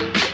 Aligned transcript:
I 0.00 0.28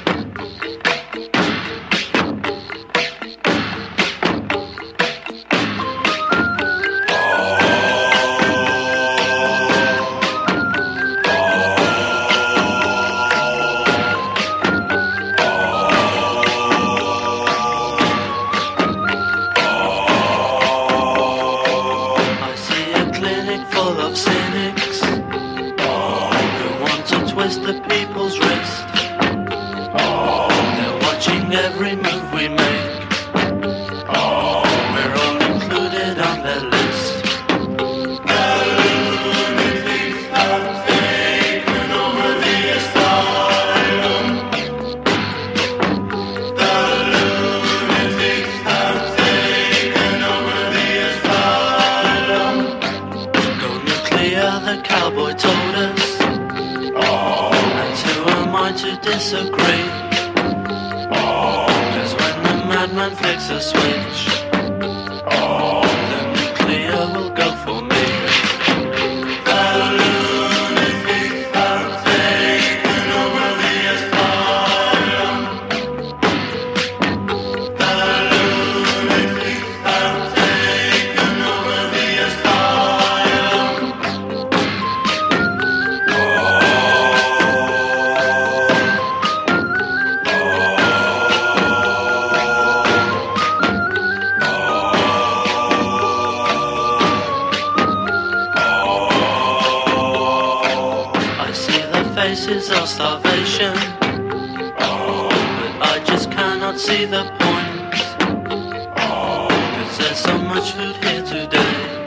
There's 109.98 110.18
so 110.18 110.36
much 110.38 110.72
food 110.72 110.96
here 111.04 111.22
today 111.22 112.06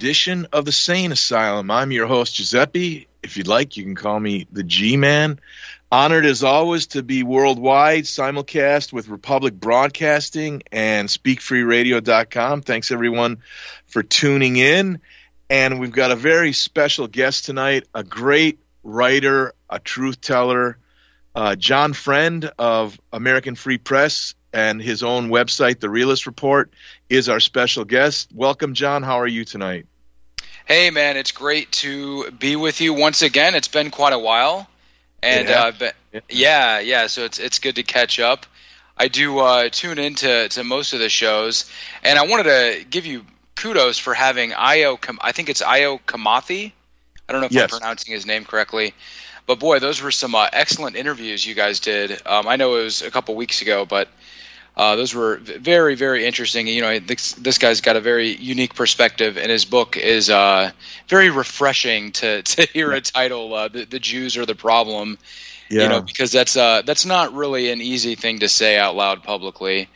Edition 0.04 0.46
of 0.52 0.66
the 0.66 0.72
Sane 0.74 1.14
Asylum. 1.14 1.72
I'm 1.72 1.94
your 1.94 2.08
host, 2.08 2.36
Giuseppe. 2.36 3.08
If 3.24 3.38
you'd 3.38 3.48
like, 3.48 3.78
you 3.78 3.86
can 3.86 3.96
call 3.96 4.20
me 4.20 4.46
the 4.52 4.62
G 4.62 4.98
Man. 4.98 5.40
Honored 5.94 6.26
as 6.26 6.44
always 6.44 6.88
to 6.88 7.02
be 7.02 7.24
worldwide, 7.24 8.04
simulcast 8.04 8.92
with 8.92 9.08
Republic 9.08 9.54
Broadcasting 9.54 10.64
and 10.74 11.08
SpeakFreeRadio.com. 11.08 12.64
Thanks 12.64 12.92
everyone 12.92 13.38
for 13.86 14.04
tuning 14.04 14.58
in. 14.58 15.00
And 15.50 15.80
we've 15.80 15.94
got 15.94 16.12
a 16.12 16.18
very 16.18 16.52
special 16.52 17.08
guest 17.08 17.46
tonight, 17.46 17.86
a 17.96 18.04
great 18.04 18.60
writer, 18.84 19.54
a 19.70 19.80
truth 19.80 20.20
teller, 20.20 20.80
uh, 21.34 21.56
John 21.56 21.94
Friend 21.94 22.52
of 22.60 23.00
American 23.14 23.56
Free 23.56 23.78
Press 23.78 24.36
and 24.52 24.82
his 24.82 25.02
own 25.02 25.30
website, 25.30 25.80
The 25.80 25.90
Realist 25.90 26.26
Report, 26.26 26.74
is 27.08 27.30
our 27.30 27.40
special 27.40 27.86
guest. 27.86 28.32
Welcome, 28.34 28.74
John. 28.74 29.02
How 29.02 29.22
are 29.22 29.28
you 29.28 29.46
tonight? 29.46 29.86
Hey, 30.66 30.90
man, 30.92 31.18
it's 31.18 31.32
great 31.32 31.72
to 31.74 32.32
be 32.32 32.56
with 32.56 32.80
you 32.82 32.94
once 32.94 33.22
again. 33.22 33.54
It's 33.56 33.68
been 33.68 33.92
quite 33.92 34.14
a 34.14 34.20
while, 34.20 34.68
and 35.22 35.50
Yeah. 35.50 35.64
uh, 35.64 35.72
but, 35.78 35.96
yeah, 36.30 36.80
yeah. 36.80 37.08
So 37.08 37.26
it's 37.26 37.38
it's 37.40 37.60
good 37.60 37.76
to 37.76 37.84
catch 37.84 38.20
up. 38.20 38.46
I 38.98 39.08
do 39.08 39.40
uh, 39.40 39.70
tune 39.70 40.00
into 40.00 40.48
to 40.50 40.64
most 40.64 40.94
of 40.94 41.00
the 41.00 41.10
shows, 41.10 41.70
and 42.04 42.18
I 42.18 42.26
wanted 42.28 42.44
to 42.44 42.86
give 42.90 43.06
you 43.06 43.26
kudos 43.56 43.98
for 43.98 44.14
having 44.14 44.52
Ayo. 44.52 44.98
I 45.22 45.32
think 45.34 45.50
it's 45.50 45.62
Ayo 45.62 46.00
Kimathi. 46.06 46.72
I 47.28 47.32
don't 47.32 47.42
know 47.42 47.48
if 47.48 47.54
Yes. 47.54 47.64
I'm 47.64 47.80
pronouncing 47.80 48.14
his 48.14 48.26
name 48.26 48.46
correctly, 48.46 48.94
but 49.48 49.60
boy, 49.60 49.80
those 49.80 50.02
were 50.02 50.12
some 50.12 50.36
uh, 50.36 50.48
excellent 50.54 50.96
interviews 50.96 51.46
you 51.46 51.56
guys 51.56 51.80
did. 51.80 52.22
Um, 52.26 52.48
I 52.48 52.56
know 52.56 52.76
it 52.76 52.84
was 52.84 53.02
a 53.02 53.12
couple 53.12 53.36
weeks 53.36 53.62
ago, 53.62 53.86
but 53.86 54.08
uh, 54.76 54.96
those 54.96 55.14
were 55.14 55.38
very, 55.38 55.96
very 55.96 56.26
interesting. 56.26 56.68
You 56.68 56.82
know, 56.82 57.00
this, 57.00 57.34
this 57.34 57.58
guy's 57.60 57.82
got 57.82 57.96
a 57.96 58.02
very 58.02 58.30
unique 58.30 58.74
perspective, 58.74 59.38
and 59.38 59.52
his 59.52 59.66
book 59.66 59.98
is 59.98 60.30
uh, 60.30 60.72
very 61.08 61.30
refreshing 61.30 62.12
to, 62.14 62.42
to 62.44 62.66
hear 62.68 62.92
a 62.92 63.02
title, 63.02 63.54
uh, 63.54 63.68
the, 63.68 63.86
"The 63.86 64.00
Jews 64.00 64.38
Are 64.38 64.46
the 64.46 64.56
Problem." 64.56 65.18
Yeah. 65.70 65.84
You 65.84 65.90
know, 65.90 66.02
because 66.02 66.32
that's 66.32 66.58
uh, 66.58 66.82
that's 66.84 67.06
not 67.06 67.34
really 67.34 67.72
an 67.72 67.82
easy 67.82 68.16
thing 68.16 68.40
to 68.40 68.50
say 68.50 68.78
out 68.78 68.96
loud 68.96 69.24
publicly, 69.24 69.90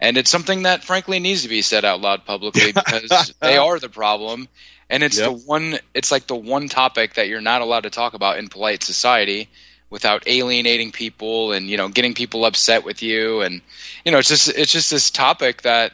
and 0.00 0.16
it's 0.16 0.30
something 0.30 0.62
that 0.64 0.84
frankly 0.84 1.18
needs 1.18 1.42
to 1.42 1.48
be 1.48 1.62
said 1.62 1.84
out 1.84 2.00
loud 2.00 2.24
publicly 2.24 2.72
because 2.74 3.32
they 3.40 3.56
are 3.56 3.78
the 3.78 3.88
problem, 3.88 4.48
and 4.90 5.02
it's 5.02 5.18
Yep. 5.18 5.26
the 5.26 5.32
one. 5.32 5.78
It's 5.94 6.12
like 6.12 6.26
the 6.26 6.36
one 6.36 6.68
topic 6.68 7.14
that 7.14 7.28
you're 7.28 7.40
not 7.40 7.62
allowed 7.62 7.84
to 7.84 7.90
talk 7.90 8.14
about 8.14 8.38
in 8.38 8.48
polite 8.48 8.82
society 8.82 9.48
without 9.90 10.24
alienating 10.26 10.92
people 10.92 11.52
and 11.52 11.68
you 11.68 11.76
know 11.76 11.88
getting 11.88 12.14
people 12.14 12.44
upset 12.44 12.84
with 12.84 13.02
you. 13.02 13.40
And 13.40 13.60
you 14.04 14.12
know 14.12 14.18
it's 14.18 14.28
just 14.28 14.48
it's 14.48 14.72
just 14.72 14.90
this 14.90 15.10
topic 15.10 15.62
that 15.62 15.92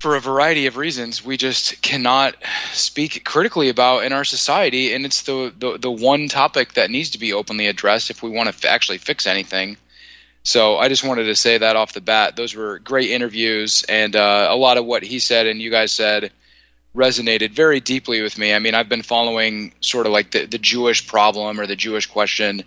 for 0.00 0.16
a 0.16 0.20
variety 0.20 0.66
of 0.66 0.76
reasons 0.76 1.24
we 1.24 1.36
just 1.36 1.80
cannot 1.80 2.34
speak 2.72 3.24
critically 3.24 3.68
about 3.68 4.04
in 4.04 4.12
our 4.12 4.24
society. 4.24 4.92
And 4.92 5.04
it's 5.04 5.22
the 5.22 5.52
the, 5.56 5.78
the 5.78 5.90
one 5.90 6.28
topic 6.28 6.74
that 6.74 6.90
needs 6.90 7.10
to 7.10 7.18
be 7.18 7.32
openly 7.32 7.66
addressed 7.66 8.10
if 8.10 8.22
we 8.22 8.30
want 8.30 8.48
to 8.48 8.54
f- 8.54 8.64
actually 8.64 8.98
fix 8.98 9.26
anything. 9.26 9.76
So 10.46 10.76
i 10.76 10.88
just 10.88 11.04
wanted 11.04 11.24
to 11.24 11.34
say 11.34 11.56
that 11.56 11.76
off 11.76 11.94
the 11.94 12.02
bat. 12.02 12.36
Those 12.36 12.54
were 12.54 12.78
great 12.80 13.10
interviews 13.10 13.84
and 13.88 14.14
uh, 14.14 14.48
a 14.50 14.56
lot 14.56 14.76
of 14.76 14.84
what 14.84 15.02
he 15.02 15.18
said 15.18 15.46
and 15.46 15.60
you 15.60 15.70
guys 15.70 15.92
said 15.92 16.32
resonated 16.94 17.50
very 17.50 17.80
deeply 17.80 18.22
with 18.22 18.38
me. 18.38 18.54
I 18.54 18.58
mean, 18.58 18.74
I've 18.74 18.88
been 18.88 19.02
following 19.02 19.72
sort 19.80 20.06
of 20.06 20.12
like 20.12 20.30
the, 20.30 20.46
the 20.46 20.58
Jewish 20.58 21.06
problem 21.06 21.60
or 21.60 21.66
the 21.66 21.76
Jewish 21.76 22.06
question 22.06 22.62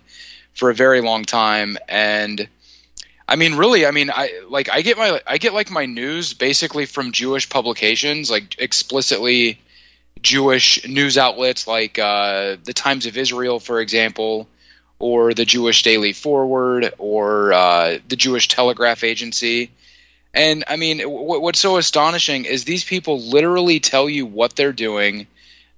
for 0.54 0.70
a 0.70 0.74
very 0.74 1.00
long 1.00 1.24
time, 1.24 1.78
and 1.88 2.48
I 3.28 3.36
mean, 3.36 3.56
really, 3.56 3.84
I 3.84 3.90
mean, 3.90 4.10
I 4.10 4.40
like 4.48 4.70
I 4.70 4.80
get 4.80 4.96
my 4.96 5.20
I 5.26 5.36
get 5.36 5.52
like 5.52 5.70
my 5.70 5.84
news 5.84 6.32
basically 6.32 6.86
from 6.86 7.12
Jewish 7.12 7.48
publications, 7.48 8.30
like 8.30 8.58
explicitly 8.58 9.60
Jewish 10.22 10.86
news 10.88 11.18
outlets, 11.18 11.66
like 11.66 11.98
uh, 11.98 12.56
the 12.64 12.72
Times 12.72 13.04
of 13.04 13.18
Israel, 13.18 13.60
for 13.60 13.80
example, 13.80 14.48
or 14.98 15.34
the 15.34 15.44
Jewish 15.44 15.82
Daily 15.82 16.14
Forward, 16.14 16.92
or 16.98 17.52
uh, 17.52 17.98
the 18.08 18.16
Jewish 18.16 18.48
Telegraph 18.48 19.04
Agency. 19.04 19.70
And 20.38 20.62
I 20.68 20.76
mean, 20.76 20.98
w- 20.98 21.40
what's 21.40 21.58
so 21.58 21.78
astonishing 21.78 22.44
is 22.44 22.64
these 22.64 22.84
people 22.84 23.20
literally 23.20 23.80
tell 23.80 24.08
you 24.08 24.24
what 24.24 24.54
they're 24.54 24.72
doing. 24.72 25.26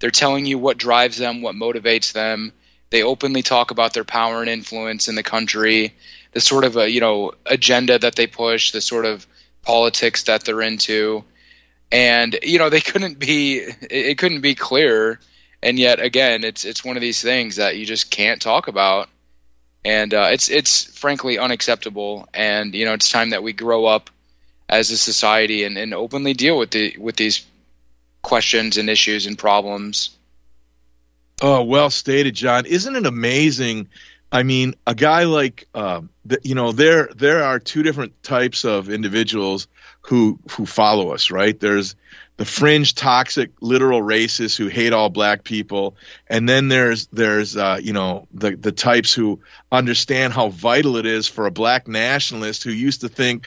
They're 0.00 0.10
telling 0.10 0.44
you 0.44 0.58
what 0.58 0.76
drives 0.76 1.16
them, 1.16 1.40
what 1.40 1.54
motivates 1.54 2.12
them. 2.12 2.52
They 2.90 3.02
openly 3.02 3.40
talk 3.40 3.70
about 3.70 3.94
their 3.94 4.04
power 4.04 4.42
and 4.42 4.50
influence 4.50 5.08
in 5.08 5.14
the 5.14 5.22
country, 5.22 5.94
the 6.32 6.42
sort 6.42 6.64
of 6.64 6.76
a, 6.76 6.90
you 6.90 7.00
know 7.00 7.32
agenda 7.46 7.98
that 8.00 8.16
they 8.16 8.26
push, 8.26 8.72
the 8.72 8.82
sort 8.82 9.06
of 9.06 9.26
politics 9.62 10.24
that 10.24 10.44
they're 10.44 10.60
into. 10.60 11.24
And 11.90 12.38
you 12.42 12.58
know, 12.58 12.68
they 12.68 12.80
couldn't 12.92 13.18
be 13.18 13.60
it 13.60 13.76
it 13.90 14.18
couldn't 14.18 14.42
be 14.42 14.54
clearer. 14.54 15.18
and 15.62 15.78
yet 15.78 16.00
again, 16.00 16.44
it's 16.44 16.66
it's 16.66 16.84
one 16.84 16.98
of 16.98 17.00
these 17.00 17.22
things 17.22 17.56
that 17.56 17.78
you 17.78 17.86
just 17.86 18.10
can't 18.10 18.42
talk 18.42 18.68
about, 18.68 19.08
and 19.86 20.12
uh, 20.12 20.28
it's 20.32 20.50
it's 20.50 20.84
frankly 20.98 21.38
unacceptable. 21.38 22.28
And 22.34 22.74
you 22.74 22.84
know, 22.84 22.92
it's 22.92 23.08
time 23.08 23.30
that 23.30 23.42
we 23.42 23.54
grow 23.54 23.86
up 23.86 24.10
as 24.70 24.90
a 24.90 24.96
society 24.96 25.64
and, 25.64 25.76
and 25.76 25.92
openly 25.92 26.32
deal 26.32 26.56
with 26.56 26.70
the 26.70 26.96
with 26.96 27.16
these 27.16 27.44
questions 28.22 28.78
and 28.78 28.88
issues 28.88 29.26
and 29.26 29.36
problems. 29.36 30.10
Oh, 31.42 31.64
well 31.64 31.90
stated, 31.90 32.34
John. 32.34 32.66
Isn't 32.66 32.96
it 32.96 33.06
amazing? 33.06 33.88
I 34.30 34.44
mean, 34.44 34.74
a 34.86 34.94
guy 34.94 35.24
like 35.24 35.66
uh, 35.74 36.02
you 36.42 36.54
know, 36.54 36.72
there 36.72 37.10
there 37.16 37.42
are 37.42 37.58
two 37.58 37.82
different 37.82 38.22
types 38.22 38.64
of 38.64 38.88
individuals 38.88 39.66
who 40.02 40.38
who 40.52 40.66
follow 40.66 41.12
us, 41.12 41.30
right? 41.30 41.58
There's 41.58 41.96
the 42.36 42.46
fringe, 42.46 42.94
toxic, 42.94 43.50
literal 43.60 44.00
racists 44.00 44.56
who 44.56 44.68
hate 44.68 44.94
all 44.94 45.10
black 45.10 45.44
people, 45.44 45.96
and 46.26 46.48
then 46.48 46.68
there's 46.68 47.06
there's 47.08 47.56
uh, 47.56 47.78
you 47.82 47.92
know 47.92 48.28
the 48.32 48.56
the 48.56 48.72
types 48.72 49.12
who 49.12 49.40
understand 49.72 50.32
how 50.32 50.48
vital 50.48 50.96
it 50.96 51.06
is 51.06 51.26
for 51.26 51.46
a 51.46 51.50
black 51.50 51.88
nationalist 51.88 52.62
who 52.62 52.70
used 52.70 53.00
to 53.02 53.08
think, 53.08 53.46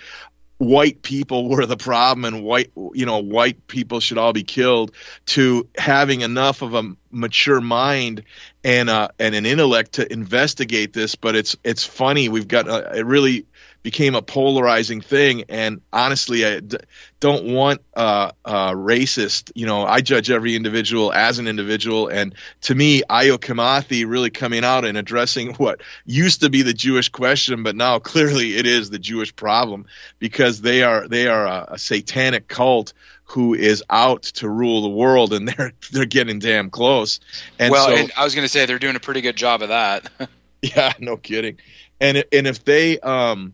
white 0.63 1.01
people 1.01 1.49
were 1.49 1.65
the 1.65 1.77
problem 1.77 2.25
and 2.25 2.43
white 2.43 2.71
you 2.93 3.05
know 3.05 3.19
white 3.19 3.67
people 3.67 3.99
should 3.99 4.17
all 4.17 4.33
be 4.33 4.43
killed 4.43 4.91
to 5.25 5.67
having 5.77 6.21
enough 6.21 6.61
of 6.61 6.73
a 6.73 6.83
mature 7.11 7.61
mind 7.61 8.23
and 8.63 8.89
uh 8.89 9.07
and 9.19 9.35
an 9.35 9.45
intellect 9.45 9.93
to 9.93 10.11
investigate 10.11 10.93
this. 10.93 11.15
But 11.15 11.35
it's 11.35 11.55
it's 11.63 11.83
funny. 11.83 12.29
We've 12.29 12.47
got 12.47 12.67
it 12.95 13.05
really 13.05 13.45
became 13.83 14.15
a 14.15 14.21
polarizing 14.21 15.01
thing. 15.01 15.43
And 15.49 15.81
honestly, 15.91 16.45
I 16.45 16.61
d- 16.61 16.77
don't 17.19 17.53
want 17.53 17.81
uh, 17.95 18.31
uh, 18.43 18.71
racist. 18.71 19.51
You 19.55 19.65
know, 19.65 19.85
I 19.85 20.01
judge 20.01 20.31
every 20.31 20.55
individual 20.55 21.11
as 21.11 21.37
an 21.37 21.47
individual. 21.47 22.07
And 22.07 22.33
to 22.61 22.73
me, 22.73 23.03
Ayo 23.09 23.37
Kimathi 23.37 24.07
really 24.07 24.29
coming 24.29 24.63
out 24.63 24.85
and 24.85 24.97
addressing 24.97 25.53
what 25.55 25.81
used 26.05 26.41
to 26.41 26.49
be 26.49 26.61
the 26.61 26.73
Jewish 26.73 27.09
question, 27.09 27.63
but 27.63 27.75
now 27.75 27.99
clearly 27.99 28.55
it 28.55 28.65
is 28.65 28.89
the 28.89 28.99
Jewish 28.99 29.35
problem 29.35 29.85
because 30.17 30.61
they 30.61 30.83
are 30.83 31.07
they 31.07 31.27
are 31.27 31.45
a, 31.45 31.67
a 31.73 31.77
satanic 31.77 32.47
cult 32.47 32.93
who 33.25 33.53
is 33.53 33.83
out 33.89 34.23
to 34.23 34.47
rule 34.47 34.81
the 34.81 34.89
world, 34.89 35.33
and 35.33 35.47
they're 35.49 35.73
they're 35.91 36.05
getting 36.05 36.39
damn 36.39 36.69
close. 36.69 37.19
And 37.59 37.71
well, 37.71 37.87
so, 37.87 37.95
and 37.95 38.11
I 38.15 38.23
was 38.23 38.33
going 38.33 38.45
to 38.45 38.49
say 38.49 38.65
they're 38.65 38.79
doing 38.79 38.95
a 38.95 39.01
pretty 39.01 39.21
good 39.21 39.35
job 39.35 39.61
of 39.61 39.69
that. 39.69 40.09
yeah, 40.61 40.93
no 40.99 41.17
kidding. 41.17 41.57
And 41.99 42.23
and 42.31 42.47
if 42.47 42.63
they 42.63 42.99
um 42.99 43.53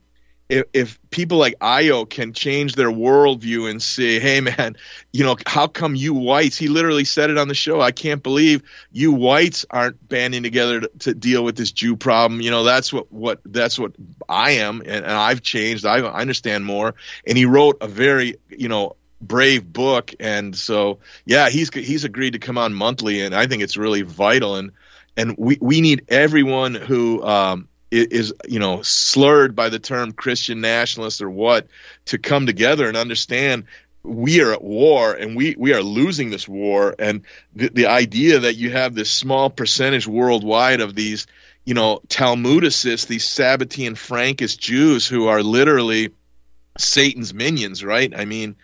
if, 0.50 0.66
if 0.74 1.00
people 1.12 1.38
like 1.38 1.58
Ayo 1.60 2.10
can 2.10 2.34
change 2.34 2.74
their 2.74 2.90
worldview 2.90 3.70
and 3.70 3.82
say, 3.82 4.20
"Hey, 4.20 4.42
man, 4.42 4.76
you 5.14 5.24
know, 5.24 5.38
how 5.46 5.68
come 5.68 5.96
you 5.96 6.16
whites?" 6.16 6.58
He 6.58 6.68
literally 6.68 7.06
said 7.06 7.30
it 7.30 7.38
on 7.38 7.48
the 7.48 7.54
show. 7.54 7.80
I 7.80 7.92
can't 7.92 8.24
believe 8.24 8.64
you 8.92 9.12
whites 9.14 9.66
aren't 9.70 10.08
banding 10.10 10.42
together 10.44 10.82
to, 10.82 10.92
to 11.00 11.14
deal 11.14 11.44
with 11.44 11.56
this 11.56 11.72
Jew 11.72 11.96
problem. 11.96 12.42
You 12.42 12.50
know, 12.50 12.64
that's 12.64 12.92
what 12.92 13.12
what 13.12 13.40
that's 13.46 13.78
what 13.78 13.94
I 14.28 14.52
am, 14.52 14.82
and, 14.82 15.06
and 15.06 15.12
I've 15.12 15.44
changed. 15.44 15.86
I, 15.86 16.00
I 16.00 16.20
understand 16.22 16.66
more. 16.66 16.96
And 17.28 17.38
he 17.38 17.46
wrote 17.46 17.78
a 17.82 17.88
very, 17.88 18.36
you 18.50 18.70
know, 18.70 18.96
brave 19.22 19.72
book, 19.72 20.16
and 20.20 20.56
so 20.56 21.00
yeah, 21.26 21.50
he's 21.50 21.72
he's 21.74 22.06
agreed 22.06 22.34
to 22.34 22.40
come 22.40 22.58
on 22.58 22.74
monthly, 22.74 23.22
and 23.22 23.36
I 23.36 23.46
think 23.46 23.62
it's 23.62 23.78
really 23.78 24.02
vital. 24.02 24.56
And 24.56 24.72
and 25.16 25.36
we 25.38 25.60
we 25.62 25.82
need 25.82 26.06
everyone 26.08 26.74
who 26.74 27.24
um, 27.24 27.68
is 27.92 28.34
you 28.48 28.60
know 28.60 28.82
slurred 28.82 29.56
by 29.56 29.70
the 29.70 29.80
term 29.80 30.12
Christian 30.12 30.62
nationalist 30.62 31.22
or 31.22 31.30
what 31.30 31.68
to 32.06 32.18
come 32.18 32.46
together 32.46 32.88
and 32.88 32.98
understand 32.98 33.66
we 34.04 34.42
are 34.42 34.54
at 34.54 34.64
war 34.64 35.14
and 35.14 35.36
we, 35.36 35.56
we 35.58 35.74
are 35.74 35.84
losing 35.84 36.30
this 36.30 36.48
war. 36.48 36.96
And 36.98 37.24
the, 37.54 37.70
the 37.70 37.88
idea 37.88 38.40
that 38.40 38.56
you 38.56 38.72
have 38.72 38.96
this 38.96 39.12
small 39.12 39.50
percentage 39.50 40.08
worldwide 40.08 40.82
of 40.82 40.96
these 40.96 41.28
you 41.66 41.74
know 41.74 42.02
Talmudicists 42.08 43.08
these 43.08 43.26
Sabbatean 43.26 43.92
Frankist 43.92 44.58
Jews 44.58 45.08
who 45.08 45.28
are 45.28 45.44
literally 45.44 46.10
Satan's 46.78 47.34
minions 47.34 47.84
right? 47.84 48.12
I 48.16 48.26
mean 48.26 48.56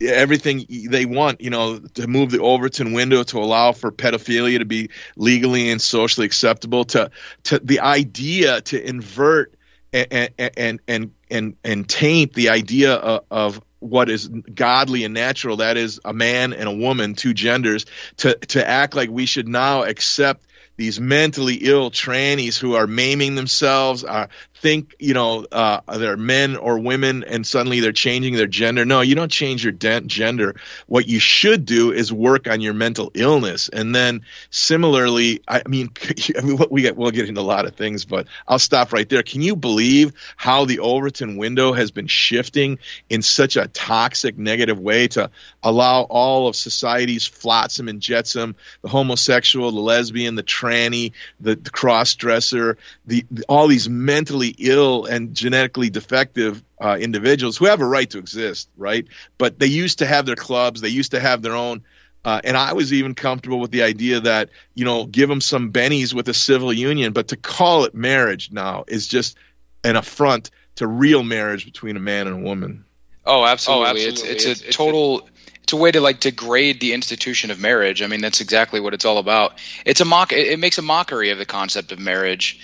everything 0.00 0.64
they 0.90 1.06
want, 1.06 1.40
you 1.40 1.50
know, 1.50 1.78
to 1.78 2.06
move 2.06 2.30
the 2.30 2.40
Overton 2.40 2.92
window 2.92 3.22
to 3.24 3.38
allow 3.38 3.72
for 3.72 3.90
pedophilia 3.90 4.58
to 4.58 4.64
be 4.64 4.90
legally 5.16 5.70
and 5.70 5.80
socially 5.80 6.26
acceptable, 6.26 6.84
to 6.86 7.10
to 7.44 7.58
the 7.58 7.80
idea 7.80 8.60
to 8.62 8.82
invert 8.82 9.54
and 9.92 10.30
and 10.38 10.80
and 10.86 11.10
and, 11.30 11.56
and 11.64 11.88
taint 11.88 12.34
the 12.34 12.50
idea 12.50 12.94
of, 12.94 13.24
of 13.30 13.60
what 13.80 14.08
is 14.08 14.28
godly 14.28 15.04
and 15.04 15.14
natural 15.14 15.58
that 15.58 15.76
is 15.76 16.00
a 16.04 16.12
man 16.12 16.52
and 16.52 16.68
a 16.68 16.72
woman 16.72 17.14
two 17.14 17.32
genders 17.32 17.86
to 18.16 18.34
to 18.34 18.66
act 18.66 18.96
like 18.96 19.08
we 19.08 19.24
should 19.24 19.46
now 19.46 19.84
accept 19.84 20.44
these 20.78 21.00
mentally 21.00 21.56
ill 21.56 21.90
trannies 21.90 22.56
who 22.56 22.74
are 22.76 22.86
maiming 22.86 23.34
themselves, 23.34 24.04
uh, 24.04 24.28
think 24.54 24.94
you 24.98 25.12
know 25.12 25.44
uh, 25.50 25.80
they're 25.98 26.16
men 26.16 26.56
or 26.56 26.78
women, 26.78 27.24
and 27.24 27.46
suddenly 27.46 27.80
they're 27.80 27.92
changing 27.92 28.34
their 28.34 28.46
gender. 28.46 28.84
No, 28.84 29.00
you 29.00 29.16
don't 29.16 29.30
change 29.30 29.64
your 29.64 29.72
de- 29.72 30.00
gender. 30.02 30.54
What 30.86 31.08
you 31.08 31.18
should 31.18 31.64
do 31.64 31.92
is 31.92 32.12
work 32.12 32.48
on 32.48 32.60
your 32.60 32.74
mental 32.74 33.10
illness, 33.14 33.68
and 33.68 33.94
then 33.94 34.22
similarly, 34.50 35.42
I 35.48 35.62
mean, 35.66 35.90
I 36.38 36.42
mean 36.42 36.56
what 36.56 36.70
we 36.70 36.82
get 36.82 36.96
we'll 36.96 37.10
get 37.10 37.28
into 37.28 37.40
a 37.40 37.42
lot 37.42 37.66
of 37.66 37.74
things, 37.74 38.04
but 38.04 38.28
I'll 38.46 38.60
stop 38.60 38.92
right 38.92 39.08
there. 39.08 39.24
Can 39.24 39.42
you 39.42 39.56
believe 39.56 40.12
how 40.36 40.64
the 40.64 40.78
Overton 40.78 41.36
window 41.36 41.72
has 41.72 41.90
been 41.90 42.06
shifting 42.06 42.78
in 43.10 43.20
such 43.22 43.56
a 43.56 43.66
toxic, 43.66 44.38
negative 44.38 44.78
way 44.78 45.08
to 45.08 45.30
allow 45.60 46.02
all 46.02 46.46
of 46.46 46.54
society's 46.54 47.26
flotsam 47.26 47.88
and 47.88 48.00
jetsam, 48.00 48.54
the 48.82 48.88
homosexual, 48.88 49.72
the 49.72 49.80
lesbian, 49.80 50.36
the 50.36 50.42
trans 50.44 50.67
tranny, 50.68 51.12
the, 51.40 51.56
the 51.56 51.70
cross 51.70 52.14
dresser, 52.14 52.78
the, 53.06 53.24
the, 53.30 53.44
all 53.48 53.68
these 53.68 53.88
mentally 53.88 54.54
ill 54.58 55.04
and 55.06 55.34
genetically 55.34 55.90
defective 55.90 56.62
uh, 56.80 56.96
individuals 57.00 57.56
who 57.56 57.66
have 57.66 57.80
a 57.80 57.86
right 57.86 58.08
to 58.10 58.18
exist, 58.18 58.68
right? 58.76 59.06
But 59.36 59.58
they 59.58 59.66
used 59.66 59.98
to 59.98 60.06
have 60.06 60.26
their 60.26 60.36
clubs, 60.36 60.80
they 60.80 60.88
used 60.88 61.12
to 61.12 61.20
have 61.20 61.42
their 61.42 61.54
own. 61.54 61.82
Uh, 62.24 62.40
and 62.44 62.56
I 62.56 62.72
was 62.72 62.92
even 62.92 63.14
comfortable 63.14 63.60
with 63.60 63.70
the 63.70 63.82
idea 63.82 64.20
that 64.20 64.50
you 64.74 64.84
know 64.84 65.06
give 65.06 65.28
them 65.28 65.40
some 65.40 65.72
bennies 65.72 66.12
with 66.12 66.28
a 66.28 66.34
civil 66.34 66.72
union, 66.72 67.12
but 67.12 67.28
to 67.28 67.36
call 67.36 67.84
it 67.84 67.94
marriage 67.94 68.50
now 68.50 68.84
is 68.88 69.06
just 69.06 69.36
an 69.84 69.96
affront 69.96 70.50
to 70.76 70.86
real 70.86 71.22
marriage 71.22 71.64
between 71.64 71.96
a 71.96 72.00
man 72.00 72.26
and 72.26 72.40
a 72.40 72.44
woman. 72.44 72.84
Oh, 73.24 73.44
absolutely! 73.44 73.86
Oh, 73.86 73.90
absolutely. 73.90 74.30
It's, 74.30 74.44
it's, 74.44 74.62
it's 74.62 74.70
a 74.70 74.72
total 74.72 75.28
it's 75.68 75.74
a 75.74 75.76
way 75.76 75.92
to 75.92 76.00
like 76.00 76.18
degrade 76.18 76.80
the 76.80 76.94
institution 76.94 77.50
of 77.50 77.60
marriage. 77.60 78.00
I 78.00 78.06
mean, 78.06 78.22
that's 78.22 78.40
exactly 78.40 78.80
what 78.80 78.94
it's 78.94 79.04
all 79.04 79.18
about. 79.18 79.60
It's 79.84 80.00
a 80.00 80.06
mock. 80.06 80.32
It, 80.32 80.58
makes 80.58 80.78
a 80.78 80.82
mockery 80.82 81.28
of 81.28 81.36
the 81.36 81.44
concept 81.44 81.92
of 81.92 81.98
marriage. 81.98 82.58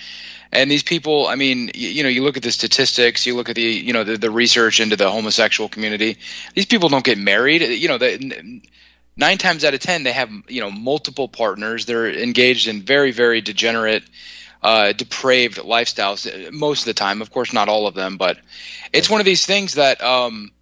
And 0.50 0.70
these 0.70 0.82
people, 0.82 1.26
I 1.26 1.34
mean, 1.34 1.70
you, 1.74 1.90
you 1.90 2.02
know, 2.02 2.08
you 2.08 2.22
look 2.22 2.38
at 2.38 2.42
the 2.42 2.50
statistics, 2.50 3.26
you 3.26 3.36
look 3.36 3.50
at 3.50 3.56
the, 3.56 3.62
you 3.62 3.92
know, 3.92 4.04
the, 4.04 4.16
the 4.16 4.30
research 4.30 4.80
into 4.80 4.96
the 4.96 5.10
homosexual 5.10 5.68
community. 5.68 6.16
These 6.54 6.64
people 6.64 6.88
don't 6.88 7.04
get 7.04 7.18
married. 7.18 7.60
You 7.60 7.88
know, 7.88 7.98
the, 7.98 8.62
nine 9.18 9.36
times 9.36 9.66
out 9.66 9.74
of 9.74 9.80
ten, 9.80 10.04
they 10.04 10.12
have, 10.12 10.30
you 10.48 10.62
know, 10.62 10.70
multiple 10.70 11.28
partners. 11.28 11.84
They're 11.84 12.10
engaged 12.10 12.68
in 12.68 12.80
very, 12.80 13.10
very 13.10 13.42
degenerate, 13.42 14.04
uh, 14.62 14.92
depraved 14.92 15.58
lifestyles 15.58 16.50
most 16.52 16.80
of 16.80 16.86
the 16.86 16.94
time. 16.94 17.20
Of 17.20 17.30
course, 17.30 17.52
not 17.52 17.68
all 17.68 17.86
of 17.86 17.92
them, 17.92 18.16
but 18.16 18.38
it's 18.94 19.10
one 19.10 19.20
of 19.20 19.26
these 19.26 19.44
things 19.44 19.74
that. 19.74 20.02
Um, 20.02 20.52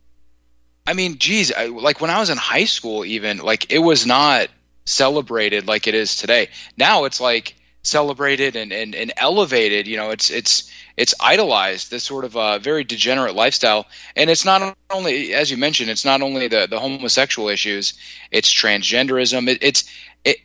I 0.87 0.95
mean, 0.95 1.19
geez, 1.19 1.53
I, 1.53 1.67
like 1.67 2.01
when 2.01 2.11
I 2.11 2.19
was 2.19 2.31
in 2.31 2.39
high 2.39 2.65
school, 2.65 3.05
even 3.05 3.39
like 3.39 3.73
it 3.73 3.79
was 3.79 4.07
not 4.07 4.49
celebrated 4.85 5.69
like 5.69 5.87
it 5.87 5.95
is 5.95 6.17
today. 6.17 6.49
Now 6.77 7.05
it's 7.05 7.21
like 7.21 7.55
celebrated 7.83 8.57
and, 8.57 8.73
and, 8.73 8.95
and 8.95 9.13
elevated. 9.17 9.87
You 9.87 9.97
know, 9.97 10.11
it's 10.11 10.31
it's 10.31 10.71
it's 10.97 11.15
idolized. 11.21 11.91
This 11.91 12.05
sort 12.05 12.25
of 12.25 12.37
uh, 12.37 12.59
very 12.59 12.85
degenerate 12.85 13.35
lifestyle, 13.35 13.87
and 14.17 14.29
it's 14.29 14.45
not 14.45 14.77
only, 14.91 15.35
as 15.35 15.51
you 15.51 15.57
mentioned, 15.57 15.91
it's 15.91 16.05
not 16.05 16.23
only 16.23 16.49
the 16.49 16.67
the 16.69 16.81
homosexual 16.81 17.49
issues. 17.49 17.95
It's 18.31 18.53
transgenderism. 18.53 19.49
It, 19.49 19.59
it's 19.63 19.85
it, 20.25 20.39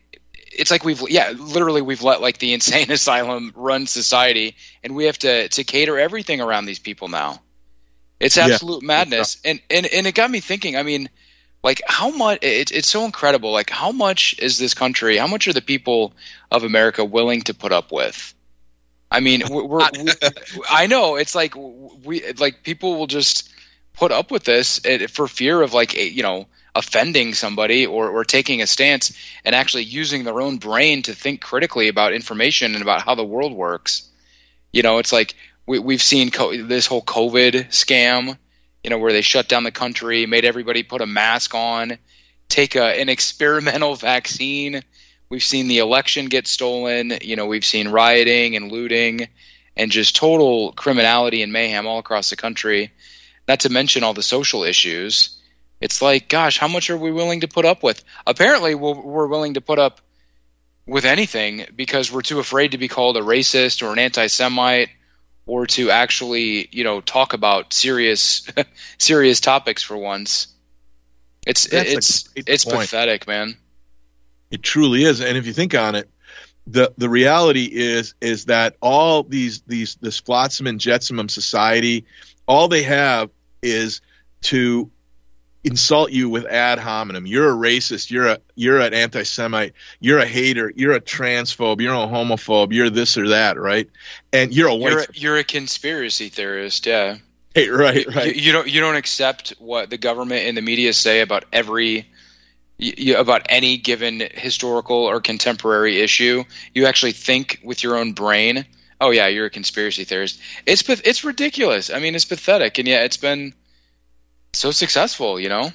it's 0.51 0.71
like 0.71 0.83
we've 0.83 1.01
yeah 1.09 1.33
literally 1.35 1.81
we've 1.81 2.03
let 2.03 2.21
like 2.21 2.37
the 2.37 2.53
insane 2.53 2.91
asylum 2.91 3.53
run 3.55 3.87
society 3.87 4.55
and 4.83 4.95
we 4.95 5.05
have 5.05 5.17
to 5.19 5.49
to 5.49 5.63
cater 5.63 5.97
everything 5.97 6.41
around 6.41 6.65
these 6.65 6.79
people 6.79 7.07
now 7.07 7.39
it's 8.19 8.37
absolute 8.37 8.81
yeah. 8.83 8.87
madness, 8.87 9.39
and, 9.43 9.59
and 9.69 9.85
and 9.85 10.07
it 10.07 10.15
got 10.15 10.29
me 10.29 10.39
thinking. 10.39 10.75
I 10.75 10.83
mean, 10.83 11.09
like 11.63 11.81
how 11.87 12.09
much? 12.09 12.39
It, 12.43 12.71
it's 12.71 12.89
so 12.89 13.05
incredible. 13.05 13.51
Like 13.51 13.69
how 13.69 13.91
much 13.91 14.35
is 14.39 14.57
this 14.57 14.73
country? 14.73 15.17
How 15.17 15.27
much 15.27 15.47
are 15.47 15.53
the 15.53 15.61
people 15.61 16.13
of 16.51 16.63
America 16.63 17.05
willing 17.05 17.41
to 17.43 17.53
put 17.53 17.71
up 17.71 17.91
with? 17.91 18.33
I 19.09 19.19
mean, 19.19 19.43
we're, 19.49 19.63
we're 19.63 19.89
we, 19.93 20.11
I 20.69 20.87
know 20.87 21.15
it's 21.15 21.35
like 21.35 21.55
we 21.55 22.33
like 22.33 22.63
people 22.63 22.97
will 22.97 23.07
just 23.07 23.49
put 23.93 24.11
up 24.11 24.31
with 24.31 24.43
this 24.43 24.79
for 25.09 25.27
fear 25.27 25.61
of 25.61 25.73
like 25.73 25.93
you 25.93 26.23
know 26.23 26.47
offending 26.77 27.33
somebody 27.33 27.87
or, 27.87 28.09
or 28.09 28.23
taking 28.23 28.61
a 28.61 28.67
stance 28.67 29.17
and 29.43 29.55
actually 29.55 29.83
using 29.83 30.23
their 30.23 30.39
own 30.39 30.57
brain 30.57 31.01
to 31.01 31.13
think 31.15 31.41
critically 31.41 31.87
about 31.87 32.13
information 32.13 32.75
and 32.75 32.83
about 32.83 33.01
how 33.01 33.15
the 33.15 33.25
world 33.25 33.51
works. 33.51 34.07
You 34.71 34.83
know, 34.83 34.99
it's 34.99 35.11
like 35.11 35.33
we, 35.67 35.79
we've 35.79 36.01
seen 36.01 36.31
co- 36.31 36.63
this 36.63 36.87
whole 36.87 37.03
COVID 37.03 37.67
scam, 37.67 38.37
you 38.83 38.89
know, 38.89 38.97
where 38.97 39.13
they 39.13 39.21
shut 39.21 39.47
down 39.47 39.63
the 39.63 39.71
country, 39.71 40.25
made 40.25 40.45
everybody 40.45 40.83
put 40.83 41.01
a 41.01 41.05
mask 41.05 41.53
on, 41.53 41.97
take 42.49 42.75
a, 42.75 42.99
an 42.99 43.09
experimental 43.17 43.95
vaccine, 43.95 44.81
We've 45.29 45.43
seen 45.43 45.67
the 45.67 45.79
election 45.79 46.27
get 46.27 46.47
stolen. 46.47 47.13
You 47.21 47.35
know, 47.35 47.47
we've 47.47 47.65
seen 47.65 47.89
rioting 47.89 48.55
and 48.55 48.71
looting 48.71 49.27
and 49.75 49.91
just 49.91 50.15
total 50.15 50.71
criminality 50.71 51.43
and 51.43 51.51
mayhem 51.51 51.85
all 51.85 51.99
across 51.99 52.29
the 52.29 52.35
country. 52.35 52.91
Not 53.47 53.61
to 53.61 53.69
mention 53.69 54.03
all 54.03 54.13
the 54.13 54.23
social 54.23 54.63
issues. 54.63 55.37
It's 55.81 56.01
like, 56.01 56.29
gosh, 56.29 56.57
how 56.57 56.67
much 56.67 56.89
are 56.89 56.97
we 56.97 57.11
willing 57.11 57.41
to 57.41 57.47
put 57.47 57.65
up 57.65 57.83
with? 57.83 58.03
Apparently, 58.25 58.73
we're 58.73 59.27
willing 59.27 59.55
to 59.55 59.61
put 59.61 59.79
up 59.79 60.01
with 60.85 61.05
anything 61.05 61.65
because 61.75 62.11
we're 62.11 62.21
too 62.21 62.39
afraid 62.39 62.71
to 62.71 62.77
be 62.77 62.87
called 62.87 63.17
a 63.17 63.21
racist 63.21 63.85
or 63.85 63.91
an 63.91 63.99
anti-Semite 63.99 64.89
or 65.47 65.65
to 65.65 65.89
actually, 65.89 66.67
you 66.71 66.83
know, 66.83 67.01
talk 67.01 67.33
about 67.33 67.73
serious, 67.73 68.47
serious 68.97 69.39
topics 69.39 69.81
for 69.81 69.97
once. 69.97 70.47
It's 71.47 71.67
That's 71.67 71.91
it's 71.93 72.29
it's 72.35 72.65
point. 72.65 72.81
pathetic, 72.81 73.25
man. 73.25 73.57
It 74.51 74.61
truly 74.61 75.03
is, 75.03 75.21
and 75.21 75.37
if 75.37 75.47
you 75.47 75.53
think 75.53 75.73
on 75.73 75.95
it, 75.95 76.09
the 76.67 76.93
the 76.97 77.09
reality 77.09 77.69
is 77.71 78.13
is 78.19 78.45
that 78.45 78.75
all 78.81 79.23
these 79.23 79.61
these 79.61 79.95
this 79.95 80.19
flotsam 80.19 80.67
and 80.67 80.79
jetsam 80.79 81.29
society, 81.29 82.05
all 82.47 82.67
they 82.67 82.83
have 82.83 83.29
is 83.63 84.01
to 84.41 84.91
insult 85.63 86.11
you 86.11 86.29
with 86.29 86.45
ad 86.45 86.79
hominem. 86.79 87.25
You're 87.25 87.49
a 87.49 87.53
racist. 87.53 88.09
You're 88.09 88.27
a 88.27 88.39
you're 88.55 88.79
an 88.79 88.93
anti-Semite. 88.93 89.73
You're 89.99 90.19
a 90.19 90.25
hater. 90.25 90.71
You're 90.75 90.93
a 90.93 91.01
transphobe. 91.01 91.81
You're 91.81 91.93
a 91.93 92.07
homophobe. 92.07 92.73
You're 92.73 92.89
this 92.89 93.17
or 93.17 93.29
that, 93.29 93.59
right? 93.59 93.89
And 94.31 94.53
you're 94.53 94.69
a 94.69 94.75
white. 94.75 94.91
You're 94.91 95.01
a, 95.01 95.07
you're 95.13 95.37
a 95.37 95.43
conspiracy 95.43 96.29
theorist. 96.29 96.85
Yeah. 96.85 97.17
Hey, 97.53 97.69
right, 97.69 98.05
right. 98.15 98.35
You, 98.35 98.41
you, 98.41 98.51
don't 98.51 98.67
you 98.69 98.79
don't 98.79 98.95
accept 98.95 99.55
what 99.57 99.89
the 99.89 99.97
government 99.97 100.45
and 100.45 100.55
the 100.55 100.61
media 100.61 100.93
say 100.93 101.21
about 101.21 101.45
every 101.51 102.07
you, 102.77 103.17
about 103.17 103.47
any 103.49 103.77
given 103.77 104.21
historical 104.31 104.97
or 104.97 105.19
contemporary 105.21 105.99
issue. 106.01 106.43
You 106.73 106.85
actually 106.85 107.13
think 107.13 107.59
with 107.63 107.83
your 107.83 107.97
own 107.97 108.13
brain. 108.13 108.65
Oh 109.01 109.09
yeah, 109.09 109.27
you're 109.27 109.47
a 109.47 109.49
conspiracy 109.49 110.03
theorist. 110.03 110.39
It's 110.65 110.87
it's 110.87 111.23
ridiculous. 111.23 111.89
I 111.89 111.99
mean, 111.99 112.15
it's 112.15 112.25
pathetic, 112.25 112.77
and 112.77 112.87
yeah, 112.87 113.03
it's 113.03 113.17
been 113.17 113.53
so 114.53 114.71
successful, 114.71 115.39
you 115.39 115.49
know? 115.49 115.71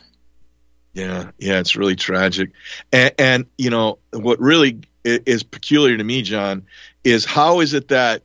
Yeah, 0.94 1.30
yeah, 1.38 1.58
it's 1.58 1.76
really 1.76 1.96
tragic. 1.96 2.50
And, 2.92 3.12
and 3.18 3.46
you 3.56 3.70
know, 3.70 3.98
what 4.12 4.40
really 4.40 4.80
is 5.04 5.42
peculiar 5.42 5.96
to 5.96 6.04
me, 6.04 6.22
John, 6.22 6.66
is 7.02 7.24
how 7.24 7.60
is 7.60 7.74
it 7.74 7.88
that, 7.88 8.22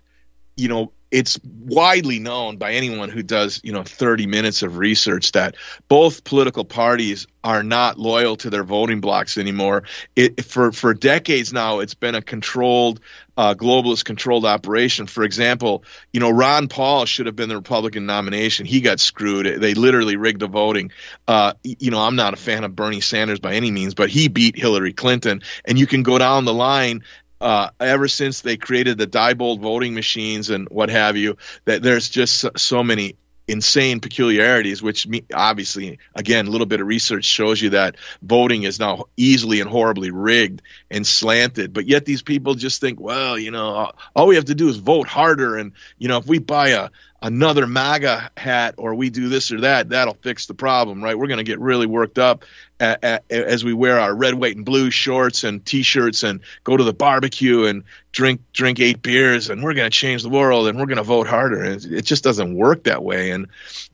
you 0.55 0.67
know, 0.67 0.91
it's 1.09 1.39
widely 1.43 2.19
known 2.19 2.57
by 2.57 2.73
anyone 2.73 3.09
who 3.09 3.23
does 3.23 3.61
you 3.63 3.71
know 3.71 3.83
30 3.83 4.27
minutes 4.27 4.61
of 4.63 4.77
research 4.77 5.31
that 5.33 5.55
both 5.87 6.23
political 6.23 6.65
parties 6.65 7.27
are 7.43 7.63
not 7.63 7.97
loyal 7.97 8.35
to 8.35 8.49
their 8.49 8.63
voting 8.63 8.99
blocks 8.99 9.37
anymore. 9.37 9.83
It, 10.15 10.43
for 10.43 10.71
for 10.71 10.93
decades 10.93 11.53
now 11.53 11.79
it's 11.79 11.93
been 11.93 12.15
a 12.15 12.21
controlled 12.21 12.99
uh, 13.37 13.53
globalist 13.53 14.03
controlled 14.03 14.45
operation. 14.45 15.07
For 15.07 15.23
example 15.23 15.85
you 16.11 16.19
know 16.19 16.29
ron 16.29 16.67
paul 16.67 17.05
should 17.05 17.27
have 17.27 17.35
been 17.35 17.49
the 17.49 17.55
republican 17.55 18.05
nomination. 18.05 18.65
He 18.65 18.81
got 18.81 18.99
screwed. 18.99 19.61
They 19.61 19.75
literally 19.75 20.17
rigged 20.17 20.41
the 20.41 20.47
voting. 20.47 20.91
Uh, 21.27 21.53
you 21.63 21.91
know 21.91 21.99
i'm 21.99 22.15
not 22.15 22.33
a 22.33 22.37
fan 22.37 22.63
of 22.63 22.75
bernie 22.75 23.01
sanders 23.01 23.39
by 23.39 23.53
any 23.53 23.71
means 23.71 23.93
but 23.93 24.09
he 24.09 24.27
beat 24.27 24.57
hillary 24.57 24.93
clinton. 24.93 25.41
And 25.63 25.79
you 25.79 25.87
can 25.87 26.03
go 26.03 26.17
down 26.17 26.45
the 26.45 26.53
line 26.53 27.03
uh, 27.41 27.69
ever 27.79 28.07
since 28.07 28.41
they 28.41 28.57
created 28.57 28.97
the 28.97 29.07
Diebold 29.07 29.59
voting 29.59 29.93
machines 29.93 30.49
and 30.49 30.67
what 30.69 30.89
have 30.89 31.17
you, 31.17 31.37
that 31.65 31.83
there's 31.83 32.09
just 32.09 32.45
so, 32.57 32.83
many 32.83 33.15
insane 33.47 33.99
peculiarities, 33.99 34.83
which 34.83 35.07
me, 35.07 35.23
obviously, 35.33 35.99
again, 36.15 36.47
a 36.47 36.49
little 36.49 36.67
bit 36.67 36.81
of 36.81 36.87
research 36.87 37.23
shows 37.23 37.61
you 37.61 37.69
that 37.69 37.95
voting 38.21 38.63
is 38.63 38.79
now 38.79 39.05
easily 39.15 39.61
and 39.61 39.69
horribly 39.69 40.11
rigged 40.11 40.61
and 40.91 41.07
slanted. 41.07 41.71
But 41.71 41.87
yet 41.87 42.05
these 42.05 42.21
people 42.21 42.55
just 42.55 42.81
think, 42.81 42.99
well, 42.99 43.39
you 43.39 43.51
know, 43.51 43.91
all 44.15 44.27
we 44.27 44.35
have 44.35 44.45
to 44.45 44.55
do 44.55 44.67
is 44.67 44.77
vote 44.77 45.07
harder. 45.07 45.55
And, 45.57 45.71
you 45.97 46.07
know, 46.07 46.17
if 46.17 46.27
we 46.27 46.39
buy 46.39 46.69
a, 46.69 46.89
another 47.21 47.65
MAGA 47.65 48.31
hat 48.37 48.75
or 48.77 48.93
we 48.93 49.09
do 49.09 49.29
this 49.29 49.51
or 49.51 49.61
that, 49.61 49.89
that'll 49.89 50.13
fix 50.15 50.45
the 50.45 50.53
problem, 50.53 51.03
right? 51.03 51.17
We're 51.17 51.27
going 51.27 51.37
to 51.37 51.43
get 51.43 51.59
really 51.59 51.87
worked 51.87 52.19
up 52.19 52.45
at, 52.79 53.03
at, 53.03 53.23
as 53.31 53.65
we 53.65 53.73
wear 53.73 53.99
our 53.99 54.13
red, 54.13 54.35
white, 54.35 54.55
and 54.55 54.65
blue 54.65 54.91
shorts 54.91 55.43
and 55.43 55.65
T-shirts 55.65 56.23
and 56.23 56.41
go 56.63 56.77
to 56.77 56.83
the 56.83 56.93
barbecue 56.93 57.65
and 57.65 57.83
drink 58.11 58.41
drink 58.53 58.79
eight 58.79 59.01
beers, 59.01 59.49
and 59.49 59.63
we're 59.63 59.73
going 59.73 59.89
to 59.89 59.97
change 59.97 60.23
the 60.23 60.29
world 60.29 60.67
and 60.67 60.77
we're 60.77 60.85
going 60.85 60.97
to 60.97 61.03
vote 61.03 61.27
harder. 61.27 61.63
It, 61.63 61.85
it 61.85 62.05
just 62.05 62.23
doesn't 62.23 62.55
work 62.55 62.83
that 62.83 63.03
way. 63.03 63.31
And 63.31 63.47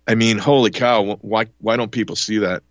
I 0.08 0.16
mean, 0.16 0.38
holy 0.38 0.72
cow, 0.72 1.18
why 1.22 1.48
why 1.60 1.78
don't 1.78 1.92
people 1.92 2.16
see 2.16 2.40
that? 2.40 2.64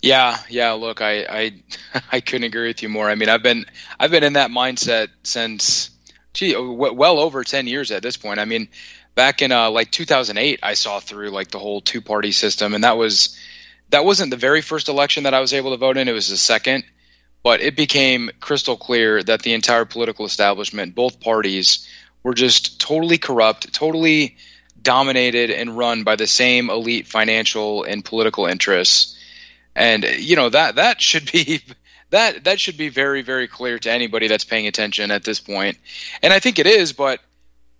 Yeah, 0.00 0.38
yeah. 0.48 0.72
Look, 0.72 1.00
I, 1.00 1.24
I, 1.28 1.62
I 2.12 2.20
couldn't 2.20 2.44
agree 2.44 2.68
with 2.68 2.82
you 2.82 2.88
more. 2.88 3.10
I 3.10 3.14
mean, 3.14 3.28
I've 3.28 3.42
been, 3.42 3.66
I've 3.98 4.10
been 4.10 4.22
in 4.22 4.34
that 4.34 4.50
mindset 4.50 5.08
since, 5.24 5.90
gee, 6.34 6.54
oh, 6.54 6.72
well 6.72 7.18
over 7.18 7.42
ten 7.44 7.66
years 7.66 7.90
at 7.90 8.02
this 8.02 8.16
point. 8.16 8.38
I 8.38 8.44
mean, 8.44 8.68
back 9.18 9.42
in 9.42 9.50
uh, 9.50 9.68
like 9.68 9.90
2008, 9.90 10.60
I 10.62 10.74
saw 10.74 11.00
through 11.00 11.30
like 11.30 11.50
the 11.50 11.58
whole 11.58 11.80
two 11.80 12.00
party 12.00 12.30
system, 12.30 12.72
and 12.72 12.84
that 12.84 12.96
was 12.96 13.36
that 13.90 14.04
wasn't 14.04 14.30
the 14.30 14.36
very 14.36 14.62
first 14.62 14.88
election 14.88 15.24
that 15.24 15.34
I 15.34 15.40
was 15.40 15.52
able 15.52 15.72
to 15.72 15.76
vote 15.76 15.96
in. 15.96 16.06
It 16.06 16.12
was 16.12 16.28
the 16.28 16.36
second, 16.36 16.84
but 17.42 17.60
it 17.60 17.74
became 17.74 18.30
crystal 18.38 18.76
clear 18.76 19.20
that 19.24 19.42
the 19.42 19.54
entire 19.54 19.84
political 19.84 20.24
establishment, 20.24 20.94
both 20.94 21.18
parties, 21.18 21.88
were 22.22 22.32
just 22.32 22.80
totally 22.80 23.18
corrupt, 23.18 23.72
totally 23.72 24.36
dominated 24.80 25.50
and 25.50 25.76
run 25.76 26.04
by 26.04 26.14
the 26.14 26.28
same 26.28 26.70
elite 26.70 27.08
financial 27.08 27.82
and 27.82 28.04
political 28.04 28.46
interests. 28.46 29.18
And 29.74 30.04
you 30.04 30.36
know 30.36 30.48
that 30.48 30.76
that 30.76 31.02
should 31.02 31.32
be 31.32 31.60
that 32.10 32.44
that 32.44 32.60
should 32.60 32.76
be 32.76 32.88
very 32.88 33.22
very 33.22 33.48
clear 33.48 33.80
to 33.80 33.90
anybody 33.90 34.28
that's 34.28 34.44
paying 34.44 34.68
attention 34.68 35.10
at 35.10 35.24
this 35.24 35.40
point. 35.40 35.76
And 36.22 36.32
I 36.32 36.38
think 36.38 36.60
it 36.60 36.68
is, 36.68 36.92
but 36.92 37.18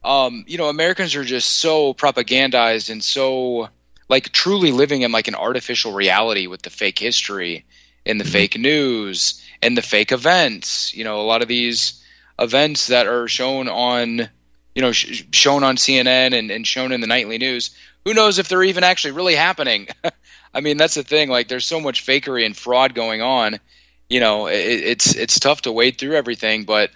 um, 0.08 0.44
you 0.48 0.56
know, 0.56 0.70
Americans 0.70 1.14
are 1.14 1.22
just 1.22 1.58
so 1.58 1.92
propagandized 1.92 2.88
and 2.88 3.04
so 3.04 3.68
like 4.08 4.32
truly 4.32 4.72
living 4.72 5.02
in 5.02 5.12
like 5.12 5.28
an 5.28 5.34
artificial 5.34 5.92
reality 5.92 6.46
with 6.46 6.62
the 6.62 6.70
fake 6.70 6.98
history 6.98 7.66
and 8.06 8.18
the 8.18 8.24
mm-hmm. 8.24 8.32
fake 8.32 8.58
news 8.58 9.44
and 9.62 9.76
the 9.76 9.82
fake 9.82 10.10
events. 10.10 10.94
You 10.96 11.04
know, 11.04 11.20
a 11.20 11.28
lot 11.28 11.42
of 11.42 11.48
these 11.48 12.02
events 12.38 12.86
that 12.86 13.06
are 13.06 13.28
shown 13.28 13.68
on, 13.68 14.30
you 14.74 14.80
know, 14.80 14.92
sh- 14.92 15.24
shown 15.30 15.62
on 15.62 15.76
CNN 15.76 16.32
and, 16.32 16.50
and 16.50 16.66
shown 16.66 16.92
in 16.92 17.02
the 17.02 17.06
nightly 17.06 17.36
news. 17.36 17.76
Who 18.06 18.14
knows 18.14 18.38
if 18.38 18.48
they're 18.48 18.62
even 18.62 18.84
actually 18.84 19.10
really 19.10 19.34
happening? 19.34 19.88
I 20.54 20.62
mean, 20.62 20.78
that's 20.78 20.94
the 20.94 21.02
thing. 21.02 21.28
Like, 21.28 21.48
there's 21.48 21.66
so 21.66 21.80
much 21.80 22.06
fakery 22.06 22.46
and 22.46 22.56
fraud 22.56 22.94
going 22.94 23.20
on. 23.20 23.60
You 24.08 24.20
know, 24.20 24.46
it, 24.46 24.54
it's 24.54 25.14
it's 25.14 25.38
tough 25.38 25.62
to 25.62 25.72
wade 25.72 25.98
through 25.98 26.14
everything, 26.14 26.64
but 26.64 26.90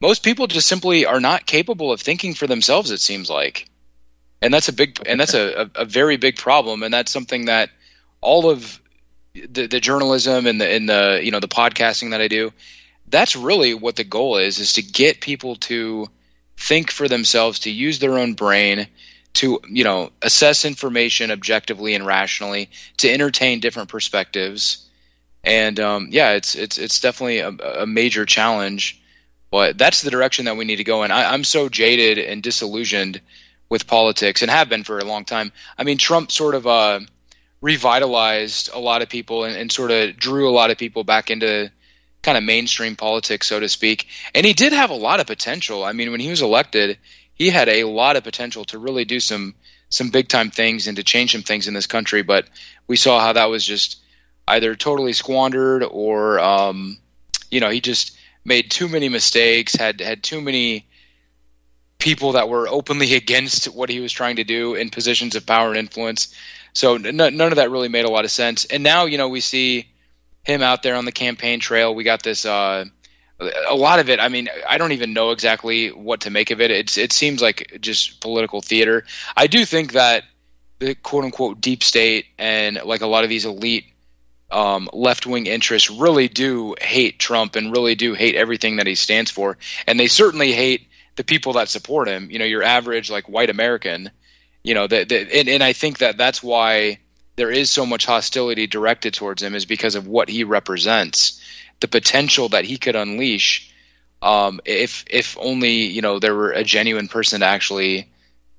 most 0.00 0.22
people 0.22 0.46
just 0.46 0.66
simply 0.66 1.04
are 1.04 1.20
not 1.20 1.46
capable 1.46 1.92
of 1.92 2.00
thinking 2.00 2.34
for 2.34 2.46
themselves. 2.46 2.90
It 2.90 3.00
seems 3.00 3.28
like, 3.28 3.68
and 4.40 4.52
that's 4.52 4.68
a 4.68 4.72
big 4.72 5.00
and 5.06 5.20
that's 5.20 5.34
a, 5.34 5.70
a, 5.74 5.84
very 5.84 6.16
big 6.16 6.36
problem, 6.36 6.82
and 6.82 6.92
that's 6.92 7.12
something 7.12 7.46
that 7.46 7.70
all 8.20 8.48
of 8.48 8.80
the, 9.34 9.66
the 9.66 9.80
journalism 9.80 10.46
and 10.46 10.60
the 10.60 10.68
and 10.68 10.88
the 10.88 11.20
you 11.22 11.30
know 11.30 11.40
the 11.40 11.48
podcasting 11.48 12.10
that 12.10 12.20
I 12.20 12.28
do, 12.28 12.52
that's 13.08 13.36
really 13.36 13.74
what 13.74 13.96
the 13.96 14.04
goal 14.04 14.38
is: 14.38 14.58
is 14.58 14.72
to 14.74 14.82
get 14.82 15.20
people 15.20 15.56
to 15.56 16.06
think 16.56 16.90
for 16.90 17.06
themselves, 17.06 17.60
to 17.60 17.70
use 17.70 17.98
their 17.98 18.18
own 18.18 18.32
brain, 18.32 18.86
to 19.34 19.60
you 19.68 19.84
know 19.84 20.10
assess 20.22 20.64
information 20.64 21.30
objectively 21.30 21.94
and 21.94 22.06
rationally, 22.06 22.70
to 22.96 23.10
entertain 23.10 23.60
different 23.60 23.90
perspectives, 23.90 24.88
and 25.44 25.78
um, 25.78 26.08
yeah, 26.10 26.30
it's 26.30 26.54
it's 26.54 26.78
it's 26.78 27.00
definitely 27.00 27.40
a, 27.40 27.50
a 27.82 27.86
major 27.86 28.24
challenge 28.24 28.99
but 29.50 29.78
that's 29.78 30.02
the 30.02 30.10
direction 30.10 30.44
that 30.44 30.56
we 30.56 30.64
need 30.64 30.76
to 30.76 30.84
go 30.84 31.02
in. 31.02 31.10
I, 31.10 31.32
I'm 31.32 31.44
so 31.44 31.68
jaded 31.68 32.18
and 32.18 32.42
disillusioned 32.42 33.20
with 33.68 33.86
politics 33.86 34.42
and 34.42 34.50
have 34.50 34.68
been 34.68 34.84
for 34.84 34.98
a 34.98 35.04
long 35.04 35.24
time. 35.24 35.52
I 35.78 35.84
mean, 35.84 35.98
Trump 35.98 36.30
sort 36.30 36.54
of 36.54 36.66
uh, 36.66 37.00
revitalized 37.60 38.70
a 38.72 38.78
lot 38.78 39.02
of 39.02 39.08
people 39.08 39.44
and, 39.44 39.56
and 39.56 39.70
sort 39.70 39.90
of 39.90 40.16
drew 40.16 40.48
a 40.48 40.52
lot 40.52 40.70
of 40.70 40.78
people 40.78 41.04
back 41.04 41.30
into 41.30 41.70
kind 42.22 42.36
of 42.36 42.44
mainstream 42.44 42.96
politics, 42.96 43.46
so 43.46 43.60
to 43.60 43.68
speak. 43.68 44.08
And 44.34 44.44
he 44.44 44.52
did 44.52 44.72
have 44.72 44.90
a 44.90 44.94
lot 44.94 45.20
of 45.20 45.26
potential. 45.26 45.84
I 45.84 45.92
mean, 45.92 46.10
when 46.10 46.20
he 46.20 46.30
was 46.30 46.42
elected, 46.42 46.98
he 47.34 47.48
had 47.50 47.68
a 47.68 47.84
lot 47.84 48.16
of 48.16 48.24
potential 48.24 48.64
to 48.66 48.78
really 48.78 49.04
do 49.04 49.20
some 49.20 49.54
some 49.92 50.10
big 50.10 50.28
time 50.28 50.50
things 50.52 50.86
and 50.86 50.96
to 50.98 51.02
change 51.02 51.32
some 51.32 51.42
things 51.42 51.66
in 51.66 51.74
this 51.74 51.88
country. 51.88 52.22
But 52.22 52.46
we 52.86 52.96
saw 52.96 53.18
how 53.18 53.32
that 53.32 53.50
was 53.50 53.64
just 53.64 54.00
either 54.46 54.74
totally 54.76 55.12
squandered 55.12 55.82
or, 55.82 56.38
um, 56.38 56.98
you 57.50 57.60
know, 57.60 57.70
he 57.70 57.80
just 57.80 58.16
made 58.44 58.70
too 58.70 58.88
many 58.88 59.08
mistakes, 59.08 59.74
had 59.74 60.00
had 60.00 60.22
too 60.22 60.40
many 60.40 60.86
people 61.98 62.32
that 62.32 62.48
were 62.48 62.66
openly 62.66 63.14
against 63.14 63.66
what 63.66 63.90
he 63.90 64.00
was 64.00 64.12
trying 64.12 64.36
to 64.36 64.44
do 64.44 64.74
in 64.74 64.90
positions 64.90 65.36
of 65.36 65.46
power 65.46 65.68
and 65.68 65.76
influence. 65.76 66.34
So 66.72 66.94
n- 66.94 67.16
none 67.16 67.40
of 67.40 67.56
that 67.56 67.70
really 67.70 67.88
made 67.88 68.06
a 68.06 68.10
lot 68.10 68.24
of 68.24 68.30
sense. 68.30 68.64
And 68.64 68.82
now, 68.82 69.04
you 69.04 69.18
know, 69.18 69.28
we 69.28 69.40
see 69.40 69.88
him 70.42 70.62
out 70.62 70.82
there 70.82 70.96
on 70.96 71.04
the 71.04 71.12
campaign 71.12 71.60
trail. 71.60 71.94
We 71.94 72.04
got 72.04 72.22
this. 72.22 72.44
Uh, 72.44 72.86
a 73.68 73.74
lot 73.74 74.00
of 74.00 74.10
it. 74.10 74.20
I 74.20 74.28
mean, 74.28 74.48
I 74.68 74.78
don't 74.78 74.92
even 74.92 75.14
know 75.14 75.30
exactly 75.30 75.88
what 75.88 76.22
to 76.22 76.30
make 76.30 76.50
of 76.50 76.60
it. 76.60 76.70
It's 76.70 76.98
it 76.98 77.12
seems 77.12 77.40
like 77.40 77.78
just 77.80 78.20
political 78.20 78.60
theater. 78.60 79.04
I 79.36 79.46
do 79.46 79.64
think 79.64 79.92
that 79.92 80.24
the 80.78 80.94
quote 80.94 81.24
unquote 81.24 81.60
deep 81.60 81.82
state 81.82 82.26
and 82.38 82.80
like 82.84 83.00
a 83.00 83.06
lot 83.06 83.24
of 83.24 83.30
these 83.30 83.46
elite 83.46 83.86
um, 84.50 84.88
left 84.92 85.26
wing 85.26 85.46
interests 85.46 85.90
really 85.90 86.28
do 86.28 86.74
hate 86.80 87.18
Trump 87.18 87.56
and 87.56 87.72
really 87.72 87.94
do 87.94 88.14
hate 88.14 88.34
everything 88.34 88.76
that 88.76 88.86
he 88.86 88.94
stands 88.94 89.30
for, 89.30 89.58
and 89.86 89.98
they 89.98 90.06
certainly 90.06 90.52
hate 90.52 90.88
the 91.16 91.24
people 91.24 91.54
that 91.54 91.68
support 91.68 92.08
him. 92.08 92.30
You 92.30 92.38
know, 92.38 92.44
your 92.44 92.62
average 92.62 93.10
like 93.10 93.28
white 93.28 93.50
American. 93.50 94.10
You 94.62 94.74
know, 94.74 94.84
and, 94.90 95.48
and 95.48 95.62
I 95.62 95.72
think 95.72 95.98
that 95.98 96.18
that's 96.18 96.42
why 96.42 96.98
there 97.36 97.50
is 97.50 97.70
so 97.70 97.86
much 97.86 98.04
hostility 98.04 98.66
directed 98.66 99.14
towards 99.14 99.42
him 99.42 99.54
is 99.54 99.64
because 99.64 99.94
of 99.94 100.06
what 100.06 100.28
he 100.28 100.44
represents, 100.44 101.40
the 101.80 101.88
potential 101.88 102.50
that 102.50 102.66
he 102.66 102.76
could 102.76 102.96
unleash. 102.96 103.72
Um, 104.20 104.60
if 104.66 105.04
if 105.08 105.38
only 105.40 105.86
you 105.86 106.02
know 106.02 106.18
there 106.18 106.34
were 106.34 106.52
a 106.52 106.64
genuine 106.64 107.08
person 107.08 107.40
to 107.40 107.46
actually 107.46 108.10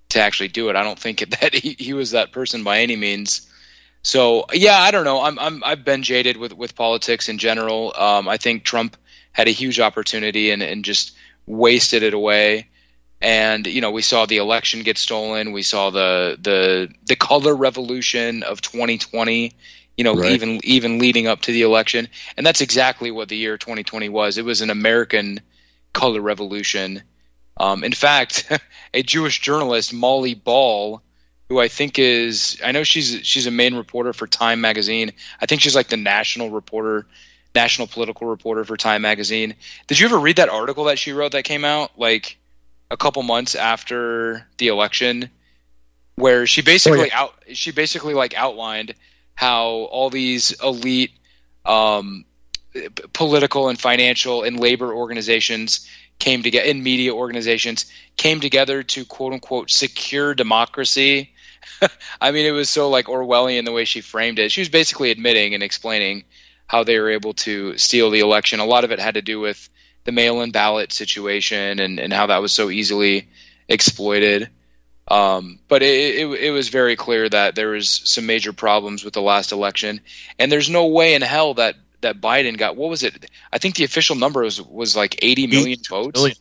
to 0.10 0.20
actually 0.20 0.48
do 0.50 0.70
it. 0.70 0.76
I 0.76 0.84
don't 0.84 0.98
think 0.98 1.20
that 1.42 1.54
he, 1.54 1.76
he 1.78 1.94
was 1.94 2.12
that 2.12 2.32
person 2.32 2.64
by 2.64 2.80
any 2.80 2.96
means. 2.96 3.48
So 4.04 4.46
yeah, 4.54 4.80
I 4.80 4.92
don't 4.92 5.06
know. 5.06 5.22
I'm 5.22 5.38
I'm 5.38 5.64
I've 5.64 5.86
been 5.86 6.04
jaded 6.04 6.38
with 6.38 6.54
with 6.54 6.76
politics 6.76 7.30
in 7.30 7.38
general. 7.38 7.94
Um, 7.96 8.28
I 8.28 8.38
think 8.38 8.64
Trump 8.64 8.98
had 9.32 9.48
a 9.48 9.52
huge 9.52 9.80
opportunity 9.80 10.52
and 10.52 10.64
and 10.64 10.84
just 10.84 11.16
wasted 11.46 12.04
it 12.04 12.14
away. 12.14 12.68
And 13.22 13.68
you 13.68 13.82
know, 13.82 13.92
we 13.92 14.02
saw 14.02 14.26
the 14.26 14.38
election 14.38 14.82
get 14.82 14.98
stolen. 14.98 15.52
We 15.52 15.62
saw 15.62 15.92
the 15.92 16.38
the 16.42 16.92
the 17.06 17.16
color 17.16 17.56
revolution 17.56 18.44
of 18.44 18.62
2020. 18.62 19.54
You 19.98 20.04
know, 20.04 20.16
right. 20.16 20.32
even 20.32 20.60
even 20.64 20.98
leading 20.98 21.28
up 21.28 21.42
to 21.42 21.52
the 21.52 21.62
election, 21.62 22.08
and 22.36 22.46
that's 22.46 22.62
exactly 22.62 23.12
what 23.12 23.30
the 23.30 23.38
year 23.38 23.58
2020 23.58 24.10
was. 24.10 24.38
It 24.38 24.46
was 24.46 24.62
an 24.62 24.72
American 24.72 25.42
color 25.94 26.22
revolution. 26.22 27.04
Um, 27.58 27.84
in 27.84 27.92
fact, 27.92 28.52
a 28.94 29.04
Jewish 29.04 29.42
journalist, 29.42 29.94
Molly 29.94 30.34
Ball, 30.34 31.04
who 31.52 31.60
I 31.60 31.68
think 31.68 32.00
is 32.00 32.62
I 32.64 32.72
know 32.72 32.86
she's 32.86 33.20
she's 33.28 33.46
a 33.46 33.52
main 33.52 33.76
reporter 33.76 34.14
for 34.14 34.26
Time 34.26 34.62
magazine. 34.62 35.12
I 35.42 35.46
think 35.46 35.60
she's 35.60 35.76
like 35.76 35.90
the 35.90 35.98
national 35.98 36.50
reporter, 36.50 37.06
national 37.54 37.88
political 37.88 38.28
reporter 38.28 38.64
for 38.64 38.78
Time 38.78 39.02
magazine. 39.02 39.56
Did 39.88 40.00
you 40.00 40.06
ever 40.06 40.18
read 40.18 40.38
that 40.38 40.48
article 40.48 40.86
that 40.86 40.98
she 40.98 41.12
wrote 41.12 41.34
that 41.34 41.44
came 41.44 41.66
out 41.66 42.00
like 42.00 42.38
a 42.90 42.96
couple 42.96 43.22
months 43.24 43.54
after 43.54 44.48
the 44.60 44.70
election 44.70 45.30
where 46.16 46.48
she 46.48 46.62
basically 46.62 47.02
oh, 47.02 47.04
yeah. 47.04 47.20
out 47.20 47.34
she 47.52 47.72
basically 47.72 48.14
like 48.14 48.34
outlined 48.34 48.96
how 49.36 49.66
all 49.92 50.10
these 50.10 50.54
elite 50.64 51.12
um, 51.66 52.24
political 53.12 53.68
and 53.68 53.78
financial 53.78 54.44
and 54.44 54.58
labor 54.58 54.94
organizations 54.94 55.86
came 56.18 56.44
together 56.44 56.66
in 56.66 56.82
media 56.82 57.14
organizations 57.14 57.92
came 58.16 58.40
together 58.40 58.84
to 58.84 59.04
quote 59.04 59.34
unquote 59.34 59.70
secure 59.70 60.34
democracy 60.34 61.30
I 62.22 62.32
mean, 62.32 62.46
it 62.46 62.52
was 62.52 62.70
so 62.70 62.90
like 62.90 63.06
Orwellian 63.06 63.66
the 63.66 63.72
way 63.72 63.86
she 63.86 64.02
framed 64.02 64.40
it. 64.40 64.52
She 64.52 64.62
was 64.62 64.70
basically 64.70 65.12
admitting 65.12 65.54
and 65.54 65.64
explaining 65.64 66.24
how 66.68 66.84
they 66.84 67.00
were 67.00 67.10
able 67.10 67.34
to 67.34 67.78
steal 67.78 68.10
the 68.10 68.22
election. 68.22 68.60
A 68.60 68.66
lot 68.66 68.84
of 68.84 68.92
it 68.92 69.00
had 69.00 69.16
to 69.16 69.22
do 69.22 69.40
with 69.40 69.70
the 70.04 70.12
mail-in 70.12 70.52
ballot 70.52 70.92
situation 70.92 71.80
and, 71.80 72.00
and 72.00 72.14
how 72.14 72.28
that 72.28 72.42
was 72.42 72.52
so 72.52 72.70
easily 72.70 73.30
exploited. 73.68 74.50
Um, 75.08 75.60
but 75.68 75.84
it, 75.84 76.20
it, 76.20 76.40
it 76.40 76.52
was 76.52 76.70
very 76.70 76.96
clear 76.96 77.28
that 77.28 77.56
there 77.56 77.70
was 77.70 77.90
some 77.90 78.26
major 78.26 78.54
problems 78.54 79.04
with 79.04 79.14
the 79.14 79.22
last 79.22 79.52
election, 79.52 80.00
and 80.40 80.52
there's 80.52 80.70
no 80.70 80.88
way 80.88 81.16
in 81.16 81.22
hell 81.22 81.56
that 81.56 81.76
that 82.00 82.22
Biden 82.22 82.58
got 82.58 82.78
what 82.78 82.90
was 82.90 83.04
it? 83.04 83.30
I 83.52 83.58
think 83.58 83.76
the 83.76 83.84
official 83.84 84.16
number 84.16 84.42
was 84.42 84.62
was 84.62 84.96
like 84.96 85.20
80 85.22 85.48
million 85.48 85.80
votes. 85.90 86.20
Million. 86.20 86.38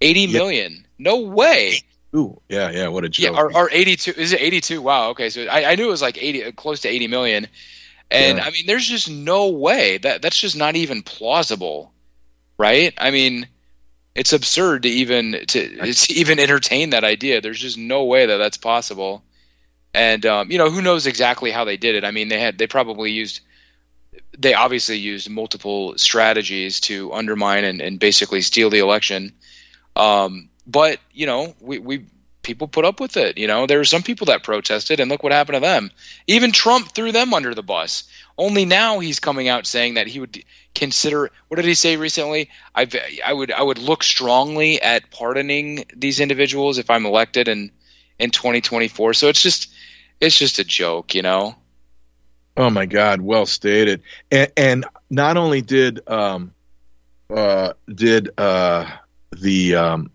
80 0.00 0.20
yep. 0.20 0.30
million. 0.32 0.86
No 0.98 1.20
way. 1.20 1.82
Ooh, 2.14 2.40
yeah, 2.48 2.70
yeah, 2.70 2.88
what 2.88 3.04
a 3.04 3.08
joke. 3.08 3.34
Yeah, 3.34 3.40
or, 3.40 3.54
or 3.56 3.70
82 3.70 4.12
is 4.16 4.32
it 4.32 4.40
82? 4.40 4.82
Wow, 4.82 5.10
okay. 5.10 5.30
So 5.30 5.44
I, 5.44 5.72
I 5.72 5.74
knew 5.76 5.84
it 5.84 5.90
was 5.90 6.02
like 6.02 6.22
80 6.22 6.52
close 6.52 6.80
to 6.80 6.88
80 6.88 7.08
million. 7.08 7.46
And 8.10 8.38
yeah. 8.38 8.44
I 8.44 8.50
mean 8.50 8.66
there's 8.66 8.86
just 8.86 9.10
no 9.10 9.48
way 9.48 9.98
that 9.98 10.20
that's 10.20 10.38
just 10.38 10.56
not 10.56 10.76
even 10.76 11.02
plausible. 11.02 11.92
Right? 12.58 12.92
I 12.98 13.10
mean 13.10 13.48
it's 14.14 14.32
absurd 14.32 14.82
to 14.82 14.88
even 14.88 15.32
to, 15.48 15.92
to 15.92 16.12
even 16.12 16.38
entertain 16.38 16.90
that 16.90 17.04
idea. 17.04 17.40
There's 17.40 17.60
just 17.60 17.78
no 17.78 18.04
way 18.04 18.26
that 18.26 18.36
that's 18.36 18.58
possible. 18.58 19.22
And 19.94 20.24
um, 20.26 20.50
you 20.50 20.58
know, 20.58 20.70
who 20.70 20.82
knows 20.82 21.06
exactly 21.06 21.50
how 21.50 21.64
they 21.64 21.76
did 21.76 21.94
it? 21.94 22.04
I 22.04 22.10
mean, 22.10 22.28
they 22.28 22.40
had 22.40 22.58
they 22.58 22.66
probably 22.66 23.10
used 23.10 23.40
they 24.36 24.54
obviously 24.54 24.98
used 24.98 25.30
multiple 25.30 25.96
strategies 25.96 26.80
to 26.80 27.12
undermine 27.12 27.64
and, 27.64 27.80
and 27.80 27.98
basically 27.98 28.42
steal 28.42 28.70
the 28.70 28.78
election. 28.78 29.32
Um, 29.96 30.48
but 30.66 30.98
you 31.12 31.26
know, 31.26 31.54
we 31.60 31.78
we 31.78 32.06
people 32.42 32.68
put 32.68 32.84
up 32.84 33.00
with 33.00 33.16
it. 33.16 33.38
You 33.38 33.46
know, 33.46 33.66
there 33.66 33.78
were 33.78 33.84
some 33.84 34.02
people 34.02 34.26
that 34.26 34.42
protested, 34.42 35.00
and 35.00 35.10
look 35.10 35.22
what 35.22 35.32
happened 35.32 35.56
to 35.56 35.60
them. 35.60 35.90
Even 36.26 36.52
Trump 36.52 36.92
threw 36.92 37.12
them 37.12 37.34
under 37.34 37.54
the 37.54 37.62
bus. 37.62 38.04
Only 38.36 38.64
now 38.64 38.98
he's 38.98 39.20
coming 39.20 39.48
out 39.48 39.66
saying 39.66 39.94
that 39.94 40.06
he 40.06 40.20
would 40.20 40.44
consider. 40.74 41.30
What 41.48 41.56
did 41.56 41.66
he 41.66 41.74
say 41.74 41.96
recently? 41.96 42.50
I 42.74 42.88
I 43.24 43.32
would 43.32 43.52
I 43.52 43.62
would 43.62 43.78
look 43.78 44.02
strongly 44.02 44.80
at 44.80 45.10
pardoning 45.10 45.84
these 45.94 46.20
individuals 46.20 46.78
if 46.78 46.90
I'm 46.90 47.06
elected 47.06 47.48
in 47.48 47.70
in 48.18 48.30
2024. 48.30 49.14
So 49.14 49.28
it's 49.28 49.42
just 49.42 49.72
it's 50.20 50.38
just 50.38 50.58
a 50.58 50.64
joke, 50.64 51.14
you 51.14 51.22
know. 51.22 51.56
Oh 52.56 52.70
my 52.70 52.86
God, 52.86 53.20
well 53.20 53.46
stated. 53.46 54.02
And, 54.30 54.52
and 54.56 54.84
not 55.08 55.36
only 55.36 55.62
did 55.62 56.06
um, 56.08 56.52
uh, 57.34 57.72
did 57.92 58.30
uh, 58.38 58.90
the 59.32 59.74
um, 59.76 60.10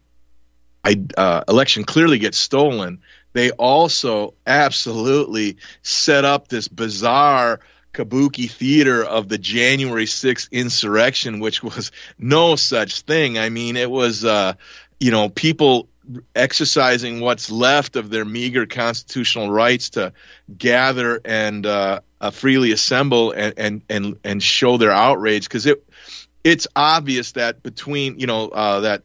uh, 1.18 1.44
election 1.48 1.84
clearly 1.84 2.20
gets 2.20 2.38
stolen, 2.38 3.02
they 3.34 3.52
also 3.52 4.34
absolutely 4.46 5.58
set 5.82 6.26
up 6.26 6.48
this 6.48 6.68
bizarre 6.68 7.60
kabuki 7.94 8.50
theater 8.50 9.04
of 9.04 9.28
the 9.28 9.38
January 9.38 10.06
6th 10.06 10.52
insurrection, 10.52 11.40
which 11.40 11.64
was 11.64 11.92
no 12.18 12.56
such 12.56 13.02
thing. 13.02 13.38
I 13.38 13.50
mean, 13.50 13.76
it 13.76 13.90
was, 13.90 14.24
uh, 14.24 14.54
you 15.00 15.12
know, 15.12 15.30
people 15.30 15.90
exercising 16.36 17.20
what's 17.20 17.52
left 17.52 17.96
of 17.96 18.10
their 18.10 18.26
meager 18.26 18.66
constitutional 18.66 19.52
rights 19.52 19.92
to 19.92 20.14
gather 20.58 21.20
and 21.26 21.66
uh, 21.66 22.00
uh, 22.22 22.32
freely 22.32 22.72
assemble 22.72 23.32
and, 23.32 23.54
and 23.58 23.82
and 23.90 24.20
and 24.24 24.42
show 24.42 24.78
their 24.78 24.92
outrage 24.92 25.44
because 25.44 25.66
it 25.66 25.84
it's 26.44 26.68
obvious 26.76 27.34
that 27.34 27.62
between 27.62 28.20
you 28.20 28.28
know 28.28 28.48
uh, 28.48 28.80
that 28.82 29.04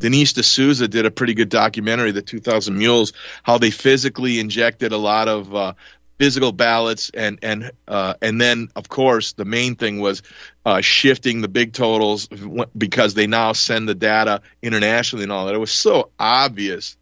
Dinesh 0.00 0.34
D'Souza 0.34 0.88
did 0.88 1.06
a 1.06 1.10
pretty 1.10 1.34
good 1.34 1.48
documentary, 1.48 2.12
The 2.12 2.22
2000 2.22 2.76
Mules, 2.78 3.12
how 3.42 3.58
they 3.58 3.70
physically 3.70 4.38
injected 4.38 4.92
a 4.92 4.96
lot 4.96 5.28
of 5.28 5.54
uh, 5.54 5.72
physical 6.18 6.52
ballots 6.52 7.10
and 7.14 7.38
and 7.42 7.70
uh, 7.86 8.14
and 8.20 8.40
then 8.40 8.68
of 8.74 8.88
course 8.88 9.32
the 9.34 9.44
main 9.44 9.76
thing 9.76 10.00
was 10.00 10.22
uh, 10.66 10.80
shifting 10.80 11.40
the 11.40 11.48
big 11.48 11.72
totals 11.72 12.28
because 12.76 13.14
they 13.14 13.26
now 13.26 13.52
send 13.52 13.88
the 13.88 13.94
data 13.94 14.42
internationally 14.60 15.22
and 15.22 15.32
all 15.32 15.46
that. 15.46 15.54
It 15.54 15.58
was 15.58 15.72
so 15.72 16.10
obvious 16.18 16.96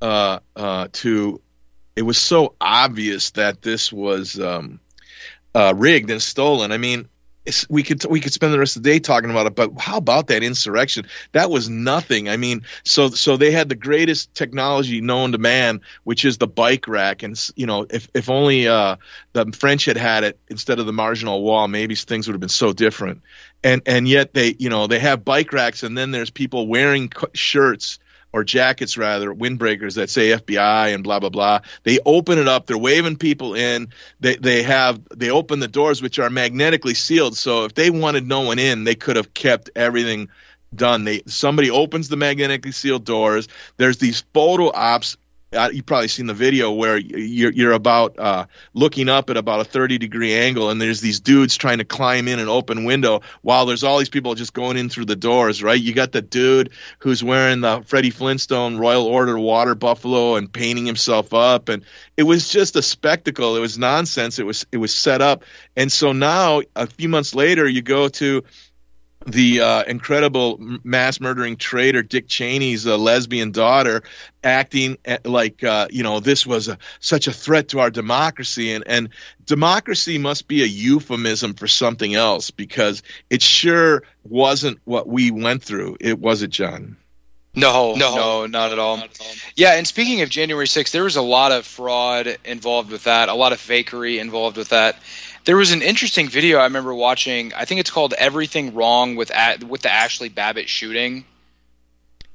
uh, 0.00 0.40
uh 0.54 0.88
to 0.92 1.40
it 1.96 2.02
was 2.02 2.18
so 2.18 2.54
obvious 2.60 3.30
that 3.32 3.62
this 3.62 3.90
was 3.90 4.38
um, 4.38 4.80
uh, 5.54 5.72
rigged 5.74 6.10
and 6.10 6.22
stolen. 6.22 6.70
I 6.70 6.76
mean, 6.76 7.08
we 7.68 7.82
could 7.82 8.04
we 8.06 8.20
could 8.20 8.32
spend 8.32 8.52
the 8.52 8.58
rest 8.58 8.76
of 8.76 8.82
the 8.82 8.90
day 8.90 8.98
talking 8.98 9.30
about 9.30 9.46
it, 9.46 9.54
but 9.54 9.78
how 9.78 9.98
about 9.98 10.28
that 10.28 10.42
insurrection? 10.42 11.06
That 11.32 11.50
was 11.50 11.68
nothing. 11.68 12.28
I 12.28 12.36
mean, 12.36 12.62
so 12.84 13.10
so 13.10 13.36
they 13.36 13.50
had 13.50 13.68
the 13.68 13.74
greatest 13.74 14.34
technology 14.34 15.00
known 15.00 15.32
to 15.32 15.38
man, 15.38 15.80
which 16.04 16.24
is 16.24 16.38
the 16.38 16.46
bike 16.46 16.88
rack, 16.88 17.22
and 17.22 17.38
you 17.54 17.66
know, 17.66 17.86
if 17.88 18.08
if 18.14 18.28
only 18.28 18.68
uh, 18.68 18.96
the 19.32 19.52
French 19.52 19.84
had 19.84 19.96
had 19.96 20.24
it 20.24 20.38
instead 20.48 20.78
of 20.78 20.86
the 20.86 20.92
Maginot 20.92 21.40
wall, 21.40 21.68
maybe 21.68 21.94
things 21.94 22.26
would 22.26 22.34
have 22.34 22.40
been 22.40 22.48
so 22.48 22.72
different. 22.72 23.22
And 23.62 23.82
and 23.86 24.08
yet 24.08 24.34
they 24.34 24.54
you 24.58 24.68
know 24.68 24.86
they 24.86 24.98
have 24.98 25.24
bike 25.24 25.52
racks, 25.52 25.82
and 25.82 25.96
then 25.96 26.10
there's 26.10 26.30
people 26.30 26.66
wearing 26.66 27.12
shirts 27.32 27.98
or 28.32 28.44
jackets 28.44 28.96
rather, 28.98 29.32
windbreakers 29.32 29.94
that 29.94 30.10
say 30.10 30.30
FBI 30.30 30.94
and 30.94 31.02
blah 31.02 31.20
blah 31.20 31.30
blah. 31.30 31.60
They 31.84 31.98
open 32.04 32.38
it 32.38 32.48
up. 32.48 32.66
They're 32.66 32.78
waving 32.78 33.16
people 33.16 33.54
in. 33.54 33.88
They 34.20 34.36
they 34.36 34.62
have 34.62 35.00
they 35.14 35.30
open 35.30 35.60
the 35.60 35.68
doors 35.68 36.02
which 36.02 36.18
are 36.18 36.30
magnetically 36.30 36.94
sealed. 36.94 37.36
So 37.36 37.64
if 37.64 37.74
they 37.74 37.90
wanted 37.90 38.26
no 38.26 38.40
one 38.40 38.58
in, 38.58 38.84
they 38.84 38.94
could 38.94 39.16
have 39.16 39.34
kept 39.34 39.70
everything 39.74 40.28
done. 40.74 41.04
They 41.04 41.22
somebody 41.26 41.70
opens 41.70 42.08
the 42.08 42.16
magnetically 42.16 42.72
sealed 42.72 43.04
doors. 43.04 43.48
There's 43.76 43.98
these 43.98 44.24
photo 44.32 44.70
ops 44.72 45.16
you've 45.52 45.86
probably 45.86 46.08
seen 46.08 46.26
the 46.26 46.34
video 46.34 46.72
where 46.72 46.96
you're, 46.96 47.52
you're 47.52 47.72
about 47.72 48.18
uh, 48.18 48.46
looking 48.74 49.08
up 49.08 49.30
at 49.30 49.36
about 49.36 49.60
a 49.60 49.64
30 49.64 49.98
degree 49.98 50.34
angle 50.34 50.70
and 50.70 50.80
there's 50.80 51.00
these 51.00 51.20
dudes 51.20 51.56
trying 51.56 51.78
to 51.78 51.84
climb 51.84 52.28
in 52.28 52.38
an 52.38 52.48
open 52.48 52.84
window 52.84 53.20
while 53.42 53.66
there's 53.66 53.84
all 53.84 53.98
these 53.98 54.08
people 54.08 54.34
just 54.34 54.52
going 54.52 54.76
in 54.76 54.88
through 54.88 55.04
the 55.04 55.16
doors 55.16 55.62
right? 55.62 55.80
You 55.80 55.94
got 55.94 56.12
the 56.12 56.22
dude 56.22 56.70
who's 56.98 57.22
wearing 57.22 57.60
the 57.60 57.82
freddie 57.86 58.10
flintstone 58.10 58.76
royal 58.76 59.06
order 59.06 59.38
water 59.38 59.74
buffalo 59.74 60.36
and 60.36 60.52
painting 60.52 60.84
himself 60.84 61.32
up 61.32 61.68
and 61.68 61.84
it 62.16 62.22
was 62.22 62.48
just 62.48 62.76
a 62.76 62.82
spectacle. 62.82 63.56
It 63.56 63.60
was 63.60 63.78
nonsense. 63.78 64.38
It 64.38 64.46
was 64.46 64.66
it 64.72 64.78
was 64.78 64.94
set 64.94 65.20
up. 65.20 65.44
And 65.76 65.92
so 65.92 66.12
now 66.12 66.62
a 66.74 66.86
few 66.86 67.08
months 67.08 67.34
later 67.34 67.68
you 67.68 67.82
go 67.82 68.08
to 68.08 68.44
the 69.26 69.60
uh, 69.60 69.82
incredible 69.84 70.56
mass 70.84 71.20
murdering 71.20 71.56
traitor 71.56 72.02
Dick 72.02 72.28
Cheney's 72.28 72.86
uh, 72.86 72.96
lesbian 72.96 73.50
daughter 73.50 74.02
acting 74.44 74.98
like 75.24 75.64
uh, 75.64 75.88
you 75.90 76.02
know 76.02 76.20
this 76.20 76.46
was 76.46 76.68
a, 76.68 76.78
such 77.00 77.26
a 77.26 77.32
threat 77.32 77.68
to 77.68 77.80
our 77.80 77.90
democracy 77.90 78.72
and 78.72 78.84
and 78.86 79.08
democracy 79.44 80.18
must 80.18 80.46
be 80.46 80.62
a 80.62 80.66
euphemism 80.66 81.54
for 81.54 81.66
something 81.66 82.14
else 82.14 82.50
because 82.50 83.02
it 83.28 83.42
sure 83.42 84.04
wasn't 84.24 84.78
what 84.84 85.08
we 85.08 85.30
went 85.30 85.62
through 85.62 85.96
it 86.00 86.18
was 86.18 86.42
it 86.42 86.50
John 86.50 86.96
no, 87.56 87.94
no, 87.94 88.14
no, 88.14 88.46
not 88.46 88.72
at 88.72 88.78
all. 88.78 88.98
Not 88.98 89.06
at 89.06 89.20
all. 89.20 89.32
Yeah, 89.56 89.72
and 89.72 89.86
speaking 89.86 90.20
of 90.20 90.28
January 90.28 90.66
6th, 90.66 90.90
there 90.90 91.04
was 91.04 91.16
a 91.16 91.22
lot 91.22 91.52
of 91.52 91.64
fraud 91.64 92.36
involved 92.44 92.90
with 92.90 93.04
that, 93.04 93.30
a 93.30 93.34
lot 93.34 93.52
of 93.52 93.58
fakery 93.58 94.20
involved 94.20 94.58
with 94.58 94.68
that. 94.68 94.96
There 95.46 95.56
was 95.56 95.70
an 95.70 95.80
interesting 95.80 96.28
video 96.28 96.58
I 96.58 96.64
remember 96.64 96.92
watching. 96.92 97.54
I 97.54 97.66
think 97.66 97.78
it's 97.78 97.90
called 97.90 98.14
"Everything 98.18 98.74
Wrong 98.74 99.14
with 99.14 99.30
with 99.68 99.82
the 99.82 99.88
Ashli 99.88 100.34
Babbitt 100.34 100.68
shooting." 100.68 101.24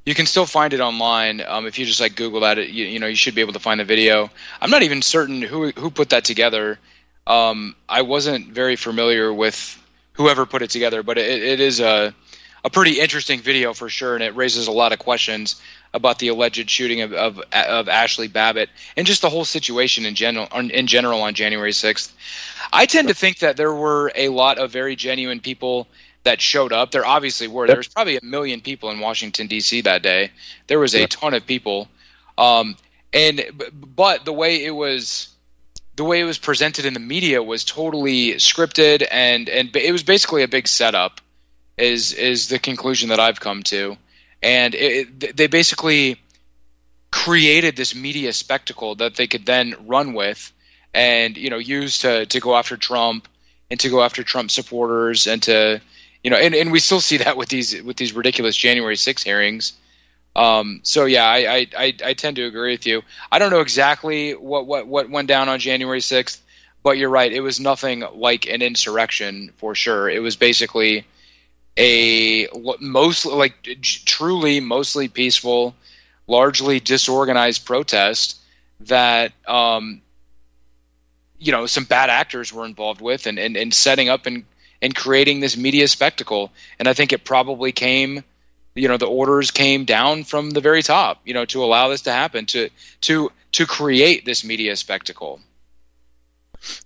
You 0.05 0.15
can 0.15 0.25
still 0.25 0.45
find 0.45 0.73
it 0.73 0.79
online 0.79 1.41
um, 1.41 1.67
if 1.67 1.77
you 1.77 1.85
just 1.85 1.99
like 1.99 2.15
Google 2.15 2.39
that. 2.39 2.57
You, 2.57 2.85
you, 2.85 2.99
know, 2.99 3.07
you 3.07 3.15
should 3.15 3.35
be 3.35 3.41
able 3.41 3.53
to 3.53 3.59
find 3.59 3.81
the 3.81 3.83
video. 3.83 4.29
I'm 4.61 4.69
not 4.69 4.83
even 4.83 5.01
certain 5.01 5.41
who 5.41 5.71
who 5.71 5.91
put 5.91 6.11
that 6.11 6.23
together. 6.23 6.79
Um, 7.27 7.75
I 7.87 8.03
wasn't 8.03 8.47
very 8.47 8.77
familiar 8.77 9.31
with 9.33 9.77
whoever 10.13 10.45
put 10.45 10.61
it 10.61 10.69
together, 10.69 11.03
but 11.03 11.17
it, 11.17 11.43
it 11.43 11.59
is 11.59 11.81
a 11.81 12.15
a 12.63 12.69
pretty 12.69 12.99
interesting 12.99 13.41
video 13.41 13.73
for 13.73 13.89
sure, 13.89 14.13
and 14.13 14.23
it 14.23 14.35
raises 14.35 14.67
a 14.67 14.71
lot 14.71 14.93
of 14.93 14.99
questions 14.99 15.61
about 15.93 16.19
the 16.19 16.29
alleged 16.29 16.69
shooting 16.69 17.01
of, 17.01 17.11
of, 17.11 17.39
of 17.39 17.87
Ashli 17.87 18.31
Babbitt 18.31 18.69
and 18.95 19.05
just 19.05 19.21
the 19.21 19.29
whole 19.29 19.45
situation 19.45 20.05
in 20.05 20.15
general 20.15 20.47
in 20.53 20.87
general 20.87 21.21
on 21.21 21.33
January 21.33 21.71
6th. 21.71 22.11
I 22.71 22.85
tend 22.85 23.07
to 23.09 23.13
think 23.13 23.39
that 23.39 23.57
there 23.57 23.73
were 23.73 24.11
a 24.15 24.29
lot 24.29 24.57
of 24.57 24.71
very 24.71 24.95
genuine 24.95 25.39
people 25.39 25.87
that 26.23 26.41
showed 26.41 26.71
up. 26.71 26.91
There 26.91 27.05
obviously 27.05 27.47
were. 27.47 27.67
There 27.67 27.77
was 27.77 27.87
probably 27.87 28.17
a 28.17 28.23
million 28.23 28.61
people 28.61 28.91
in 28.91 28.99
Washington 28.99 29.47
D.C. 29.47 29.81
that 29.81 30.03
day. 30.03 30.31
There 30.67 30.79
was 30.79 30.93
a 30.95 31.07
ton 31.07 31.33
of 31.33 31.45
people, 31.45 31.87
um, 32.37 32.77
and 33.13 33.43
but 33.95 34.25
the 34.25 34.33
way 34.33 34.63
it 34.63 34.71
was. 34.71 35.27
The 35.97 36.05
way 36.05 36.21
it 36.21 36.23
was 36.23 36.37
presented 36.37 36.85
in 36.85 36.93
the 36.93 37.01
media 37.01 37.43
was 37.43 37.65
totally 37.65 38.35
scripted, 38.35 39.05
and 39.11 39.49
and 39.49 39.75
it 39.75 39.91
was 39.91 40.03
basically 40.03 40.41
a 40.43 40.47
big 40.47 40.67
setup. 40.67 41.19
Is 41.77 42.13
is 42.13 42.47
the 42.47 42.59
conclusion 42.59 43.09
that 43.09 43.19
I've 43.19 43.39
come 43.39 43.63
to? 43.63 43.97
and 44.41 44.73
it, 44.75 45.37
they 45.37 45.47
basically 45.47 46.19
created 47.11 47.75
this 47.75 47.93
media 47.93 48.33
spectacle 48.33 48.95
that 48.95 49.15
they 49.15 49.27
could 49.27 49.45
then 49.45 49.75
run 49.85 50.13
with 50.13 50.51
and 50.93 51.37
you 51.37 51.49
know 51.49 51.57
used 51.57 52.01
to 52.01 52.25
to 52.25 52.39
go 52.39 52.55
after 52.55 52.77
Trump 52.77 53.27
and 53.69 53.79
to 53.79 53.89
go 53.89 54.01
after 54.01 54.23
Trump 54.23 54.51
supporters 54.51 55.27
and 55.27 55.41
to 55.43 55.81
you 56.23 56.29
know 56.29 56.37
and, 56.37 56.53
and 56.53 56.71
we 56.71 56.79
still 56.79 57.01
see 57.01 57.17
that 57.17 57.37
with 57.37 57.49
these 57.49 57.81
with 57.83 57.97
these 57.97 58.13
ridiculous 58.13 58.55
January 58.55 58.95
6 58.95 59.23
hearings. 59.23 59.73
Um, 60.35 60.79
so 60.83 61.05
yeah, 61.05 61.25
I, 61.25 61.67
I, 61.77 61.93
I 62.05 62.13
tend 62.13 62.37
to 62.37 62.45
agree 62.45 62.71
with 62.71 62.85
you. 62.85 63.01
I 63.31 63.39
don't 63.39 63.51
know 63.51 63.59
exactly 63.59 64.31
what, 64.31 64.65
what, 64.65 64.87
what 64.87 65.09
went 65.09 65.27
down 65.27 65.49
on 65.49 65.59
January 65.59 65.99
6th, 65.99 66.39
but 66.83 66.97
you're 66.97 67.09
right. 67.09 67.31
It 67.31 67.41
was 67.41 67.59
nothing 67.59 68.03
like 68.13 68.47
an 68.47 68.61
insurrection 68.61 69.51
for 69.57 69.75
sure. 69.75 70.09
It 70.09 70.21
was 70.21 70.35
basically 70.37 71.05
a 71.77 72.47
mostly 72.79 73.33
like 73.33 73.77
truly 73.81 74.59
mostly 74.59 75.07
peaceful, 75.07 75.75
largely 76.27 76.79
disorganized 76.79 77.65
protest 77.65 78.39
that 78.81 79.33
um, 79.47 80.01
you 81.41 81.51
know 81.51 81.65
some 81.65 81.83
bad 81.83 82.09
actors 82.09 82.53
were 82.53 82.65
involved 82.65 83.01
with 83.01 83.27
and, 83.27 83.37
and, 83.39 83.57
and 83.57 83.73
setting 83.73 84.07
up 84.07 84.25
and, 84.25 84.45
and 84.81 84.95
creating 84.95 85.39
this 85.39 85.57
media 85.57 85.87
spectacle. 85.87 86.51
And 86.79 86.87
I 86.87 86.93
think 86.93 87.11
it 87.11 87.25
probably 87.25 87.71
came 87.71 88.23
you 88.75 88.87
know 88.87 88.97
the 88.97 89.07
orders 89.07 89.51
came 89.51 89.85
down 89.85 90.23
from 90.23 90.51
the 90.51 90.61
very 90.61 90.81
top 90.81 91.19
you 91.25 91.33
know 91.33 91.45
to 91.45 91.63
allow 91.63 91.89
this 91.89 92.03
to 92.03 92.11
happen 92.11 92.45
to 92.45 92.69
to 93.01 93.31
to 93.51 93.65
create 93.65 94.23
this 94.23 94.45
media 94.45 94.75
spectacle 94.75 95.41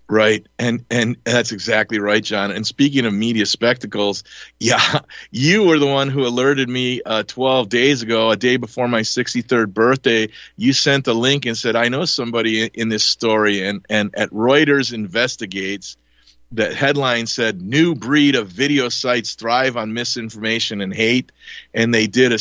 Right. 0.07 0.45
And 0.59 0.85
and 0.89 1.17
that's 1.23 1.51
exactly 1.51 1.99
right, 1.99 2.23
John. 2.23 2.51
And 2.51 2.65
speaking 2.65 3.05
of 3.05 3.13
media 3.13 3.45
spectacles, 3.45 4.23
yeah, 4.59 4.99
you 5.31 5.63
were 5.63 5.79
the 5.79 5.87
one 5.87 6.09
who 6.09 6.25
alerted 6.27 6.69
me 6.69 7.01
uh, 7.05 7.23
12 7.23 7.69
days 7.69 8.03
ago, 8.03 8.29
a 8.29 8.35
day 8.37 8.57
before 8.57 8.87
my 8.87 9.01
63rd 9.01 9.73
birthday. 9.73 10.29
You 10.55 10.73
sent 10.73 11.07
a 11.07 11.13
link 11.13 11.45
and 11.45 11.57
said, 11.57 11.75
"I 11.75 11.89
know 11.89 12.05
somebody 12.05 12.63
in, 12.63 12.69
in 12.75 12.89
this 12.89 13.03
story." 13.03 13.65
And 13.67 13.85
and 13.89 14.11
at 14.15 14.29
Reuters 14.29 14.93
investigates, 14.93 15.97
the 16.51 16.73
headline 16.73 17.27
said 17.27 17.61
new 17.61 17.95
breed 17.95 18.35
of 18.35 18.47
video 18.47 18.89
sites 18.89 19.33
thrive 19.33 19.77
on 19.77 19.93
misinformation 19.93 20.81
and 20.81 20.93
hate 20.93 21.31
and 21.73 21.93
they 21.93 22.07
did 22.07 22.31
a, 22.31 22.35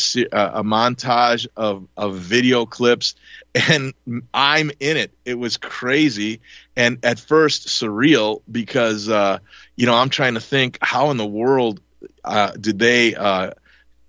a, 0.61 0.63
montage 0.63 1.47
of, 1.57 1.89
of 1.97 2.17
video 2.17 2.67
clips 2.67 3.15
and 3.55 3.95
i'm 4.33 4.71
in 4.79 4.97
it. 4.97 5.13
It 5.25 5.39
was 5.39 5.57
crazy 5.57 6.41
and 6.77 7.05
at 7.05 7.19
first 7.19 7.69
surreal 7.69 8.43
because 8.51 9.09
uh, 9.09 9.39
you 9.75 9.87
know 9.87 9.95
i'm 9.95 10.11
trying 10.11 10.35
to 10.35 10.41
think 10.41 10.79
how 10.83 11.11
in 11.11 11.17
the 11.17 11.27
world 11.27 11.81
uh, 12.25 12.53
did 12.53 12.79
they 12.79 13.15
uh, 13.15 13.51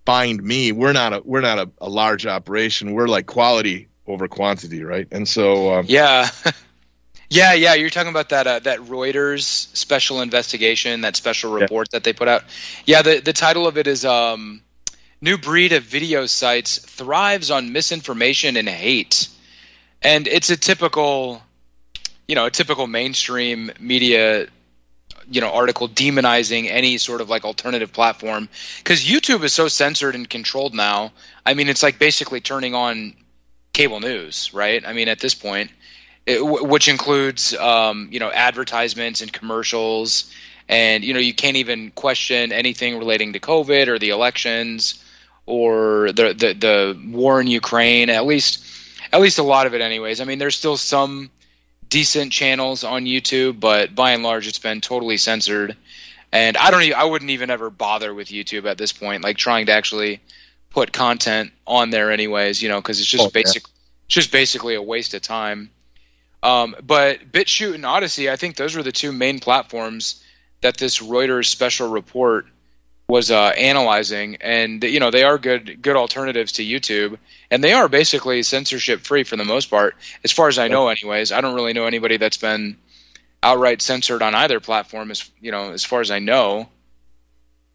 find 0.05 0.41
me? 0.41 0.71
We're 0.71 0.93
not 0.93 1.13
a 1.13 1.21
we're 1.23 1.41
not 1.41 1.60
a, 1.60 1.69
a 1.79 1.89
large 1.89 2.25
operation. 2.25 2.93
We're 2.93 3.08
like 3.08 3.25
quality 3.25 3.88
over 4.08 4.27
quantity 4.27 4.84
right? 4.84 5.08
And 5.12 5.27
so 5.27 5.73
um, 5.73 5.86
yeah 5.88 6.29
Yeah, 7.29 7.53
yeah, 7.53 7.73
you're 7.73 7.89
talking 7.89 8.09
about 8.09 8.29
that 8.29 8.47
uh, 8.47 8.59
that 8.59 8.79
Reuters 8.79 9.43
special 9.75 10.21
investigation, 10.21 11.01
that 11.01 11.15
special 11.15 11.51
report 11.51 11.89
yeah. 11.91 11.97
that 11.97 12.03
they 12.03 12.13
put 12.13 12.27
out. 12.27 12.43
Yeah, 12.85 13.01
the 13.01 13.19
the 13.19 13.33
title 13.33 13.67
of 13.67 13.77
it 13.77 13.88
is 13.88 14.05
um, 14.05 14.61
"New 15.21 15.38
Breed 15.38 15.73
of 15.73 15.83
Video 15.83 16.27
Sites 16.27 16.77
Thrives 16.77 17.49
on 17.49 17.71
Misinformation 17.71 18.57
and 18.57 18.69
Hate," 18.69 19.27
and 20.01 20.27
it's 20.27 20.51
a 20.51 20.57
typical, 20.57 21.41
you 22.27 22.35
know, 22.35 22.45
a 22.45 22.51
typical 22.51 22.85
mainstream 22.85 23.71
media, 23.79 24.47
you 25.29 25.41
know, 25.41 25.51
article 25.51 25.89
demonizing 25.89 26.69
any 26.69 26.99
sort 26.99 27.21
of 27.21 27.29
like 27.29 27.43
alternative 27.43 27.91
platform 27.91 28.49
because 28.77 29.03
YouTube 29.03 29.43
is 29.43 29.51
so 29.51 29.67
censored 29.67 30.13
and 30.13 30.29
controlled 30.29 30.75
now. 30.75 31.11
I 31.43 31.55
mean, 31.55 31.69
it's 31.69 31.81
like 31.81 31.97
basically 31.97 32.39
turning 32.39 32.75
on 32.75 33.15
cable 33.73 33.99
news, 33.99 34.53
right? 34.53 34.85
I 34.85 34.93
mean, 34.93 35.07
at 35.07 35.19
this 35.19 35.33
point 35.33 35.71
it, 36.25 36.39
which 36.41 36.88
includes 36.88 37.55
um, 37.55 38.09
you 38.11 38.19
know 38.19 38.31
advertisements 38.31 39.21
and 39.21 39.31
commercials, 39.31 40.33
and 40.67 41.03
you 41.03 41.13
know 41.13 41.19
you 41.19 41.33
can't 41.33 41.57
even 41.57 41.91
question 41.91 42.51
anything 42.51 42.97
relating 42.97 43.33
to 43.33 43.39
COVID 43.39 43.88
or 43.88 43.99
the 43.99 44.09
elections 44.09 45.03
or 45.45 46.11
the 46.11 46.33
the, 46.33 46.53
the 46.53 47.09
war 47.11 47.41
in 47.41 47.47
Ukraine. 47.47 48.09
At 48.09 48.25
least 48.25 48.65
at 49.11 49.21
least 49.21 49.39
a 49.39 49.43
lot 49.43 49.67
of 49.67 49.73
it, 49.73 49.81
anyways. 49.81 50.19
I 50.21 50.25
mean, 50.25 50.39
there's 50.39 50.57
still 50.57 50.77
some 50.77 51.29
decent 51.89 52.31
channels 52.31 52.83
on 52.83 53.05
YouTube, 53.05 53.59
but 53.59 53.95
by 53.95 54.11
and 54.11 54.23
large, 54.23 54.47
it's 54.47 54.59
been 54.59 54.81
totally 54.81 55.17
censored. 55.17 55.75
And 56.31 56.57
I 56.57 56.71
don't, 56.71 56.81
even, 56.83 56.97
I 56.97 57.05
wouldn't 57.05 57.31
even 57.31 57.49
ever 57.49 57.69
bother 57.69 58.13
with 58.13 58.27
YouTube 58.27 58.65
at 58.65 58.77
this 58.77 58.91
point, 58.91 59.23
like 59.23 59.38
trying 59.38 59.67
to 59.67 59.71
actually 59.71 60.19
put 60.69 60.91
content 60.91 61.51
on 61.65 61.91
there, 61.91 62.11
anyways. 62.11 62.61
You 62.61 62.69
know, 62.69 62.81
because 62.81 62.99
it's 62.99 63.09
just 63.09 63.27
oh, 63.27 63.29
basic, 63.29 63.63
yeah. 63.63 63.73
just 64.07 64.31
basically 64.31 64.75
a 64.75 64.81
waste 64.81 65.13
of 65.13 65.21
time. 65.21 65.69
Um, 66.45 66.75
but 66.84 67.31
BitChute 67.31 67.73
and 67.73 67.86
Odysee, 67.86 68.29
I 68.29 68.36
think 68.36 68.55
those 68.55 68.75
were 68.75 68.84
the 68.84 68.91
two 68.91 69.12
main 69.12 69.39
platforms 69.39 70.23
that 70.62 70.77
this 70.77 70.99
Reuters 70.99 71.47
special 71.47 71.89
report 71.89 72.45
was 73.08 73.31
uh, 73.31 73.51
analyzing, 73.58 74.38
and 74.41 74.84
you 74.84 74.99
know 74.99 75.10
they 75.10 75.23
are 75.23 75.39
good 75.39 75.81
good 75.81 75.95
alternatives 75.95 76.53
to 76.53 76.63
YouTube, 76.63 77.17
and 77.49 77.63
they 77.63 77.73
are 77.73 77.88
basically 77.88 78.43
censorship 78.43 79.01
free 79.01 79.23
for 79.23 79.38
the 79.38 79.43
most 79.43 79.71
part, 79.71 79.95
as 80.23 80.31
far 80.31 80.47
as 80.47 80.60
I 80.60 80.67
know. 80.67 80.88
Anyways, 80.88 81.31
I 81.31 81.41
don't 81.41 81.55
really 81.55 81.73
know 81.73 81.88
anybody 81.88 82.17
that's 82.17 82.38
been 82.38 82.77
outright 83.41 83.81
censored 83.81 84.21
on 84.21 84.36
either 84.36 84.60
platform, 84.60 85.10
as 85.10 85.27
you 85.41 85.51
know, 85.51 85.71
as 85.71 85.84
far 85.84 86.01
as 86.01 86.12
I 86.12 86.19
know. 86.19 86.69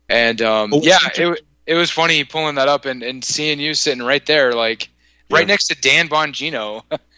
And 0.09 0.41
um, 0.43 0.73
oh, 0.75 0.81
yeah, 0.81 0.99
it 1.17 1.45
it 1.67 1.75
was 1.75 1.91
funny 1.91 2.23
pulling 2.23 2.55
that 2.55 2.69
up 2.69 2.85
and, 2.85 3.03
and 3.03 3.25
seeing 3.25 3.59
you 3.59 3.75
sitting 3.75 4.05
right 4.05 4.25
there, 4.27 4.53
like 4.53 4.91
right 5.29 5.47
next 5.49 5.67
to 5.69 5.81
Dan 5.81 6.09
Bongino. 6.09 6.85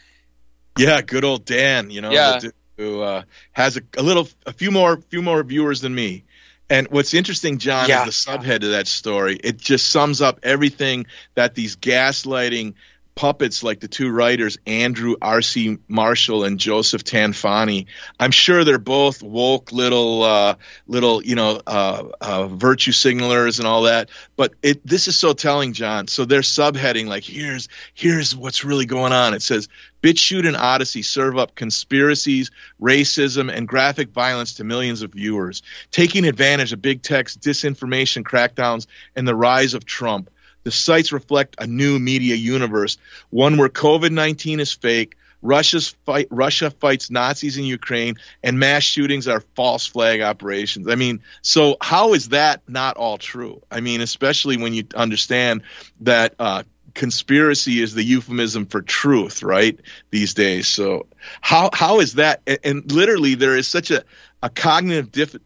Yeah, 0.79 1.03
good 1.03 1.25
old 1.25 1.45
Dan. 1.45 1.91
You 1.91 2.01
know, 2.01 2.11
yeah. 2.11 2.41
who 2.77 3.03
uh, 3.03 3.23
has 3.53 3.77
a, 3.77 3.83
a, 3.97 4.03
little, 4.03 4.29
a 4.47 4.53
few 4.53 4.71
more, 4.71 4.99
few 5.09 5.23
more 5.23 5.43
viewers 5.43 5.81
than 5.81 5.95
me. 5.95 6.25
And 6.71 6.89
what's 6.89 7.13
interesting, 7.13 7.59
John, 7.59 7.89
yeah. 7.89 8.07
is 8.07 8.25
the 8.25 8.31
subhead 8.33 8.63
of 8.65 8.71
that 8.71 8.87
story. 8.87 9.39
It 9.43 9.59
just 9.59 9.91
sums 9.91 10.23
up 10.23 10.41
everything 10.43 11.07
that 11.35 11.55
these 11.55 11.77
gaslighting 11.77 12.75
puppets 13.15 13.63
like 13.63 13.81
the 13.81 13.89
two 13.89 14.11
writers 14.11 14.59
Andrew 14.67 15.17
R.C. 15.21 15.79
Marshall 15.89 16.45
and 16.45 16.59
Joseph 16.59 17.05
Tanfani. 17.05 17.87
I'm 18.19 18.31
sure 18.31 18.65
they're 18.65 18.79
both 18.79 19.23
woke 19.23 19.73
little 19.73 20.23
uh, 20.23 20.55
little 20.87 21.23
you 21.23 21.35
know 21.35 21.61
uh, 21.67 22.05
uh, 22.21 22.47
virtue 22.49 22.93
signalers 22.93 23.59
and 23.59 23.69
all 23.69 23.83
that. 23.83 24.11
But 24.37 24.55
it 24.63 24.85
this 24.87 25.09
is 25.09 25.17
so 25.17 25.33
telling, 25.33 25.73
John. 25.73 26.09
So 26.09 26.25
they're 26.25 26.41
subheading 26.41 27.07
like 27.07 27.25
here's 27.25 27.69
here's 27.95 28.35
what's 28.35 28.65
really 28.65 28.87
going 28.87 29.13
on. 29.13 29.35
It 29.35 29.43
says 29.43 29.69
BitChute 30.03 30.47
and 30.47 30.57
Odysee 30.57 31.03
serve 31.03 31.39
up 31.39 31.55
conspiracies, 31.55 32.51
racism, 32.81 33.55
and 33.55 33.69
graphic 33.69 34.11
violence 34.11 34.55
to 34.55 34.65
millions 34.65 35.03
of 35.03 35.13
viewers, 35.13 35.63
taking 35.91 36.27
advantage 36.27 36.73
of 36.73 36.83
big 36.83 37.03
tech's 37.03 37.37
disinformation 37.37 38.25
crackdowns 38.25 38.87
and 39.15 39.29
the 39.29 39.35
rise 39.35 39.75
of 39.75 39.85
Trump. 39.85 40.29
The 40.65 40.71
sites 40.71 41.13
reflect 41.13 41.57
a 41.59 41.67
new 41.67 41.99
media 41.99 42.35
universe, 42.35 42.99
one 43.31 43.57
where 43.57 43.69
COVID 43.69 44.11
19 44.11 44.61
is 44.61 44.73
fake, 44.73 45.17
Russia's 45.43 45.89
fight, 46.07 46.29
Russia 46.31 46.71
fights 46.71 47.11
Nazis 47.11 47.59
in 47.59 47.65
Ukraine, 47.65 48.15
and 48.43 48.59
mass 48.59 48.85
shootings 48.85 49.27
are 49.27 49.41
false 49.57 49.87
flag 49.87 50.21
operations. 50.21 50.89
I 50.89 50.95
mean, 50.95 51.21
so 51.43 51.77
how 51.81 52.15
is 52.15 52.31
that 52.31 52.63
not 52.69 52.97
all 52.97 53.19
true? 53.19 53.61
I 53.71 53.81
mean, 53.81 54.01
especially 54.01 54.57
when 54.57 54.73
you 54.73 54.85
understand 54.95 55.63
that 56.03 56.37
uh, 56.39 56.63
conspiracy 56.95 57.81
is 57.81 57.93
the 57.95 58.05
euphemism 58.05 58.67
for 58.67 58.83
truth, 58.83 59.43
right? 59.43 59.79
These 60.11 60.35
days. 60.35 60.69
So 60.69 61.07
how 61.41 61.71
how 61.73 62.01
is 62.01 62.15
that? 62.15 62.43
And, 62.47 62.59
and 62.63 62.93
literally, 62.93 63.35
there 63.35 63.57
is 63.57 63.67
such 63.67 63.91
a 63.91 64.05
a 64.45 64.49
cognitive 64.49 65.11
dif, 65.11 65.37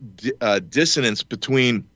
uh, 0.41 0.61
dissonance 0.61 1.23
between 1.23 1.89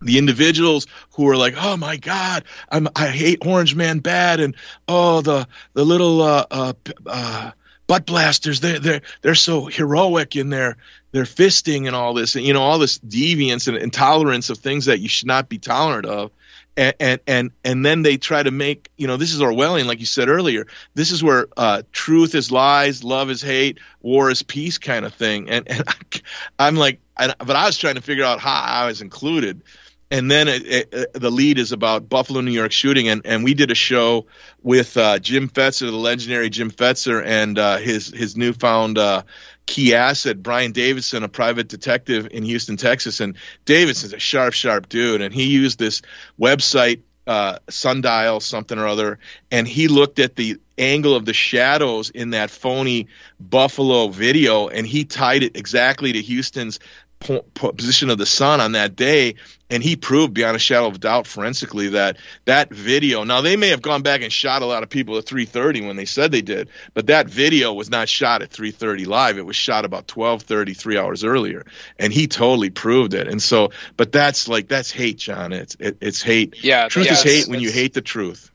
the 0.00 0.18
individuals 0.18 0.86
who 1.14 1.28
are 1.28 1.36
like, 1.36 1.54
"Oh 1.56 1.76
my 1.76 1.96
God, 1.96 2.44
I'm 2.70 2.88
I 2.96 3.08
hate 3.08 3.46
Orange 3.46 3.74
Man 3.74 3.98
bad," 4.00 4.40
and 4.40 4.54
oh 4.88 5.20
the 5.22 5.48
the 5.74 5.84
little 5.84 6.22
uh, 6.22 6.44
uh, 6.50 6.72
uh, 7.06 7.50
butt 7.86 8.06
blasters, 8.06 8.60
they 8.60 8.78
they're 8.78 9.02
they're 9.22 9.34
so 9.34 9.66
heroic 9.66 10.36
in 10.36 10.50
their 10.50 10.76
their 11.12 11.24
fisting 11.24 11.86
and 11.86 11.96
all 11.96 12.14
this, 12.14 12.36
and 12.36 12.44
you 12.44 12.52
know 12.52 12.62
all 12.62 12.78
this 12.78 12.98
deviance 12.98 13.68
and 13.68 13.76
intolerance 13.76 14.50
of 14.50 14.58
things 14.58 14.86
that 14.86 15.00
you 15.00 15.08
should 15.08 15.28
not 15.28 15.48
be 15.48 15.58
tolerant 15.58 16.06
of. 16.06 16.30
And, 16.78 16.94
and 17.00 17.20
and 17.26 17.50
and 17.64 17.86
then 17.86 18.02
they 18.02 18.18
try 18.18 18.42
to 18.42 18.50
make 18.50 18.90
you 18.98 19.06
know 19.06 19.16
this 19.16 19.32
is 19.32 19.40
Orwellian 19.40 19.86
like 19.86 20.00
you 20.00 20.06
said 20.06 20.28
earlier. 20.28 20.66
This 20.94 21.10
is 21.10 21.22
where 21.22 21.46
uh, 21.56 21.82
truth 21.92 22.34
is 22.34 22.52
lies 22.52 23.02
love 23.02 23.30
is 23.30 23.40
hate 23.40 23.78
war 24.02 24.30
is 24.30 24.42
peace 24.42 24.76
kind 24.76 25.06
of 25.06 25.14
thing. 25.14 25.48
And 25.48 25.66
and 25.70 25.84
I'm 26.58 26.76
like 26.76 27.00
I, 27.16 27.32
but 27.38 27.56
I 27.56 27.64
was 27.64 27.78
trying 27.78 27.94
to 27.94 28.02
figure 28.02 28.24
out 28.24 28.40
how 28.40 28.60
I 28.60 28.86
was 28.86 29.00
included 29.00 29.62
and 30.10 30.30
then 30.30 30.46
it, 30.48 30.92
it, 30.92 31.12
the 31.14 31.30
lead 31.30 31.58
is 31.58 31.72
about 31.72 32.08
Buffalo, 32.08 32.40
New 32.40 32.52
York 32.52 32.72
shooting, 32.72 33.08
and, 33.08 33.22
and 33.24 33.42
we 33.42 33.54
did 33.54 33.70
a 33.70 33.74
show 33.74 34.26
with 34.62 34.96
uh, 34.96 35.18
Jim 35.18 35.48
Fetzer, 35.48 35.90
the 35.90 35.96
legendary 35.96 36.48
Jim 36.48 36.70
Fetzer, 36.70 37.24
and 37.24 37.58
uh, 37.58 37.78
his 37.78 38.08
his 38.08 38.36
newfound 38.36 38.98
uh, 38.98 39.22
key 39.66 39.94
asset, 39.94 40.42
Brian 40.42 40.72
Davidson, 40.72 41.24
a 41.24 41.28
private 41.28 41.68
detective 41.68 42.28
in 42.30 42.44
Houston, 42.44 42.76
Texas, 42.76 43.20
and 43.20 43.36
Davidson's 43.64 44.12
a 44.12 44.18
sharp, 44.18 44.54
sharp 44.54 44.88
dude, 44.88 45.22
and 45.22 45.34
he 45.34 45.48
used 45.48 45.78
this 45.78 46.02
website. 46.40 47.02
Uh, 47.28 47.58
sundial 47.68 48.38
something 48.38 48.78
or 48.78 48.86
other. 48.86 49.18
And 49.50 49.66
he 49.66 49.88
looked 49.88 50.20
at 50.20 50.36
the 50.36 50.60
angle 50.78 51.16
of 51.16 51.24
the 51.24 51.32
shadows 51.32 52.08
in 52.08 52.30
that 52.30 52.50
phony 52.50 53.08
buffalo 53.40 54.06
video. 54.06 54.68
And 54.68 54.86
he 54.86 55.04
tied 55.04 55.42
it 55.42 55.56
exactly 55.56 56.12
to 56.12 56.22
houston's 56.22 56.78
po- 57.20 57.72
position 57.72 58.10
of 58.10 58.18
the 58.18 58.26
sun 58.26 58.60
on 58.60 58.72
that 58.72 58.94
day 58.96 59.34
and 59.68 59.82
he 59.82 59.96
proved 59.96 60.34
beyond 60.34 60.54
a 60.54 60.58
shadow 60.58 60.86
of 60.86 61.00
doubt 61.00 61.26
forensically 61.26 61.88
that 61.88 62.16
that 62.44 62.70
video 62.70 63.24
now 63.24 63.40
they 63.40 63.56
may 63.56 63.68
have 63.68 63.82
gone 63.82 64.02
back 64.02 64.22
and 64.22 64.32
shot 64.32 64.62
a 64.62 64.66
lot 64.66 64.82
of 64.82 64.90
people 64.90 65.16
at 65.16 65.24
3.30 65.24 65.86
when 65.86 65.96
they 65.96 66.04
said 66.04 66.30
they 66.30 66.42
did 66.42 66.68
but 66.94 67.06
that 67.06 67.28
video 67.28 67.72
was 67.72 67.90
not 67.90 68.08
shot 68.08 68.42
at 68.42 68.50
3.30 68.50 69.06
live. 69.06 69.38
It 69.38 69.46
was 69.46 69.56
shot 69.56 69.84
about 69.84 70.06
12.30 70.06 70.76
three 70.76 70.98
hours 70.98 71.24
earlier 71.24 71.64
and 71.98 72.12
he 72.12 72.26
totally 72.26 72.70
proved 72.70 73.14
it. 73.14 73.28
And 73.28 73.42
so 73.42 73.70
but 73.96 74.12
that's 74.12 74.48
like 74.48 74.68
that's 74.68 74.90
hate 74.90 75.18
john. 75.18 75.52
It's 75.52 75.76
it, 75.80 75.98
it's 76.00 76.22
hate. 76.22 76.62
Yeah 76.62 76.88
truth 76.88 77.06
yeah, 77.06 77.12
is 77.12 77.22
hate 77.22 77.48
when 77.48 77.60
you 77.60 77.72
hate 77.72 77.94
the 77.94 78.02
truth. 78.02 78.50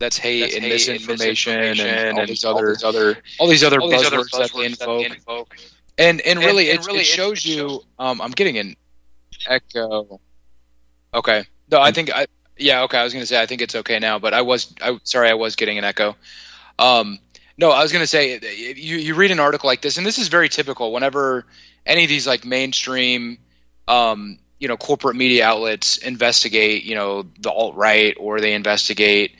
That's 0.00 0.18
hate, 0.18 0.40
that's 0.40 0.54
and, 0.56 0.64
hate 0.64 0.72
misinformation 0.72 1.52
and 1.54 1.78
misinformation 1.78 2.08
and, 2.08 2.18
all 2.18 2.26
these 2.26 2.44
other, 2.44 2.76
other 2.84 3.16
all 3.38 3.48
these 3.48 3.62
other 3.62 3.78
buzzwords, 3.78 4.30
that 4.78 4.86
they 4.86 5.06
invoke. 5.06 5.56
And 5.96 6.20
and 6.22 6.38
really, 6.38 6.70
and, 6.70 6.78
and 6.78 6.86
really 6.86 7.00
it, 7.00 7.06
shows 7.06 7.44
it 7.44 7.50
you. 7.50 7.80
Um, 7.98 8.20
I'm 8.20 8.32
getting 8.32 8.58
an 8.58 8.76
echo. 9.48 10.20
Okay. 11.12 11.44
No, 11.70 11.80
I 11.80 11.92
think 11.92 12.10
I. 12.12 12.26
Yeah. 12.56 12.82
Okay. 12.82 12.98
I 12.98 13.04
was 13.04 13.12
gonna 13.12 13.26
say 13.26 13.40
I 13.40 13.46
think 13.46 13.62
it's 13.62 13.74
okay 13.74 13.98
now, 13.98 14.18
but 14.18 14.34
I 14.34 14.42
was. 14.42 14.74
I 14.82 14.98
sorry, 15.04 15.30
I 15.30 15.34
was 15.34 15.56
getting 15.56 15.78
an 15.78 15.84
echo. 15.84 16.16
Um, 16.78 17.18
no, 17.56 17.70
I 17.70 17.82
was 17.82 17.92
gonna 17.92 18.06
say 18.06 18.40
you 18.76 18.96
you 18.96 19.14
read 19.14 19.30
an 19.30 19.38
article 19.38 19.68
like 19.68 19.82
this, 19.82 19.96
and 19.96 20.06
this 20.06 20.18
is 20.18 20.28
very 20.28 20.48
typical. 20.48 20.92
Whenever 20.92 21.46
any 21.86 22.02
of 22.04 22.08
these 22.08 22.26
like 22.26 22.44
mainstream, 22.44 23.38
um, 23.86 24.38
you 24.58 24.68
know, 24.68 24.76
corporate 24.76 25.16
media 25.16 25.46
outlets 25.46 25.98
investigate, 25.98 26.84
you 26.84 26.94
know, 26.94 27.26
the 27.40 27.50
alt 27.50 27.76
right 27.76 28.16
or 28.18 28.40
they 28.40 28.54
investigate 28.54 29.36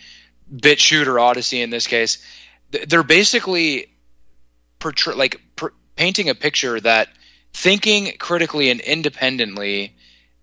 BitChute 0.54 1.06
or 1.06 1.18
Odysee 1.18 1.62
in 1.62 1.70
this 1.70 1.86
case, 1.86 2.24
they're 2.70 3.02
basically 3.02 3.88
portray 4.78 5.14
like 5.14 5.40
painting 5.96 6.28
a 6.28 6.34
picture 6.34 6.80
that 6.80 7.08
thinking 7.52 8.12
critically 8.18 8.70
and 8.70 8.80
independently 8.80 9.94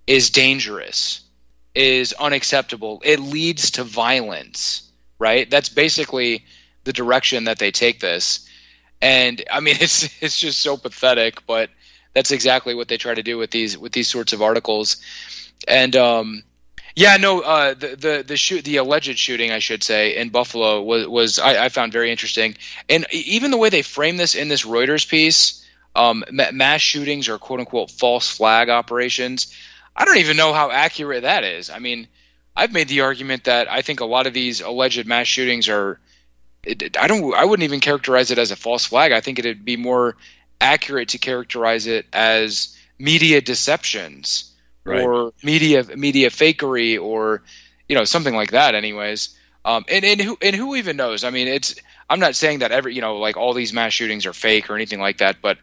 is 0.07 0.29
dangerous, 0.29 1.21
is 1.75 2.13
unacceptable. 2.13 3.01
It 3.03 3.19
leads 3.19 3.71
to 3.71 3.83
violence, 3.83 4.89
right? 5.19 5.49
That's 5.49 5.69
basically 5.69 6.45
the 6.83 6.93
direction 6.93 7.45
that 7.45 7.59
they 7.59 7.71
take 7.71 7.99
this. 7.99 8.47
And 9.01 9.43
I 9.51 9.59
mean, 9.59 9.75
it's 9.79 10.21
it's 10.21 10.37
just 10.37 10.61
so 10.61 10.77
pathetic, 10.77 11.45
but 11.45 11.69
that's 12.13 12.31
exactly 12.31 12.75
what 12.75 12.87
they 12.87 12.97
try 12.97 13.13
to 13.13 13.23
do 13.23 13.37
with 13.37 13.51
these 13.51 13.77
with 13.77 13.91
these 13.91 14.07
sorts 14.07 14.33
of 14.33 14.41
articles. 14.41 14.97
And 15.67 15.95
um, 15.95 16.43
yeah, 16.95 17.17
no, 17.17 17.41
uh, 17.41 17.73
the 17.73 17.95
the 17.95 18.23
the 18.27 18.37
shoot 18.37 18.65
the 18.65 18.77
alleged 18.77 19.17
shooting, 19.17 19.51
I 19.51 19.59
should 19.59 19.83
say, 19.83 20.15
in 20.15 20.29
Buffalo 20.29 20.81
was 20.81 21.07
was 21.07 21.39
I, 21.39 21.65
I 21.65 21.69
found 21.69 21.93
very 21.93 22.11
interesting, 22.11 22.57
and 22.89 23.05
even 23.11 23.51
the 23.51 23.57
way 23.57 23.69
they 23.69 23.81
frame 23.81 24.17
this 24.17 24.35
in 24.35 24.49
this 24.49 24.65
Reuters 24.65 25.07
piece, 25.07 25.65
um, 25.95 26.23
mass 26.31 26.81
shootings 26.81 27.29
or 27.29 27.37
quote 27.37 27.59
unquote 27.59 27.91
false 27.91 28.29
flag 28.29 28.69
operations. 28.69 29.55
I 29.95 30.05
don't 30.05 30.17
even 30.17 30.37
know 30.37 30.53
how 30.53 30.71
accurate 30.71 31.23
that 31.23 31.43
is. 31.43 31.69
I 31.69 31.79
mean, 31.79 32.07
I've 32.55 32.73
made 32.73 32.87
the 32.87 33.01
argument 33.01 33.45
that 33.45 33.69
I 33.69 33.81
think 33.81 33.99
a 33.99 34.05
lot 34.05 34.27
of 34.27 34.33
these 34.33 34.61
alleged 34.61 35.05
mass 35.07 35.27
shootings 35.27 35.69
are. 35.69 35.99
I 36.67 37.07
don't. 37.07 37.33
I 37.33 37.45
wouldn't 37.45 37.63
even 37.63 37.79
characterize 37.79 38.31
it 38.31 38.37
as 38.37 38.51
a 38.51 38.55
false 38.55 38.85
flag. 38.85 39.13
I 39.13 39.21
think 39.21 39.39
it'd 39.39 39.65
be 39.65 39.77
more 39.77 40.17
accurate 40.59 41.09
to 41.09 41.17
characterize 41.17 41.87
it 41.87 42.05
as 42.13 42.77
media 42.99 43.41
deceptions 43.41 44.50
right. 44.83 45.03
or 45.03 45.33
media 45.43 45.83
media 45.95 46.29
fakery 46.29 47.01
or 47.01 47.43
you 47.87 47.95
know 47.95 48.05
something 48.05 48.35
like 48.35 48.51
that. 48.51 48.75
Anyways, 48.75 49.37
um, 49.65 49.85
and 49.89 50.03
and 50.05 50.21
who 50.21 50.37
and 50.41 50.55
who 50.55 50.75
even 50.75 50.97
knows? 50.97 51.23
I 51.23 51.29
mean, 51.29 51.47
it's 51.47 51.75
I'm 52.09 52.19
not 52.19 52.35
saying 52.35 52.59
that 52.59 52.71
every 52.71 52.95
you 52.95 53.01
know 53.01 53.17
like 53.17 53.37
all 53.37 53.53
these 53.53 53.73
mass 53.73 53.93
shootings 53.93 54.25
are 54.25 54.33
fake 54.33 54.69
or 54.69 54.75
anything 54.75 54.99
like 54.99 55.19
that, 55.19 55.37
but 55.41 55.57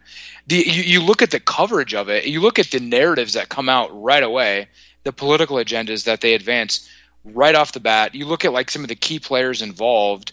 the 0.47 0.57
you, 0.57 0.83
you 0.83 1.01
look 1.01 1.21
at 1.21 1.31
the 1.31 1.39
coverage 1.39 1.93
of 1.93 2.09
it, 2.09 2.25
you 2.25 2.41
look 2.41 2.59
at 2.59 2.71
the 2.71 2.79
narratives 2.79 3.33
that 3.33 3.49
come 3.49 3.69
out 3.69 3.89
right 4.01 4.23
away, 4.23 4.67
the 5.03 5.11
political 5.11 5.57
agendas 5.57 6.05
that 6.05 6.21
they 6.21 6.33
advance 6.33 6.89
right 7.25 7.55
off 7.55 7.73
the 7.73 7.79
bat. 7.79 8.15
You 8.15 8.25
look 8.25 8.45
at 8.45 8.53
like 8.53 8.71
some 8.71 8.83
of 8.83 8.87
the 8.87 8.95
key 8.95 9.19
players 9.19 9.61
involved 9.61 10.31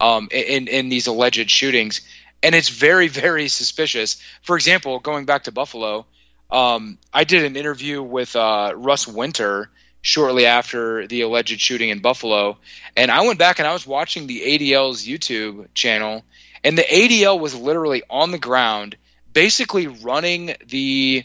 um, 0.00 0.28
in 0.30 0.68
in 0.68 0.88
these 0.88 1.06
alleged 1.06 1.50
shootings, 1.50 2.00
and 2.42 2.54
it's 2.54 2.68
very 2.68 3.08
very 3.24 3.48
suspicious. 3.48 4.22
For 4.42 4.56
example, 4.56 5.00
going 5.00 5.26
back 5.26 5.44
to 5.44 5.52
Buffalo, 5.52 6.06
um, 6.50 6.98
I 7.12 7.24
did 7.24 7.44
an 7.44 7.56
interview 7.56 8.02
with 8.02 8.34
uh, 8.34 8.72
Russ 8.74 9.06
Winter 9.06 9.70
shortly 10.00 10.46
after 10.46 11.06
the 11.06 11.22
alleged 11.22 11.60
shooting 11.60 11.90
in 11.90 12.00
Buffalo, 12.00 12.58
and 12.96 13.10
I 13.10 13.22
went 13.22 13.38
back 13.38 13.58
and 13.58 13.68
I 13.68 13.72
was 13.72 13.86
watching 13.86 14.26
the 14.26 14.40
ADL's 14.40 15.06
YouTube 15.06 15.68
channel, 15.74 16.24
and 16.64 16.78
the 16.78 16.82
ADL 16.82 17.38
was 17.38 17.54
literally 17.54 18.02
on 18.08 18.30
the 18.30 18.38
ground, 18.38 18.96
basically 19.32 19.86
running 19.86 20.54
the 20.66 21.24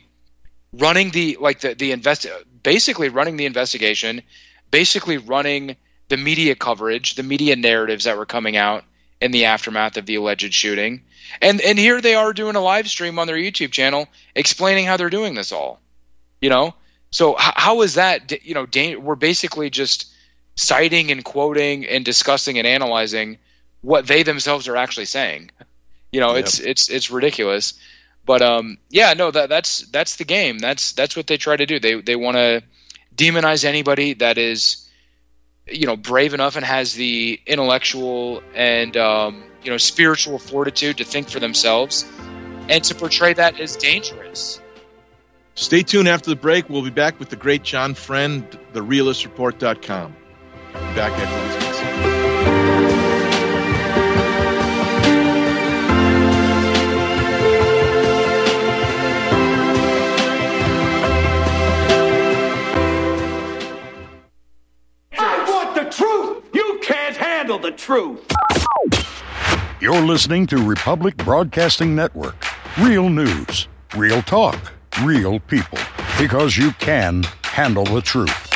running 0.73 1.11
the 1.11 1.37
like 1.39 1.61
the 1.61 1.73
the 1.75 1.91
invest 1.91 2.27
basically 2.61 3.09
running 3.09 3.37
the 3.37 3.45
investigation, 3.45 4.21
basically 4.71 5.17
running 5.17 5.75
the 6.09 6.17
media 6.17 6.55
coverage, 6.55 7.15
the 7.15 7.23
media 7.23 7.55
narratives 7.55 8.05
that 8.05 8.17
were 8.17 8.25
coming 8.25 8.57
out 8.57 8.83
in 9.23 9.31
the 9.31 9.45
aftermath 9.45 9.95
of 9.97 10.05
the 10.05 10.15
alleged 10.15 10.53
shooting. 10.53 11.01
And 11.41 11.61
and 11.61 11.79
here 11.79 12.01
they 12.01 12.13
are 12.13 12.33
doing 12.33 12.55
a 12.55 12.61
live 12.61 12.87
stream 12.89 13.17
on 13.17 13.25
their 13.25 13.37
YouTube 13.37 13.71
channel 13.71 14.07
explaining 14.35 14.85
how 14.85 14.97
they're 14.97 15.09
doing 15.09 15.33
this 15.33 15.51
all. 15.51 15.79
You 16.41 16.49
know? 16.49 16.75
So 17.09 17.35
how, 17.35 17.53
how 17.55 17.81
is 17.83 17.95
that 17.95 18.45
you 18.45 18.53
know 18.53 18.67
we're 18.99 19.15
basically 19.15 19.69
just 19.69 20.11
citing 20.55 21.09
and 21.11 21.23
quoting 21.23 21.85
and 21.85 22.03
discussing 22.03 22.57
and 22.59 22.67
analyzing 22.67 23.37
what 23.81 24.05
they 24.05 24.23
themselves 24.23 24.67
are 24.67 24.75
actually 24.75 25.05
saying. 25.05 25.51
You 26.11 26.19
know, 26.19 26.35
yep. 26.35 26.45
it's 26.45 26.59
it's 26.59 26.89
it's 26.89 27.09
ridiculous. 27.09 27.73
But 28.25 28.41
um 28.41 28.77
yeah, 28.89 29.13
no 29.13 29.31
that 29.31 29.47
that's 29.47 29.79
that's 29.87 30.17
the 30.17 30.25
game. 30.25 30.57
That's 30.59 30.91
that's 30.91 31.15
what 31.15 31.27
they 31.27 31.37
try 31.37 31.55
to 31.55 31.65
do. 31.65 31.79
They 31.79 32.01
they 32.01 32.17
want 32.17 32.35
to 32.35 32.61
demonize 33.15 33.63
anybody 33.63 34.15
that 34.15 34.37
is 34.37 34.82
you 35.67 35.85
know 35.85 35.95
brave 35.95 36.33
enough 36.33 36.55
and 36.55 36.65
has 36.65 36.93
the 36.93 37.39
intellectual 37.45 38.41
and 38.55 38.97
um, 38.97 39.43
you 39.63 39.71
know 39.71 39.77
spiritual 39.77 40.39
fortitude 40.39 40.97
to 40.97 41.03
think 41.03 41.29
for 41.29 41.39
themselves 41.39 42.05
and 42.69 42.83
to 42.83 42.95
portray 42.95 43.33
that 43.33 43.59
as 43.59 43.75
dangerous. 43.75 44.59
Stay 45.55 45.83
tuned 45.83 46.07
after 46.07 46.29
the 46.29 46.35
break. 46.35 46.69
We'll 46.69 46.81
be 46.81 46.89
back 46.89 47.19
with 47.19 47.29
the 47.29 47.35
great 47.35 47.63
John 47.63 47.93
Friend, 47.93 48.49
therealistreport.com. 48.73 50.15
Back 50.73 51.11
after 51.11 51.59
this. 51.67 51.72
Handle 67.53 67.71
the 67.71 67.75
truth. 67.77 68.25
You're 69.79 70.01
listening 70.01 70.47
to 70.47 70.57
Republic 70.57 71.15
Broadcasting 71.17 71.95
Network. 71.95 72.35
Real 72.79 73.09
news, 73.09 73.67
real 73.95 74.21
talk, 74.23 74.57
real 75.03 75.39
people. 75.39 75.77
Because 76.17 76.57
you 76.57 76.71
can 76.73 77.23
handle 77.43 77.83
the 77.83 78.01
truth. 78.01 78.49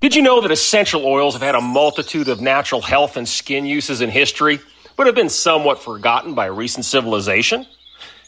Did 0.00 0.16
you 0.16 0.22
know 0.22 0.40
that 0.40 0.50
essential 0.50 1.04
oils 1.04 1.34
have 1.34 1.42
had 1.42 1.54
a 1.54 1.60
multitude 1.60 2.28
of 2.28 2.40
natural 2.40 2.80
health 2.80 3.16
and 3.16 3.28
skin 3.28 3.66
uses 3.66 4.00
in 4.00 4.08
history, 4.08 4.58
but 4.96 5.06
have 5.06 5.14
been 5.14 5.28
somewhat 5.28 5.82
forgotten 5.82 6.34
by 6.34 6.46
recent 6.46 6.86
civilization? 6.86 7.66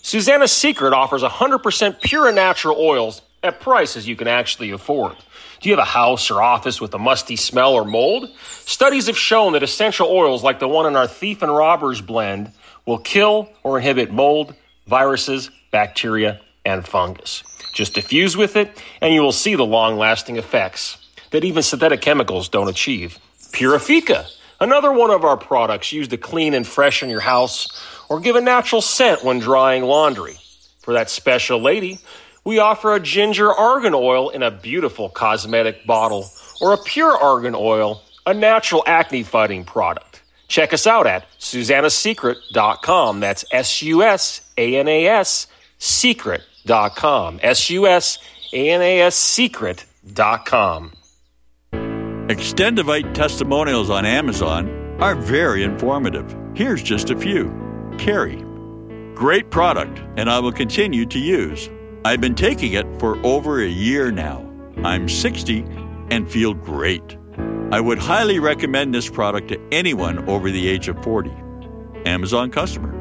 Susanna's 0.03 0.53
Secret 0.53 0.93
offers 0.93 1.23
100% 1.23 2.03
pure 2.03 2.27
and 2.27 2.37
natural 2.37 2.77
oils 2.79 3.23
at 3.43 3.61
prices 3.61 4.07
you 4.07 4.17
can 4.17 4.29
actually 4.29 4.71
afford. 4.71 5.17
Do 5.61 5.69
you 5.69 5.77
have 5.77 5.83
a 5.83 5.91
house 5.91 6.31
or 6.31 6.43
office 6.43 6.81
with 6.81 6.95
a 6.95 6.99
musty 6.99 7.37
smell 7.37 7.75
or 7.75 7.85
mold? 7.85 8.29
Studies 8.65 9.07
have 9.07 9.19
shown 9.19 9.53
that 9.53 9.63
essential 9.63 10.09
oils 10.09 10.43
like 10.43 10.59
the 10.59 10.69
one 10.69 10.87
in 10.87 10.97
our 10.97 11.07
Thief 11.07 11.43
and 11.43 11.55
Robbers 11.55 12.01
blend 12.01 12.53
will 12.85 12.99
kill 12.99 13.49
or 13.63 13.79
inhibit 13.79 14.11
mold, 14.11 14.55
viruses, 14.87 15.51
bacteria, 15.71 16.41
and 16.65 16.87
fungus. 16.87 17.45
Just 17.75 17.95
diffuse 17.95 18.37
with 18.37 18.57
it, 18.57 18.83
and 19.01 19.15
you 19.15 19.23
will 19.23 19.33
see 19.33 19.55
the 19.55 19.65
long 19.65 19.97
lasting 19.97 20.37
effects 20.37 20.99
that 21.31 21.45
even 21.45 21.63
synthetic 21.63 22.01
chemicals 22.01 22.49
don't 22.49 22.69
achieve. 22.69 23.19
Purifica, 23.53 24.27
another 24.61 24.93
one 24.93 25.11
of 25.11 25.25
our 25.25 25.37
products 25.37 25.93
used 25.93 26.11
to 26.11 26.17
clean 26.17 26.55
and 26.55 26.67
freshen 26.67 27.09
your 27.09 27.21
house 27.21 27.69
or 28.09 28.21
give 28.21 28.37
a 28.37 28.41
natural 28.41 28.83
scent 28.83 29.25
when 29.25 29.39
drying 29.39 29.83
laundry. 29.83 30.37
For 30.81 30.95
that 30.95 31.09
special 31.09 31.61
lady, 31.63 31.99
we 32.45 32.59
offer 32.59 32.95
a 32.95 33.01
ginger 33.01 33.53
argan 33.53 33.95
oil 33.95 34.31
in 34.31 34.43
a 34.43 34.51
beautiful 34.51 35.09
cosmetic 35.09 35.87
bottle 35.87 36.31
or 36.61 36.73
a 36.73 36.79
pure 36.79 37.17
argan 37.17 37.55
oil, 37.55 38.03
a 38.27 38.35
natural 38.35 38.83
acne 38.87 39.23
fighting 39.23 39.65
product. 39.65 40.23
Check 40.49 40.73
us 40.75 40.87
out 40.87 41.07
at 41.07 41.25
susannasecret.com. 41.39 43.21
That's 43.21 43.45
S 43.51 43.83
U 43.83 44.03
S 44.03 44.43
A 44.59 44.77
N 44.77 44.89
A 44.89 45.07
S 45.07 45.47
secret.com. 45.79 47.41
S 47.43 47.71
U 47.71 47.87
S 47.87 48.19
A 48.53 48.71
N 48.71 48.83
A 48.83 49.01
S 49.01 49.17
secret.com. 49.17 50.93
Extendovite 51.73 53.15
testimonials 53.15 53.91
on 53.91 54.05
Amazon 54.05 54.69
are 55.01 55.15
very 55.15 55.65
informative. 55.65 56.37
Here's 56.55 56.83
just 56.83 57.11
a 57.11 57.17
few. 57.17 57.51
Carrie. 57.99 58.45
Great 59.15 59.51
product, 59.51 60.01
and 60.17 60.31
I 60.31 60.39
will 60.39 60.53
continue 60.53 61.07
to 61.07 61.19
use. 61.19 61.69
I've 62.05 62.21
been 62.21 62.35
taking 62.35 62.73
it 62.73 62.87
for 62.99 63.17
over 63.25 63.63
a 63.63 63.69
year 63.69 64.11
now. 64.11 64.45
I'm 64.83 65.09
60 65.09 65.65
and 66.11 66.29
feel 66.29 66.53
great. 66.53 67.17
I 67.71 67.81
would 67.81 67.99
highly 67.99 68.41
recommend 68.41 68.93
this 68.93 69.09
product 69.09 69.49
to 69.49 69.61
anyone 69.71 70.29
over 70.29 70.51
the 70.51 70.69
age 70.69 70.89
of 70.89 71.01
40. 71.05 71.31
Amazon 72.05 72.51
customer. 72.51 72.93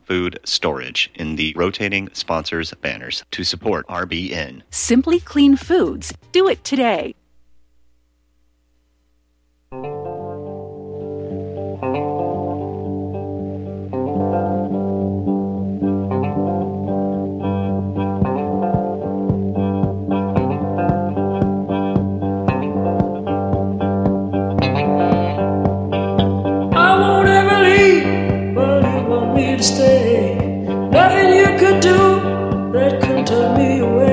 food 0.11 0.37
storage 0.43 1.09
in 1.15 1.37
the 1.37 1.53
rotating 1.55 2.09
sponsors 2.11 2.73
banners 2.81 3.23
to 3.31 3.45
support 3.45 3.87
RBN. 3.87 4.61
Simply 4.69 5.21
Clean 5.21 5.55
Foods. 5.55 6.13
Do 6.33 6.49
it 6.49 6.65
today. 6.65 7.15
That 32.81 32.99
could 32.99 33.27
turn 33.27 33.57
me 33.57 33.79
away. 33.79 34.10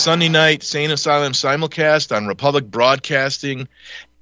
Sunday 0.00 0.30
night 0.30 0.62
Sane 0.62 0.90
Asylum 0.92 1.34
simulcast 1.34 2.16
on 2.16 2.26
Republic 2.26 2.64
Broadcasting 2.64 3.68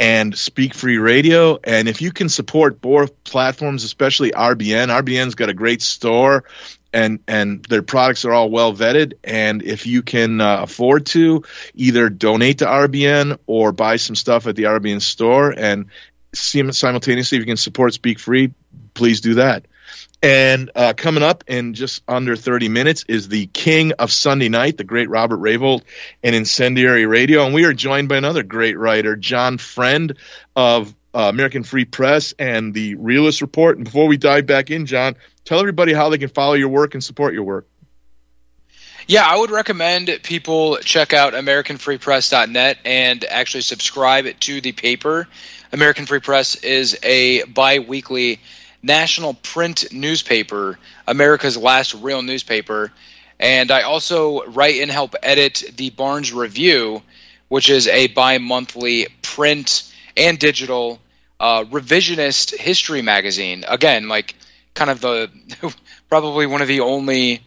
and 0.01 0.37
Speak 0.37 0.75
Free 0.75 0.99
Radio. 0.99 1.61
And 1.63 1.87
if 1.87 2.03
you 2.03 2.11
can 2.11 2.29
support 2.29 2.81
both 2.81 3.23
platforms, 3.23 3.85
especially 3.85 4.33
RBN, 4.33 4.89
RBN's 4.89 5.37
got 5.37 5.51
a 5.51 5.55
great 5.55 5.81
store 5.81 6.43
and 6.93 7.21
and 7.29 7.65
their 7.67 7.83
products 7.83 8.25
are 8.25 8.33
all 8.33 8.51
well 8.51 8.75
vetted. 8.75 9.13
And 9.23 9.63
if 9.63 9.87
you 9.87 10.03
can 10.03 10.41
uh, 10.41 10.63
afford 10.63 11.07
to, 11.07 11.45
either 11.75 12.09
donate 12.09 12.59
to 12.59 12.67
RBN 12.67 13.39
or 13.47 13.71
buy 13.71 13.99
some 13.99 14.17
stuff 14.17 14.49
at 14.49 14.57
the 14.57 14.65
RBN 14.65 15.01
store 15.01 15.55
and 15.57 15.87
simultaneously, 16.35 17.39
if 17.39 17.43
you 17.43 17.47
can 17.47 17.57
support 17.57 17.95
Speak 17.95 18.19
Free, 18.19 18.53
please 18.95 19.21
do 19.21 19.35
that. 19.35 19.68
And 20.21 20.71
uh, 20.75 20.95
coming 20.97 21.23
up 21.23 21.45
in 21.47 21.75
just 21.75 22.03
under 22.09 22.35
30 22.35 22.69
minutes 22.69 23.05
is 23.07 23.29
the 23.29 23.47
king 23.47 23.93
of 23.93 24.11
Sunday 24.11 24.49
night, 24.49 24.77
the 24.77 24.85
great 24.85 25.09
Robert 25.09 25.39
Raybould 25.39 25.83
and 26.25 26.35
Incendiary 26.35 27.07
Radio. 27.07 27.45
And 27.45 27.55
we 27.55 27.65
are 27.65 27.73
joined 27.73 28.09
by 28.09 28.17
another 28.17 28.43
great 28.43 28.77
writer, 28.77 29.15
John 29.15 29.59
Friend 29.59 30.13
of 30.57 30.93
uh, 31.15 31.29
American 31.29 31.63
Free 31.63 31.85
Press 31.85 32.35
and 32.37 32.75
the 32.75 32.97
Realist 32.97 33.43
Report. 33.43 33.77
And 33.77 33.85
before 33.85 34.09
we 34.09 34.17
dive 34.17 34.47
back 34.47 34.71
in, 34.73 34.87
John, 34.87 35.15
tell 35.45 35.61
everybody 35.61 35.93
how 35.93 36.09
they 36.09 36.19
can 36.19 36.31
follow 36.31 36.55
your 36.55 36.69
work 36.69 36.95
and 36.95 37.05
support 37.05 37.33
your 37.33 37.45
work. 37.45 37.69
Yeah, 39.07 39.25
I 39.25 39.39
would 39.39 39.51
recommend 39.51 40.11
people 40.23 40.77
check 40.79 41.15
out 41.15 41.33
AmericanFreePress.net 41.33 42.79
and 42.85 43.25
actually 43.25 43.63
subscribe 43.63 44.27
to 44.41 44.61
the 44.61 44.73
paper. 44.73 45.29
American 45.73 46.07
Free 46.07 46.21
Press 46.21 46.57
is 46.57 46.99
a 47.03 47.45
bi 47.45 47.79
weekly 47.79 48.41
national 48.83 49.35
print 49.35 49.93
newspaper, 49.93 50.79
America's 51.07 51.57
last 51.57 51.95
real 51.95 52.23
newspaper. 52.23 52.93
And 53.41 53.71
I 53.71 53.83
also 53.83 54.45
write 54.47 54.81
and 54.81 54.91
help 54.91 55.15
edit 55.23 55.65
the 55.77 55.91
Barnes 55.91 56.33
Review, 56.33 57.03
which 57.49 57.71
is 57.71 57.87
a 57.87 58.09
bi 58.09 58.39
monthly 58.39 59.07
print 59.23 59.93
and 60.17 60.39
digital 60.39 60.99
uh, 61.39 61.65
revisionist 61.65 62.57
history 62.57 63.03
magazine. 63.03 63.65
Again, 63.69 64.09
like 64.09 64.35
kind 64.75 64.91
of 64.91 65.01
the 65.01 65.31
probably 66.09 66.47
one 66.47 66.63
of 66.63 66.69
the 66.69 66.81
only 66.81 67.43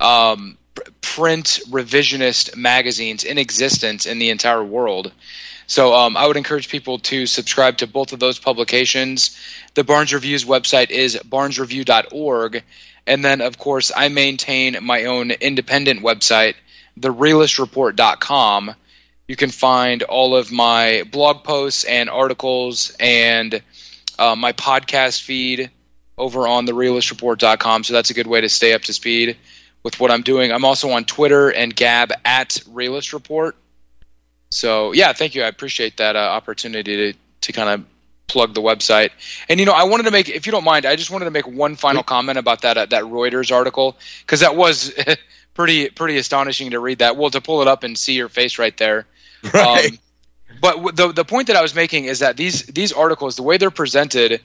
um, 0.00 0.57
print 1.00 1.60
revisionist 1.68 2.56
magazines 2.56 3.24
in 3.24 3.38
existence 3.38 4.06
in 4.06 4.18
the 4.18 4.30
entire 4.30 4.62
world. 4.62 5.12
So 5.66 5.94
um, 5.94 6.16
I 6.16 6.26
would 6.26 6.38
encourage 6.38 6.70
people 6.70 6.98
to 7.00 7.26
subscribe 7.26 7.78
to 7.78 7.86
both 7.86 8.14
of 8.14 8.18
those 8.18 8.38
publications. 8.38 9.38
The 9.74 9.84
Barnes 9.84 10.14
Review's 10.14 10.46
website 10.46 10.90
is 10.90 11.16
barnesreview.org. 11.16 12.62
And 13.06 13.24
then, 13.24 13.42
of 13.42 13.58
course, 13.58 13.92
I 13.94 14.08
maintain 14.08 14.78
my 14.82 15.04
own 15.04 15.30
independent 15.30 16.00
website, 16.00 16.54
therealistreport.com. 16.98 18.74
You 19.28 19.36
can 19.36 19.50
find 19.50 20.02
all 20.04 20.36
of 20.36 20.50
my 20.50 21.04
blog 21.10 21.44
posts 21.44 21.84
and 21.84 22.08
articles 22.08 22.96
and 22.98 23.62
uh, 24.18 24.36
my 24.36 24.52
podcast 24.52 25.22
feed 25.22 25.70
over 26.16 26.48
on 26.48 26.66
therealistreport.com. 26.66 27.84
So 27.84 27.92
that's 27.92 28.08
a 28.08 28.14
good 28.14 28.26
way 28.26 28.40
to 28.40 28.48
stay 28.48 28.72
up 28.72 28.82
to 28.82 28.94
speed 28.94 29.36
with 29.82 30.00
what 30.00 30.10
I'm 30.10 30.22
doing. 30.22 30.52
I'm 30.52 30.64
also 30.64 30.90
on 30.90 31.04
Twitter 31.04 31.50
and 31.50 31.74
Gab 31.74 32.12
at 32.24 32.58
Realist 32.70 33.12
Report. 33.12 33.56
So 34.50 34.92
yeah, 34.92 35.12
thank 35.12 35.34
you. 35.34 35.42
I 35.42 35.48
appreciate 35.48 35.98
that 35.98 36.16
uh, 36.16 36.20
opportunity 36.20 37.12
to 37.12 37.18
to 37.42 37.52
kind 37.52 37.68
of 37.68 37.86
plug 38.28 38.54
the 38.54 38.62
website. 38.62 39.10
And 39.48 39.58
you 39.58 39.66
know, 39.66 39.72
I 39.72 39.84
wanted 39.84 40.04
to 40.04 40.10
make, 40.10 40.28
if 40.28 40.46
you 40.46 40.52
don't 40.52 40.64
mind, 40.64 40.86
I 40.86 40.96
just 40.96 41.10
wanted 41.10 41.24
to 41.24 41.30
make 41.30 41.46
one 41.46 41.76
final 41.76 42.02
comment 42.02 42.38
about 42.38 42.62
that 42.62 42.76
uh, 42.76 42.86
that 42.86 43.04
Reuters 43.04 43.52
article 43.52 43.96
because 44.20 44.40
that 44.40 44.54
was 44.54 44.94
pretty 45.54 45.88
pretty 45.90 46.18
astonishing 46.18 46.70
to 46.70 46.80
read 46.80 46.98
that. 46.98 47.16
Well, 47.16 47.30
to 47.30 47.40
pull 47.40 47.62
it 47.62 47.68
up 47.68 47.82
and 47.82 47.98
see 47.98 48.14
your 48.14 48.28
face 48.28 48.58
right 48.58 48.76
there. 48.76 49.06
Right. 49.54 49.92
Um, 49.92 49.98
but 50.60 50.96
the 50.96 51.12
the 51.12 51.24
point 51.24 51.46
that 51.46 51.54
I 51.54 51.62
was 51.62 51.74
making 51.74 52.06
is 52.06 52.18
that 52.18 52.36
these 52.36 52.62
these 52.64 52.92
articles, 52.92 53.36
the 53.36 53.44
way 53.44 53.56
they're 53.56 53.70
presented 53.70 54.40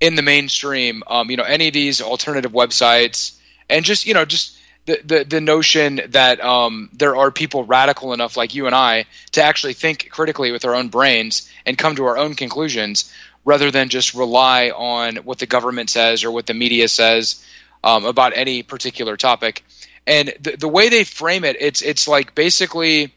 in 0.00 0.16
the 0.16 0.22
mainstream, 0.22 1.04
um, 1.06 1.30
you 1.30 1.36
know, 1.36 1.44
any 1.44 1.68
of 1.68 1.74
these 1.74 2.00
alternative 2.00 2.50
websites, 2.50 3.38
and 3.70 3.84
just 3.84 4.06
you 4.06 4.14
know, 4.14 4.24
just 4.24 4.55
the, 4.86 5.24
the, 5.28 5.40
notion 5.40 6.00
that 6.08 6.40
um, 6.40 6.88
there 6.92 7.16
are 7.16 7.30
people 7.30 7.64
radical 7.64 8.12
enough 8.12 8.36
like 8.36 8.54
you 8.54 8.66
and 8.66 8.74
I 8.74 9.06
to 9.32 9.42
actually 9.42 9.72
think 9.72 10.08
critically 10.10 10.52
with 10.52 10.64
our 10.64 10.74
own 10.74 10.88
brains 10.88 11.50
and 11.66 11.76
come 11.76 11.96
to 11.96 12.04
our 12.04 12.16
own 12.16 12.34
conclusions 12.34 13.12
rather 13.44 13.70
than 13.70 13.88
just 13.88 14.14
rely 14.14 14.70
on 14.70 15.16
what 15.16 15.38
the 15.38 15.46
government 15.46 15.90
says 15.90 16.24
or 16.24 16.30
what 16.30 16.46
the 16.46 16.54
media 16.54 16.88
says 16.88 17.44
um, 17.82 18.04
about 18.04 18.32
any 18.36 18.62
particular 18.62 19.16
topic. 19.16 19.64
And 20.06 20.32
the, 20.40 20.56
the 20.56 20.68
way 20.68 20.88
they 20.88 21.04
frame 21.04 21.44
it, 21.44 21.56
it's 21.60 21.82
it's 21.82 22.06
like 22.06 22.34
basically 22.34 23.12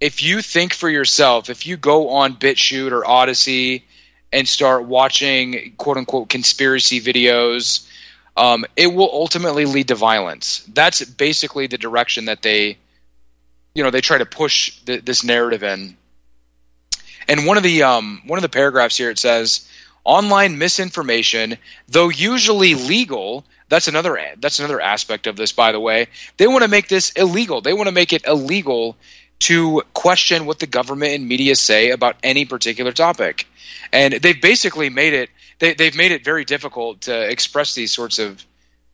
if 0.00 0.22
you 0.22 0.42
think 0.42 0.72
for 0.72 0.88
yourself, 0.88 1.50
if 1.50 1.66
you 1.66 1.76
go 1.76 2.10
on 2.10 2.36
BitChute 2.36 2.92
or 2.92 3.04
Odysee 3.04 3.84
and 4.32 4.46
start 4.48 4.84
watching 4.84 5.74
quote 5.76 5.96
unquote 5.96 6.28
conspiracy 6.28 7.00
videos 7.00 7.87
um, 8.38 8.64
it 8.76 8.86
will 8.86 9.10
ultimately 9.12 9.64
lead 9.64 9.88
to 9.88 9.96
violence. 9.96 10.64
That's 10.72 11.04
basically 11.04 11.66
the 11.66 11.76
direction 11.76 12.26
that 12.26 12.40
they, 12.40 12.78
you 13.74 13.82
know, 13.82 13.90
they 13.90 14.00
try 14.00 14.18
to 14.18 14.24
push 14.24 14.78
this 14.84 15.24
narrative 15.24 15.64
in. 15.64 15.96
And 17.28 17.46
one 17.46 17.56
of 17.56 17.64
the 17.64 17.82
um, 17.82 18.22
one 18.26 18.38
of 18.38 18.42
the 18.42 18.48
paragraphs 18.48 18.96
here 18.96 19.10
it 19.10 19.18
says, 19.18 19.68
online 20.04 20.56
misinformation, 20.56 21.58
though 21.88 22.08
usually 22.08 22.74
legal. 22.74 23.44
That's 23.68 23.88
another 23.88 24.18
that's 24.38 24.60
another 24.60 24.80
aspect 24.80 25.26
of 25.26 25.36
this, 25.36 25.52
by 25.52 25.72
the 25.72 25.80
way. 25.80 26.06
They 26.36 26.46
want 26.46 26.62
to 26.62 26.70
make 26.70 26.88
this 26.88 27.10
illegal. 27.10 27.60
They 27.60 27.74
want 27.74 27.88
to 27.88 27.94
make 27.94 28.12
it 28.12 28.24
illegal 28.24 28.96
to 29.40 29.82
question 29.94 30.46
what 30.46 30.58
the 30.60 30.66
government 30.66 31.12
and 31.12 31.28
media 31.28 31.56
say 31.56 31.90
about 31.90 32.16
any 32.22 32.44
particular 32.44 32.92
topic. 32.92 33.46
And 33.92 34.14
they've 34.14 34.40
basically 34.40 34.90
made 34.90 35.12
it 35.12 35.30
they, 35.58 35.74
they've 35.74 35.96
made 35.96 36.12
it 36.12 36.24
very 36.24 36.44
difficult 36.44 37.02
to 37.02 37.30
express 37.30 37.74
these 37.74 37.92
sorts 37.92 38.18
of, 38.18 38.44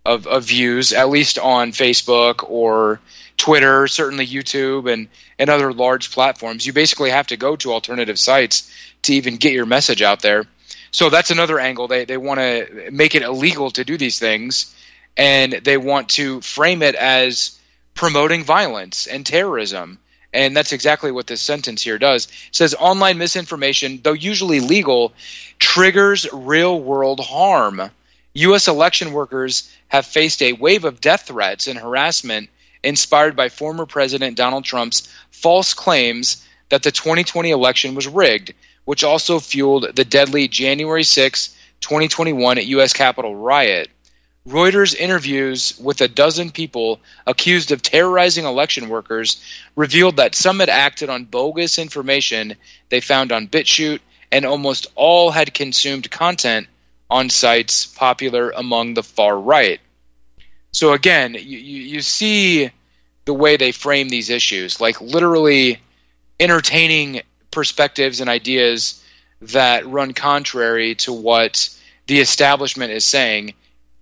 of, 0.04 0.26
of 0.26 0.44
views, 0.44 0.92
at 0.92 1.08
least 1.08 1.38
on 1.38 1.72
Facebook 1.72 2.48
or 2.48 3.00
Twitter, 3.36 3.86
certainly 3.86 4.26
YouTube 4.26 4.92
and, 4.92 5.08
and 5.38 5.50
other 5.50 5.72
large 5.72 6.10
platforms. 6.10 6.66
You 6.66 6.72
basically 6.72 7.10
have 7.10 7.26
to 7.28 7.36
go 7.36 7.56
to 7.56 7.72
alternative 7.72 8.18
sites 8.18 8.70
to 9.02 9.14
even 9.14 9.36
get 9.36 9.52
your 9.52 9.66
message 9.66 10.02
out 10.02 10.22
there. 10.22 10.46
So 10.90 11.10
that's 11.10 11.30
another 11.30 11.58
angle. 11.58 11.88
They, 11.88 12.04
they 12.04 12.16
want 12.16 12.40
to 12.40 12.90
make 12.92 13.14
it 13.14 13.22
illegal 13.22 13.70
to 13.72 13.84
do 13.84 13.96
these 13.96 14.18
things, 14.18 14.74
and 15.16 15.52
they 15.52 15.76
want 15.76 16.10
to 16.10 16.40
frame 16.40 16.82
it 16.82 16.94
as 16.94 17.58
promoting 17.94 18.44
violence 18.44 19.06
and 19.06 19.26
terrorism. 19.26 19.98
And 20.34 20.56
that's 20.56 20.72
exactly 20.72 21.12
what 21.12 21.28
this 21.28 21.40
sentence 21.40 21.80
here 21.80 21.96
does. 21.96 22.26
It 22.26 22.32
says 22.50 22.74
online 22.74 23.18
misinformation, 23.18 24.00
though 24.02 24.12
usually 24.12 24.58
legal, 24.58 25.12
triggers 25.60 26.26
real 26.32 26.78
world 26.78 27.20
harm. 27.20 27.80
U.S. 28.34 28.66
election 28.66 29.12
workers 29.12 29.72
have 29.86 30.06
faced 30.06 30.42
a 30.42 30.52
wave 30.52 30.84
of 30.84 31.00
death 31.00 31.28
threats 31.28 31.68
and 31.68 31.78
harassment 31.78 32.50
inspired 32.82 33.36
by 33.36 33.48
former 33.48 33.86
President 33.86 34.36
Donald 34.36 34.64
Trump's 34.64 35.08
false 35.30 35.72
claims 35.72 36.44
that 36.68 36.82
the 36.82 36.90
2020 36.90 37.50
election 37.50 37.94
was 37.94 38.08
rigged, 38.08 38.54
which 38.84 39.04
also 39.04 39.38
fueled 39.38 39.94
the 39.94 40.04
deadly 40.04 40.48
January 40.48 41.04
6, 41.04 41.56
2021 41.80 42.58
at 42.58 42.66
U.S. 42.66 42.92
Capitol 42.92 43.36
riot. 43.36 43.88
Reuters 44.46 44.94
interviews 44.94 45.78
with 45.78 46.02
a 46.02 46.08
dozen 46.08 46.50
people 46.50 47.00
accused 47.26 47.72
of 47.72 47.80
terrorizing 47.80 48.44
election 48.44 48.90
workers 48.90 49.42
revealed 49.74 50.16
that 50.16 50.34
some 50.34 50.60
had 50.60 50.68
acted 50.68 51.08
on 51.08 51.24
bogus 51.24 51.78
information 51.78 52.54
they 52.90 53.00
found 53.00 53.32
on 53.32 53.48
BitChute, 53.48 54.00
and 54.30 54.44
almost 54.44 54.88
all 54.96 55.30
had 55.30 55.54
consumed 55.54 56.10
content 56.10 56.66
on 57.08 57.30
sites 57.30 57.86
popular 57.86 58.50
among 58.50 58.92
the 58.92 59.02
far 59.02 59.38
right. 59.38 59.80
So 60.72 60.92
again, 60.92 61.32
you, 61.32 61.58
you 61.58 62.02
see 62.02 62.70
the 63.24 63.32
way 63.32 63.56
they 63.56 63.72
frame 63.72 64.10
these 64.10 64.28
issues, 64.28 64.78
like 64.78 65.00
literally 65.00 65.78
entertaining 66.38 67.22
perspectives 67.50 68.20
and 68.20 68.28
ideas 68.28 69.02
that 69.40 69.86
run 69.86 70.12
contrary 70.12 70.96
to 70.96 71.14
what 71.14 71.70
the 72.06 72.20
establishment 72.20 72.92
is 72.92 73.06
saying 73.06 73.54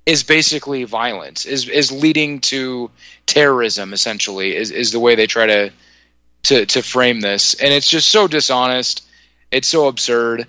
is 0.04 0.22
basically 0.24 0.84
violence 0.84 1.44
is 1.44 1.68
is 1.68 1.92
leading 1.92 2.40
to 2.40 2.90
terrorism 3.26 3.92
essentially 3.92 4.56
is, 4.56 4.70
is 4.70 4.90
the 4.90 4.98
way 4.98 5.14
they 5.14 5.26
try 5.26 5.46
to 5.46 5.72
to 6.44 6.66
to 6.66 6.82
frame 6.82 7.20
this. 7.20 7.54
And 7.54 7.72
it's 7.72 7.88
just 7.88 8.08
so 8.08 8.26
dishonest. 8.26 9.06
It's 9.50 9.68
so 9.68 9.88
absurd. 9.88 10.46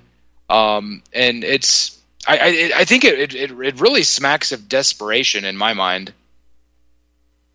Um, 0.50 1.04
and 1.14 1.44
it's 1.44 2.00
I, 2.28 2.38
I, 2.38 2.72
I 2.80 2.86
think 2.86 3.04
it, 3.06 3.34
it 3.34 3.52
it 3.52 3.80
really 3.80 4.04
smacks 4.04 4.52
of 4.52 4.68
desperation 4.68 5.46
in 5.46 5.58
my 5.58 5.74
mind. 5.74 6.14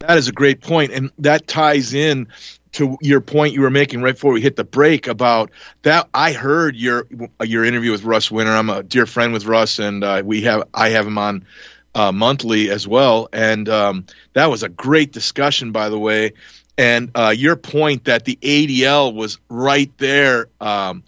That 0.01 0.19
is 0.19 0.29
a 0.29 0.33
great 0.33 0.61
point 0.61 0.93
and 0.93 1.11
that 1.19 1.49
ties 1.49 1.93
in 1.93 2.29
to 2.73 2.97
your 3.01 3.21
point 3.21 3.55
you 3.55 3.63
were 3.63 3.71
making 3.71 4.03
right 4.03 4.15
before 4.15 4.33
we 4.33 4.41
hit 4.41 4.55
the 4.55 4.63
break 4.63 5.09
about 5.09 5.51
that. 5.83 6.09
I 6.15 6.33
heard 6.33 6.77
your 6.77 7.07
your 7.43 7.65
interview 7.65 7.91
with 7.91 8.05
Russ 8.05 8.31
Winter. 8.31 8.53
I'm 8.53 8.71
a 8.71 8.85
dear 8.85 9.07
friend 9.07 9.33
with 9.33 9.47
Russ 9.47 9.81
and 9.81 10.05
uh, 10.05 10.23
we 10.25 10.43
have 10.43 10.63
I 10.73 10.91
have 10.91 11.07
him 11.07 11.19
on 11.19 11.45
uh, 11.99 12.13
monthly 12.13 12.71
as 12.71 12.87
well. 12.87 13.29
And 13.33 13.69
um, 13.69 14.07
that 14.33 14.47
was 14.47 14.63
a 14.63 14.69
great 14.69 15.13
discussion, 15.13 15.73
by 15.73 15.89
the 15.89 15.99
way. 15.99 16.35
And 16.77 17.11
uh, 17.17 17.35
your 17.37 17.57
point 17.57 18.05
that 18.05 18.25
the 18.25 18.39
ADL 18.41 19.13
was 19.13 19.39
right 19.49 19.91
there 19.99 20.49
um, 20.61 21.03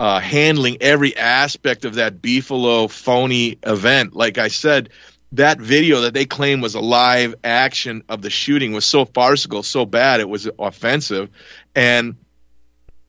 uh, 0.00 0.18
handling 0.18 0.78
every 0.80 1.16
aspect 1.16 1.84
of 1.84 1.94
that 1.94 2.20
Buffalo 2.20 2.88
phony 2.88 3.58
event. 3.62 4.16
Like 4.16 4.36
I 4.36 4.48
said, 4.48 4.88
that 5.30 5.60
video 5.60 6.00
that 6.02 6.12
they 6.12 6.26
claim 6.26 6.60
was 6.60 6.74
a 6.74 6.80
live 6.80 7.36
action 7.44 8.02
of 8.08 8.20
the 8.20 8.28
shooting 8.28 8.72
was 8.72 8.84
so 8.84 9.04
farcical, 9.04 9.62
so 9.62 9.86
bad, 9.86 10.20
it 10.20 10.28
was 10.28 10.50
offensive. 10.58 11.30
And 11.76 12.16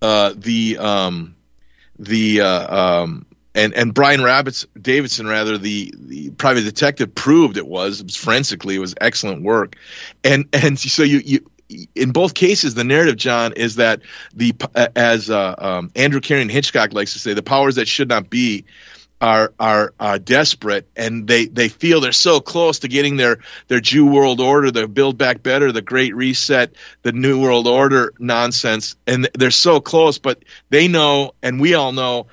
uh, 0.04 0.34
the 0.38 0.78
um, 0.78 1.36
the 1.98 2.42
uh, 2.42 3.02
um, 3.02 3.26
and 3.56 3.74
and 3.74 3.94
Brian 3.94 4.24
Rabbits 4.24 4.66
Davidson 4.80 5.28
rather 5.28 5.58
the, 5.58 5.94
the 5.98 6.30
private 6.32 6.64
detective 6.64 7.14
proved 7.14 7.58
it 7.58 7.68
was, 7.68 8.00
it 8.00 8.06
was 8.06 8.16
forensically 8.16 8.76
it 8.76 8.80
was 8.80 8.96
excellent 9.00 9.44
work, 9.44 9.76
and 10.24 10.48
and 10.54 10.80
so 10.80 11.04
you 11.04 11.22
you 11.24 11.52
in 11.96 12.12
both 12.12 12.34
cases, 12.34 12.76
the 12.76 12.84
narrative, 12.84 13.16
John, 13.16 13.54
is 13.54 13.76
that 13.78 14.02
the 14.34 14.54
as 14.96 15.30
uh, 15.30 15.56
um, 15.58 15.92
Andrew 15.96 16.22
Carrington 16.22 16.54
Hitchcock 16.54 16.94
likes 16.94 17.14
to 17.14 17.20
say, 17.20 17.34
the 17.34 17.44
powers 17.44 17.76
that 17.76 17.88
should 17.88 18.10
not 18.10 18.30
be 18.30 18.66
are 19.22 19.54
are 19.60 19.94
are 20.00 20.20
desperate, 20.20 20.88
and 20.96 21.28
they 21.28 21.46
they 21.46 21.70
feel 21.70 22.02
they're 22.02 22.12
so 22.12 22.42
close 22.42 22.80
to 22.80 22.88
getting 22.90 23.16
their 23.16 23.40
their 23.70 23.80
Jew 23.80 24.06
world 24.06 24.42
order, 24.42 24.70
the 24.70 24.88
Build 24.88 25.18
Back 25.18 25.42
Better, 25.42 25.72
the 25.72 25.82
Great 25.82 26.14
Reset, 26.16 26.76
the 27.04 27.14
New 27.14 27.42
World 27.42 27.68
Order 27.68 28.14
nonsense, 28.20 28.96
and 29.08 29.30
they're 29.34 29.52
so 29.52 29.80
close, 29.80 30.20
but 30.20 30.44
they 30.70 30.88
know, 30.90 31.34
and 31.42 31.62
we 31.62 31.74
all 31.74 31.94
know 31.94 32.28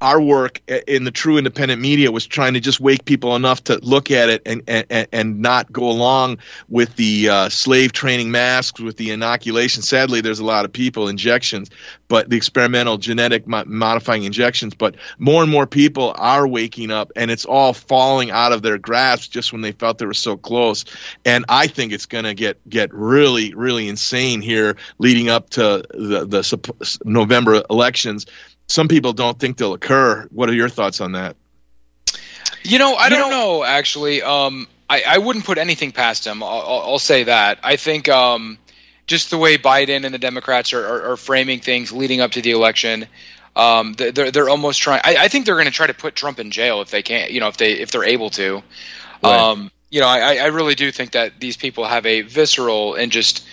our 0.00 0.20
work 0.20 0.60
in 0.86 1.04
the 1.04 1.10
true 1.10 1.38
independent 1.38 1.80
media 1.80 2.10
was 2.10 2.26
trying 2.26 2.54
to 2.54 2.60
just 2.60 2.80
wake 2.80 3.04
people 3.04 3.36
enough 3.36 3.64
to 3.64 3.78
look 3.82 4.10
at 4.10 4.28
it 4.28 4.42
and 4.46 4.62
and, 4.66 5.08
and 5.12 5.40
not 5.40 5.70
go 5.72 5.88
along 5.88 6.38
with 6.68 6.94
the 6.96 7.28
uh, 7.28 7.48
slave 7.48 7.92
training 7.92 8.30
masks 8.30 8.80
with 8.80 8.96
the 8.96 9.10
inoculation. 9.10 9.82
Sadly, 9.82 10.20
there's 10.20 10.40
a 10.40 10.44
lot 10.44 10.64
of 10.64 10.72
people 10.72 11.08
injections, 11.08 11.70
but 12.08 12.28
the 12.28 12.36
experimental 12.36 12.98
genetic 12.98 13.46
modifying 13.46 14.24
injections. 14.24 14.74
But 14.74 14.96
more 15.18 15.42
and 15.42 15.50
more 15.50 15.66
people 15.66 16.14
are 16.16 16.46
waking 16.46 16.90
up, 16.90 17.12
and 17.16 17.30
it's 17.30 17.44
all 17.44 17.72
falling 17.72 18.30
out 18.30 18.52
of 18.52 18.62
their 18.62 18.78
grasp 18.78 19.30
just 19.30 19.52
when 19.52 19.62
they 19.62 19.72
felt 19.72 19.98
they 19.98 20.06
were 20.06 20.14
so 20.14 20.36
close. 20.36 20.84
And 21.24 21.44
I 21.48 21.66
think 21.66 21.92
it's 21.92 22.06
going 22.06 22.24
to 22.24 22.34
get 22.34 22.68
get 22.68 22.92
really 22.92 23.54
really 23.54 23.88
insane 23.88 24.40
here 24.40 24.76
leading 24.98 25.28
up 25.28 25.50
to 25.50 25.84
the 25.90 26.26
the 26.26 26.98
November 27.04 27.62
elections 27.70 28.26
some 28.68 28.88
people 28.88 29.12
don't 29.12 29.38
think 29.38 29.56
they'll 29.56 29.74
occur. 29.74 30.28
What 30.30 30.48
are 30.48 30.54
your 30.54 30.68
thoughts 30.68 31.00
on 31.00 31.12
that? 31.12 31.36
You 32.62 32.78
know, 32.78 32.94
I 32.94 33.04
you 33.04 33.10
don't 33.10 33.30
know, 33.30 33.58
know 33.58 33.64
actually. 33.64 34.22
Um, 34.22 34.68
I, 34.90 35.02
I 35.06 35.18
wouldn't 35.18 35.44
put 35.44 35.58
anything 35.58 35.92
past 35.92 36.26
him. 36.26 36.42
I'll, 36.42 36.82
I'll 36.84 36.98
say 36.98 37.24
that. 37.24 37.58
I 37.62 37.76
think 37.76 38.08
um, 38.08 38.58
just 39.06 39.30
the 39.30 39.38
way 39.38 39.58
Biden 39.58 40.04
and 40.04 40.14
the 40.14 40.18
Democrats 40.18 40.72
are, 40.72 40.86
are, 40.86 41.12
are 41.12 41.16
framing 41.16 41.60
things 41.60 41.92
leading 41.92 42.20
up 42.20 42.32
to 42.32 42.42
the 42.42 42.50
election, 42.52 43.06
um, 43.56 43.94
they're 43.94 44.30
they're 44.30 44.48
almost 44.48 44.80
trying. 44.80 45.00
I, 45.04 45.16
I 45.24 45.28
think 45.28 45.46
they're 45.46 45.54
going 45.54 45.66
to 45.66 45.72
try 45.72 45.86
to 45.86 45.94
put 45.94 46.14
Trump 46.14 46.38
in 46.38 46.50
jail 46.50 46.80
if 46.80 46.90
they 46.90 47.02
can't. 47.02 47.30
You 47.30 47.40
know, 47.40 47.48
if 47.48 47.56
they 47.56 47.72
if 47.72 47.90
they're 47.90 48.04
able 48.04 48.30
to. 48.30 48.62
Right. 49.22 49.40
Um, 49.40 49.70
you 49.90 50.00
know, 50.00 50.06
I, 50.06 50.36
I 50.36 50.46
really 50.46 50.74
do 50.74 50.92
think 50.92 51.12
that 51.12 51.40
these 51.40 51.56
people 51.56 51.84
have 51.86 52.04
a 52.04 52.20
visceral 52.20 52.94
and 52.94 53.10
just 53.10 53.46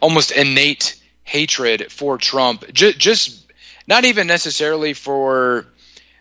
almost 0.00 0.30
innate 0.30 1.00
hatred 1.24 1.92
for 1.92 2.16
Trump. 2.18 2.64
Just, 2.72 2.98
just 2.98 3.43
not 3.86 4.04
even 4.04 4.26
necessarily 4.26 4.94
for 4.94 5.66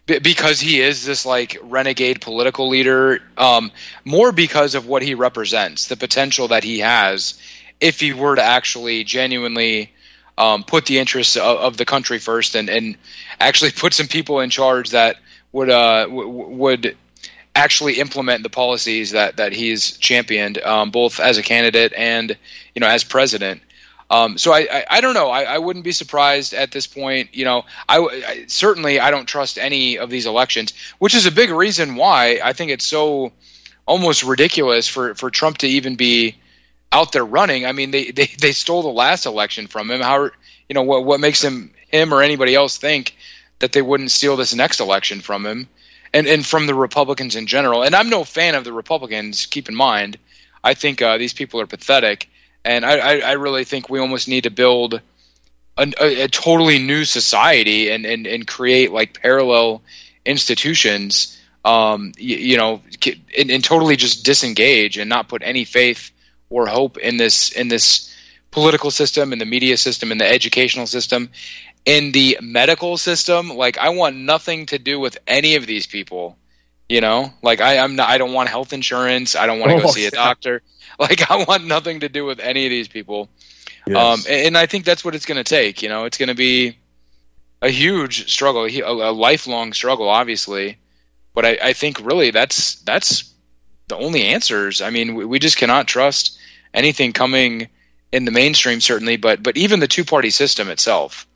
because 0.05 0.59
he 0.59 0.81
is 0.81 1.05
this 1.05 1.25
like 1.25 1.57
renegade 1.63 2.19
political 2.19 2.67
leader 2.67 3.21
um, 3.37 3.71
more 4.03 4.31
because 4.33 4.75
of 4.75 4.85
what 4.85 5.01
he 5.01 5.13
represents 5.13 5.87
the 5.87 5.95
potential 5.95 6.49
that 6.49 6.63
he 6.63 6.79
has 6.79 7.39
if 7.79 7.99
he 7.99 8.11
were 8.11 8.35
to 8.35 8.43
actually 8.43 9.03
genuinely 9.03 9.91
um, 10.37 10.63
put 10.63 10.85
the 10.87 10.99
interests 10.99 11.37
of, 11.37 11.57
of, 11.57 11.77
the 11.77 11.85
country 11.85 12.19
first 12.19 12.55
and, 12.55 12.69
and 12.69 12.97
actually 13.39 13.71
put 13.75 13.93
some 13.93 14.07
people 14.07 14.39
in 14.39 14.49
charge 14.49 14.89
that 14.89 15.17
would 15.51 15.69
uh, 15.69 16.05
w- 16.05 16.27
would 16.27 16.97
actually 17.55 17.99
implement 17.99 18.43
the 18.43 18.49
policies 18.49 19.11
that 19.11 19.37
that 19.37 19.53
he's 19.53 19.95
championed 19.97 20.57
um, 20.63 20.89
both 20.91 21.19
as 21.19 21.37
a 21.37 21.43
candidate 21.43 21.93
and 21.95 22.35
you 22.73 22.79
know 22.79 22.87
as 22.87 23.03
president 23.03 23.61
um, 24.13 24.37
so 24.37 24.53
I, 24.53 24.67
I, 24.71 24.85
I, 24.91 25.01
don't 25.01 25.15
know. 25.15 25.29
I, 25.29 25.41
I, 25.41 25.57
wouldn't 25.57 25.83
be 25.83 25.91
surprised 25.91 26.53
at 26.53 26.71
this 26.71 26.85
point. 26.85 27.33
You 27.33 27.45
know, 27.45 27.65
I, 27.89 27.97
I, 27.99 28.45
certainly 28.45 28.99
I 28.99 29.09
don't 29.09 29.25
trust 29.25 29.57
any 29.57 29.97
of 29.97 30.11
these 30.11 30.27
elections, 30.27 30.71
which 30.99 31.15
is 31.15 31.25
a 31.25 31.31
big 31.31 31.49
reason 31.49 31.95
why 31.95 32.39
I 32.43 32.53
think 32.53 32.69
it's 32.69 32.85
so 32.85 33.31
almost 33.87 34.21
ridiculous 34.21 34.87
for, 34.87 35.15
for 35.15 35.31
Trump 35.31 35.57
to 35.59 35.67
even 35.67 35.95
be 35.95 36.35
out 36.91 37.11
there 37.11 37.25
running. 37.25 37.65
I 37.65 37.71
mean, 37.71 37.89
they, 37.89 38.11
they, 38.11 38.27
they 38.27 38.51
stole 38.51 38.83
the 38.83 38.89
last 38.89 39.25
election 39.25 39.65
from 39.65 39.89
him. 39.89 40.01
How 40.01 40.25
you 40.69 40.75
know 40.75 40.83
what 40.83 41.05
what 41.05 41.19
makes 41.19 41.43
him 41.43 41.73
him 41.87 42.13
or 42.13 42.21
anybody 42.21 42.53
else 42.53 42.77
think 42.77 43.15
that 43.59 43.71
they 43.71 43.81
wouldn't 43.81 44.11
steal 44.11 44.35
this 44.35 44.53
next 44.53 44.79
election 44.79 45.21
from 45.21 45.43
him, 45.43 45.67
and 46.13 46.27
and 46.27 46.45
from 46.45 46.67
the 46.67 46.75
Republicans 46.75 47.35
in 47.35 47.47
general. 47.47 47.81
And 47.81 47.95
I'm 47.95 48.09
no 48.09 48.23
fan 48.23 48.53
of 48.53 48.63
the 48.63 48.73
Republicans. 48.73 49.47
Keep 49.47 49.69
in 49.69 49.75
mind, 49.75 50.19
I 50.63 50.75
think 50.75 51.01
uh, 51.01 51.17
these 51.17 51.33
people 51.33 51.59
are 51.59 51.65
pathetic 51.65 52.29
and 52.65 52.85
I, 52.85 52.97
I, 52.97 53.19
I 53.19 53.31
really 53.33 53.63
think 53.63 53.89
we 53.89 53.99
almost 53.99 54.27
need 54.27 54.43
to 54.43 54.51
build 54.51 55.01
a, 55.77 55.93
a, 55.99 56.23
a 56.23 56.27
totally 56.27 56.79
new 56.79 57.05
society 57.05 57.89
and, 57.89 58.05
and, 58.05 58.27
and 58.27 58.47
create 58.47 58.91
like 58.91 59.21
parallel 59.21 59.81
institutions 60.25 61.39
um, 61.65 62.11
you, 62.17 62.35
you, 62.37 62.57
know, 62.57 62.81
and, 63.37 63.49
and, 63.49 63.63
totally 63.63 63.95
just 63.95 64.25
disengage 64.25 64.97
and 64.97 65.09
not 65.09 65.29
put 65.29 65.43
any 65.43 65.63
faith 65.63 66.11
or 66.49 66.67
hope 66.67 66.97
in 66.97 67.17
this 67.17 67.51
in 67.53 67.69
this 67.69 68.13
political 68.51 68.91
system, 68.91 69.31
in 69.31 69.39
the 69.39 69.45
media 69.45 69.77
system, 69.77 70.11
in 70.11 70.17
the 70.17 70.27
educational 70.27 70.87
system, 70.87 71.29
in 71.85 72.11
the 72.11 72.37
medical 72.41 72.97
system. 72.97 73.49
Like, 73.49 73.77
I 73.77 73.89
want 73.89 74.17
nothing 74.17 74.65
to 74.67 74.77
do 74.77 74.99
with 74.99 75.17
any 75.25 75.55
of 75.55 75.65
these 75.65 75.87
people. 75.87 76.37
You 76.89 76.99
know, 76.99 77.33
like 77.41 77.61
I, 77.61 77.77
I'm 77.79 77.95
not. 77.95 78.09
I 78.09 78.17
don't 78.17 78.33
want 78.33 78.49
health 78.49 78.73
insurance. 78.73 79.35
I 79.35 79.47
don't 79.47 79.59
want 79.59 79.71
to 79.71 79.77
oh, 79.77 79.81
go 79.83 79.87
see 79.87 80.05
a 80.05 80.11
doctor. 80.25 80.61
Like 80.99 81.29
I 81.29 81.43
want 81.43 81.65
nothing 81.65 82.01
to 82.01 82.09
do 82.09 82.23
with 82.23 82.39
any 82.39 82.65
of 82.65 82.69
these 82.69 82.87
people. 82.87 83.29
Yes. 83.87 83.97
Um, 83.97 84.31
and, 84.31 84.47
and, 84.47 84.57
I 84.57 84.67
think 84.67 84.85
that's 84.85 85.03
what 85.03 85.15
it's 85.15 85.25
going 85.25 85.43
to 85.43 85.43
take. 85.43 85.81
You 85.81 85.89
know, 85.89 86.05
it's 86.05 86.17
going 86.17 86.29
to 86.29 86.35
be 86.35 86.77
a 87.61 87.69
huge 87.69 88.31
struggle, 88.31 88.65
a, 88.65 88.81
a 88.81 89.11
lifelong 89.11 89.73
struggle, 89.73 90.07
obviously. 90.07 90.77
But 91.33 91.45
I, 91.45 91.57
I, 91.63 91.73
think 91.73 92.05
really 92.05 92.29
that's 92.31 92.75
that's 92.81 93.33
the 93.87 93.97
only 93.97 94.23
answers. 94.23 94.81
I 94.81 94.91
mean, 94.91 95.15
we, 95.15 95.25
we 95.25 95.39
just 95.39 95.57
cannot 95.57 95.87
trust 95.87 96.37
anything 96.73 97.11
coming 97.11 97.69
in 98.11 98.25
the 98.25 98.31
mainstream, 98.31 98.79
certainly, 98.79 99.17
but 99.17 99.41
but 99.41 99.57
even 99.57 99.79
the 99.79 99.87
two 99.87 100.05
party 100.05 100.29
system 100.29 100.69
itself. 100.69 101.27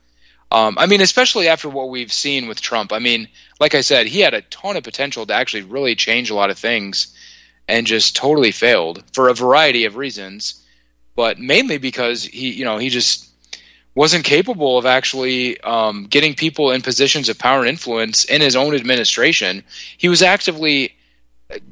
Um, 0.50 0.78
I 0.78 0.86
mean, 0.86 1.02
especially 1.02 1.48
after 1.48 1.68
what 1.68 1.90
we've 1.90 2.12
seen 2.12 2.48
with 2.48 2.60
Trump. 2.60 2.92
I 2.92 3.00
mean, 3.00 3.28
like 3.60 3.74
I 3.74 3.82
said, 3.82 4.06
he 4.06 4.20
had 4.20 4.32
a 4.32 4.40
ton 4.42 4.76
of 4.76 4.84
potential 4.84 5.26
to 5.26 5.34
actually 5.34 5.64
really 5.64 5.94
change 5.94 6.30
a 6.30 6.34
lot 6.34 6.48
of 6.48 6.58
things 6.58 7.14
and 7.68 7.86
just 7.86 8.16
totally 8.16 8.50
failed 8.50 9.04
for 9.12 9.28
a 9.28 9.34
variety 9.34 9.84
of 9.84 9.96
reasons, 9.96 10.64
but 11.14 11.38
mainly 11.38 11.78
because 11.78 12.24
he, 12.24 12.50
you 12.50 12.64
know, 12.64 12.78
he 12.78 12.88
just 12.88 13.28
wasn't 13.94 14.24
capable 14.24 14.78
of 14.78 14.86
actually 14.86 15.60
um, 15.60 16.06
getting 16.06 16.34
people 16.34 16.70
in 16.70 16.80
positions 16.80 17.28
of 17.28 17.38
power 17.38 17.60
and 17.60 17.68
influence 17.68 18.24
in 18.24 18.40
his 18.40 18.56
own 18.56 18.74
administration. 18.74 19.62
He 19.98 20.08
was 20.08 20.22
actively 20.22 20.94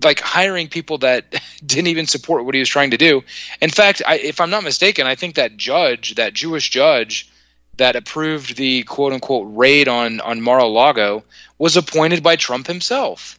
like 0.03 0.21
hiring 0.21 0.69
people 0.69 0.99
that 0.99 1.41
didn't 1.67 1.89
even 1.89 2.07
support 2.07 2.45
what 2.45 2.55
he 2.55 2.61
was 2.61 2.69
trying 2.69 2.91
to 2.91 2.97
do. 2.97 3.23
In 3.61 3.71
fact, 3.71 4.03
I, 4.07 4.19
if 4.19 4.41
I'm 4.41 4.51
not 4.51 4.65
mistaken, 4.65 5.07
I 5.07 5.15
think 5.15 5.37
that 5.37 5.57
judge, 5.57 6.17
that 6.17 6.35
Jewish 6.35 6.71
judge 6.71 7.31
that 7.77 7.95
approved 7.95 8.57
the 8.57 8.83
quote 8.85 9.13
unquote 9.13 9.49
raid 9.51 9.87
on 9.87 10.21
on 10.21 10.41
Mar-a-Lago, 10.41 11.25
was 11.59 11.77
appointed 11.77 12.23
by 12.23 12.37
Trump 12.37 12.67
himself. 12.67 13.36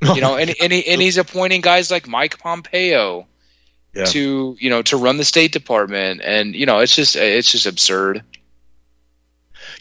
You 0.14 0.20
know, 0.20 0.36
and 0.36 0.54
and, 0.60 0.72
he, 0.72 0.86
and 0.86 1.00
he's 1.00 1.16
appointing 1.16 1.62
guys 1.62 1.90
like 1.90 2.06
Mike 2.06 2.38
Pompeo 2.38 3.26
yeah. 3.94 4.04
to 4.04 4.56
you 4.60 4.70
know 4.70 4.82
to 4.82 4.96
run 4.96 5.16
the 5.16 5.24
State 5.24 5.52
Department, 5.52 6.20
and 6.22 6.54
you 6.54 6.66
know 6.66 6.80
it's 6.80 6.94
just 6.94 7.16
it's 7.16 7.50
just 7.50 7.66
absurd. 7.66 8.22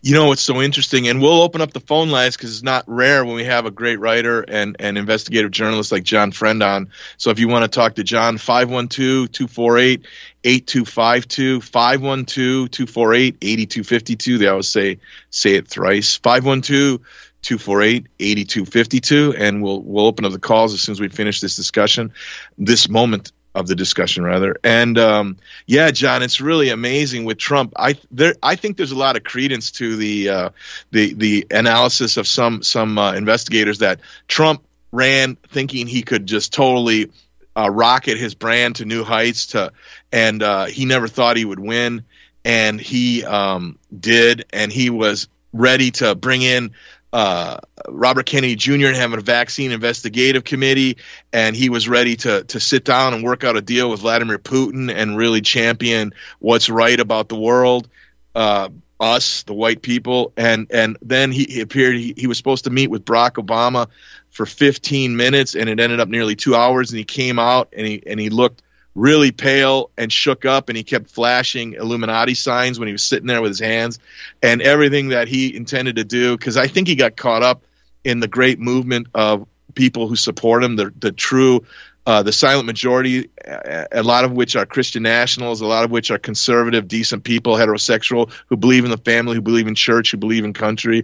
You 0.02 0.14
know, 0.14 0.32
it's 0.32 0.42
so 0.42 0.62
interesting, 0.62 1.08
and 1.08 1.22
we'll 1.22 1.42
open 1.42 1.62
up 1.62 1.74
the 1.74 1.80
phone 1.80 2.10
lines 2.10 2.38
because 2.38 2.52
it's 2.54 2.64
not 2.64 2.84
rare 2.88 3.26
when 3.26 3.36
we 3.36 3.46
have 3.46 3.66
a 3.66 3.72
great 3.72 4.00
writer 4.00 4.42
and, 4.42 4.76
and 4.80 4.98
investigative 4.98 5.52
journalist 5.52 5.92
like 5.92 6.04
John 6.04 6.32
Friend 6.32 6.62
on. 6.62 6.90
So 7.18 7.32
if 7.32 7.40
you 7.40 7.48
want 7.48 7.64
to 7.64 7.68
talk 7.68 7.96
to 7.96 8.04
John, 8.04 8.38
512 8.38 9.32
248 9.32 10.06
8252, 10.44 11.62
512 11.62 12.70
248 12.70 13.38
8252. 13.42 14.38
They 14.38 14.48
always 14.48 14.68
say, 14.68 15.00
say 15.32 15.56
it 15.56 15.68
thrice. 15.68 16.18
512 16.18 17.02
248 17.46 18.08
8252 18.20 19.36
and 19.38 19.64
we'll 19.64 19.82
we'll 19.82 20.06
open 20.06 20.26
up 20.26 20.32
the 20.32 20.40
calls 20.40 20.74
as 20.74 20.82
soon 20.82 20.94
as 20.94 21.00
we 21.00 21.10
finish 21.10 21.40
this 21.40 21.56
discussion 21.56 22.12
this 22.58 22.90
moment 22.90 23.32
of 23.54 23.68
the 23.68 23.76
discussion 23.76 24.24
rather 24.24 24.58
and 24.64 24.98
um, 24.98 25.38
yeah 25.66 25.92
john 25.92 26.24
it's 26.24 26.42
really 26.42 26.70
amazing 26.70 27.24
with 27.24 27.38
trump 27.38 27.74
i 27.78 27.96
there 28.12 28.34
i 28.44 28.56
think 28.56 28.76
there's 28.76 28.92
a 28.92 28.98
lot 28.98 29.16
of 29.16 29.24
credence 29.24 29.72
to 29.72 29.96
the 29.96 30.30
uh, 30.30 30.50
the 30.92 31.14
the 31.14 31.48
analysis 31.52 32.18
of 32.18 32.28
some 32.28 32.64
some 32.64 32.98
uh, 32.98 33.14
investigators 33.14 33.80
that 33.80 34.02
trump 34.28 34.62
ran 34.92 35.36
thinking 35.50 35.88
he 35.88 36.02
could 36.02 36.26
just 36.26 36.54
totally 36.54 37.12
uh, 37.56 37.70
rocket 37.70 38.18
his 38.18 38.36
brand 38.36 38.78
to 38.78 38.86
new 38.86 39.04
heights. 39.04 39.48
To 39.48 39.72
and 40.12 40.42
uh, 40.42 40.66
he 40.66 40.86
never 40.86 41.08
thought 41.08 41.38
he 41.38 41.46
would 41.46 41.60
win, 41.60 42.06
and 42.44 42.80
he 42.80 43.24
um, 43.24 43.78
did, 43.98 44.46
and 44.52 44.72
he 44.72 44.90
was 44.90 45.28
ready 45.54 45.92
to 45.92 46.16
bring 46.16 46.42
in 46.42 46.72
uh, 47.16 47.60
Robert 47.88 48.26
Kennedy 48.26 48.58
Jr. 48.58 48.88
and 48.88 48.96
have 48.98 49.14
a 49.14 49.22
vaccine 49.22 49.72
investigative 49.72 50.44
committee, 50.44 50.98
and 51.32 51.56
he 51.56 51.70
was 51.70 51.88
ready 51.88 52.18
to 52.18 52.44
to 52.44 52.60
sit 52.60 52.84
down 52.84 53.14
and 53.14 53.24
work 53.24 53.46
out 53.46 53.56
a 53.56 53.62
deal 53.62 53.90
with 53.90 54.02
Vladimir 54.02 54.38
Putin 54.38 54.94
and 54.94 55.16
really 55.16 55.40
champion 55.40 56.14
what's 56.40 56.70
right 56.70 57.00
about 57.00 57.30
the 57.30 57.38
world, 57.38 57.88
uh, 58.36 58.68
us, 59.00 59.44
the 59.44 59.54
white 59.54 59.82
people, 59.82 60.34
and 60.36 60.68
and 60.72 60.98
then 61.02 61.32
he, 61.32 61.46
he 61.46 61.62
appeared. 61.62 61.96
He, 61.96 62.14
he 62.18 62.28
was 62.28 62.36
supposed 62.38 62.66
to 62.66 62.70
meet 62.70 62.90
with 62.90 63.06
Barack 63.06 63.42
Obama 63.42 63.88
for 64.32 64.46
15 64.46 65.16
minutes, 65.16 65.56
and 65.56 65.70
it 65.70 65.80
ended 65.80 66.02
up 66.02 66.10
nearly 66.10 66.36
two 66.36 66.54
hours. 66.54 66.92
And 66.92 66.98
he 66.98 67.06
came 67.06 67.40
out 67.40 67.70
and 67.72 67.88
he 67.88 68.04
and 68.06 68.20
he 68.20 68.30
looked 68.30 68.62
really 68.96 69.32
pale 69.32 69.92
and 69.98 70.12
shook 70.12 70.46
up 70.46 70.70
and 70.70 70.78
he 70.78 70.84
kept 70.84 71.10
flashing 71.10 71.74
illuminati 71.74 72.34
signs 72.34 72.80
when 72.80 72.88
he 72.88 72.94
was 72.94 73.04
sitting 73.04 73.28
there 73.28 73.42
with 73.42 73.52
his 73.52 73.60
hands. 73.60 74.00
And 74.42 74.62
everything 74.62 75.10
that 75.10 75.28
he 75.28 75.56
intended 75.56 75.98
to 75.98 76.04
do 76.04 76.38
because 76.38 76.58
i 76.58 76.68
think 76.68 76.88
he 76.88 76.96
got 76.96 77.16
caught 77.16 77.44
up 77.44 77.64
in 78.04 78.20
the 78.20 78.28
great 78.28 78.60
movement 78.60 79.08
of 79.14 79.48
people 79.74 80.08
who 80.08 80.16
support 80.16 80.64
him 80.64 80.76
the, 80.76 80.92
the 80.98 81.12
true 81.12 81.66
uh, 82.08 82.22
the 82.22 82.32
silent 82.32 82.68
majority 82.68 83.30
a 83.44 83.88
a 83.92 84.04
lot 84.04 84.24
of 84.24 84.32
which 84.32 84.56
are 84.56 84.66
christian 84.66 85.04
nationals 85.04 85.62
a 85.62 85.66
lot 85.66 85.84
of 85.84 85.92
which 85.92 86.12
are 86.12 86.18
conservative 86.18 86.88
decent 86.88 87.24
people 87.24 87.56
heterosexual 87.56 88.32
who 88.48 88.56
believe 88.56 88.86
in 88.86 88.92
the 88.92 88.98
family 88.98 89.36
who 89.36 89.42
believe 89.42 89.68
in 89.68 89.76
church 89.76 90.12
who 90.12 90.18
believe 90.18 90.46
in 90.46 90.54
country. 90.54 91.04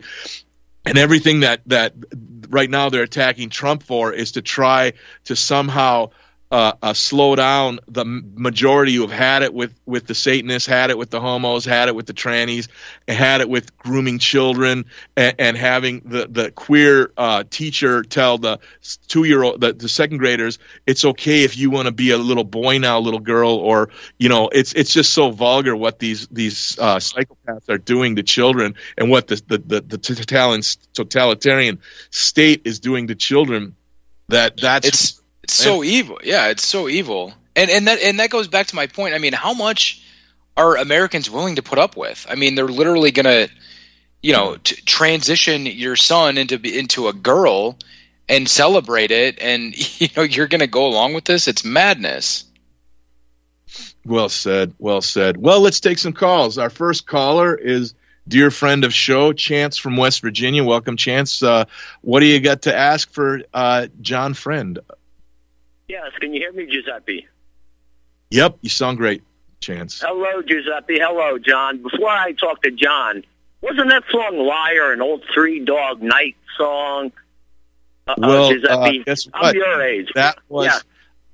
And 0.84 0.98
everything 0.98 1.42
that 1.42 1.62
that 1.68 1.94
right 2.50 2.70
now 2.70 2.90
they're 2.90 3.04
attacking 3.04 3.50
Trump 3.50 3.84
for 3.84 4.12
is 4.14 4.32
to 4.34 4.42
try 4.42 4.94
to 5.26 5.36
somehow 5.36 6.10
uh, 6.52 6.74
uh, 6.82 6.94
slow 6.94 7.36
down 7.36 7.80
the 7.88 8.06
majority 8.06 8.96
who 8.96 9.02
have 9.02 9.12
had 9.12 9.44
it 9.44 9.54
with 9.54 9.74
with 9.86 10.06
the 10.08 10.16
Satanists, 10.16 10.68
had 10.68 10.90
it 10.90 10.98
with 10.98 11.10
the 11.10 11.22
homos, 11.22 11.66
had 11.66 11.88
it 11.88 11.96
with 11.96 12.06
the 12.06 12.14
trannies, 12.14 12.68
had 13.08 13.42
it 13.42 13.50
with 13.50 13.78
grooming 13.78 14.20
children, 14.20 14.86
and, 15.16 15.36
and 15.40 15.58
having 15.58 16.02
the 16.06 16.28
the 16.28 16.52
queer 16.52 17.12
uh, 17.16 17.44
teacher 17.50 18.04
tell 18.04 18.38
the 18.38 18.60
two 19.08 19.24
year 19.24 19.44
old 19.44 19.62
the, 19.62 19.74
the 19.74 19.90
second 19.90 20.18
graders 20.18 20.60
it's 20.86 21.06
okay 21.06 21.44
if 21.44 21.58
you 21.58 21.70
want 21.70 21.86
to 21.86 21.92
be 21.92 22.12
a 22.12 22.18
little 22.18 22.44
boy 22.44 22.78
now, 22.78 23.00
little 23.00 23.20
girl, 23.20 23.52
or 23.52 23.90
you 24.18 24.30
know 24.30 24.50
it's 24.50 24.74
it's 24.74 24.94
just 24.94 25.14
so 25.14 25.32
vulgar 25.32 25.76
what 25.76 26.00
these 26.00 26.28
these 26.28 26.78
uh, 26.80 26.98
psychopaths 26.98 27.70
are 27.70 27.78
doing 27.78 28.16
to 28.18 28.24
children 28.24 28.76
and 28.98 29.10
what 29.10 29.28
the 29.28 29.42
the 29.48 29.58
the, 29.58 29.82
the 29.82 30.78
totalitarian 30.94 31.80
state 32.10 32.62
is 32.66 32.80
doing 32.80 33.08
to 33.08 33.16
children. 33.16 33.76
That 34.28 34.58
that's 34.58 34.88
it's 34.88 35.21
it's 35.44 35.54
so 35.54 35.84
evil. 35.84 36.20
Yeah, 36.24 36.48
it's 36.48 36.66
so 36.66 36.88
evil. 36.88 37.34
And 37.56 37.70
and 37.70 37.88
that 37.88 38.02
and 38.02 38.20
that 38.20 38.30
goes 38.30 38.48
back 38.48 38.68
to 38.68 38.76
my 38.76 38.88
point. 38.88 39.14
I 39.14 39.18
mean, 39.18 39.34
how 39.34 39.54
much 39.54 40.06
are 40.56 40.78
Americans 40.78 41.30
willing 41.30 41.56
to 41.56 41.64
put 41.64 41.80
up 41.80 41.98
with? 41.98 42.26
I 42.30 42.36
mean, 42.36 42.56
they're 42.56 42.68
literally 42.68 43.12
going 43.12 43.26
to 43.26 43.50
you 44.22 44.34
know, 44.34 44.58
t- 44.58 44.76
transition 44.86 45.66
your 45.66 45.96
son 45.96 46.38
into 46.38 46.60
into 46.62 47.08
a 47.08 47.14
girl 47.14 47.78
and 48.30 48.48
celebrate 48.48 49.12
it 49.12 49.40
and 49.42 49.74
you 50.00 50.08
know, 50.16 50.24
you're 50.24 50.48
going 50.48 50.62
to 50.62 50.68
go 50.68 50.88
along 50.88 51.14
with 51.14 51.26
this? 51.26 51.48
It's 51.48 51.66
madness. 51.66 52.46
Well 54.06 54.30
said. 54.30 54.74
Well 54.80 55.02
said. 55.02 55.38
Well, 55.38 55.62
let's 55.62 55.80
take 55.80 56.00
some 56.00 56.14
calls. 56.14 56.58
Our 56.58 56.70
first 56.70 57.06
caller 57.06 57.56
is 57.56 57.94
dear 58.28 58.52
friend 58.52 58.84
of 58.84 58.94
show, 58.94 59.34
Chance 59.34 59.78
from 59.78 59.96
West 59.96 60.22
Virginia. 60.22 60.64
Welcome, 60.64 60.98
Chance. 60.98 61.44
Uh, 61.44 61.66
what 62.02 62.20
do 62.20 62.26
you 62.26 62.40
got 62.40 62.64
to 62.64 62.76
ask 62.76 63.12
for 63.12 63.42
uh, 63.54 63.88
John 64.02 64.34
Friend? 64.34 64.80
Yes, 65.92 66.14
can 66.22 66.34
you 66.34 66.40
hear 66.40 66.54
me, 66.54 66.68
Giuseppe? 66.68 67.28
Yep, 68.30 68.60
you 68.62 68.70
sound 68.70 68.98
great, 68.98 69.24
Chance. 69.60 70.00
Hello, 70.00 70.42
Giuseppe. 70.42 70.98
Hello, 71.00 71.38
John. 71.38 71.84
Before 71.84 72.08
I 72.08 72.32
talk 72.32 72.62
to 72.64 72.72
John, 72.72 73.26
wasn't 73.60 73.90
that 73.90 74.04
song 74.10 74.38
"Liar" 74.38 74.94
an 74.94 75.02
old 75.02 75.22
Three 75.34 75.60
Dog 75.60 76.02
Night 76.02 76.38
song? 76.58 77.12
Uh, 78.08 78.16
Well, 78.18 78.46
uh, 78.46 78.54
Giuseppe, 78.54 79.04
guess 79.04 79.28
I'm 79.34 79.54
your 79.54 79.82
age. 79.82 80.08
That 80.16 80.38
was 80.48 80.68
Yeah. 80.68 80.80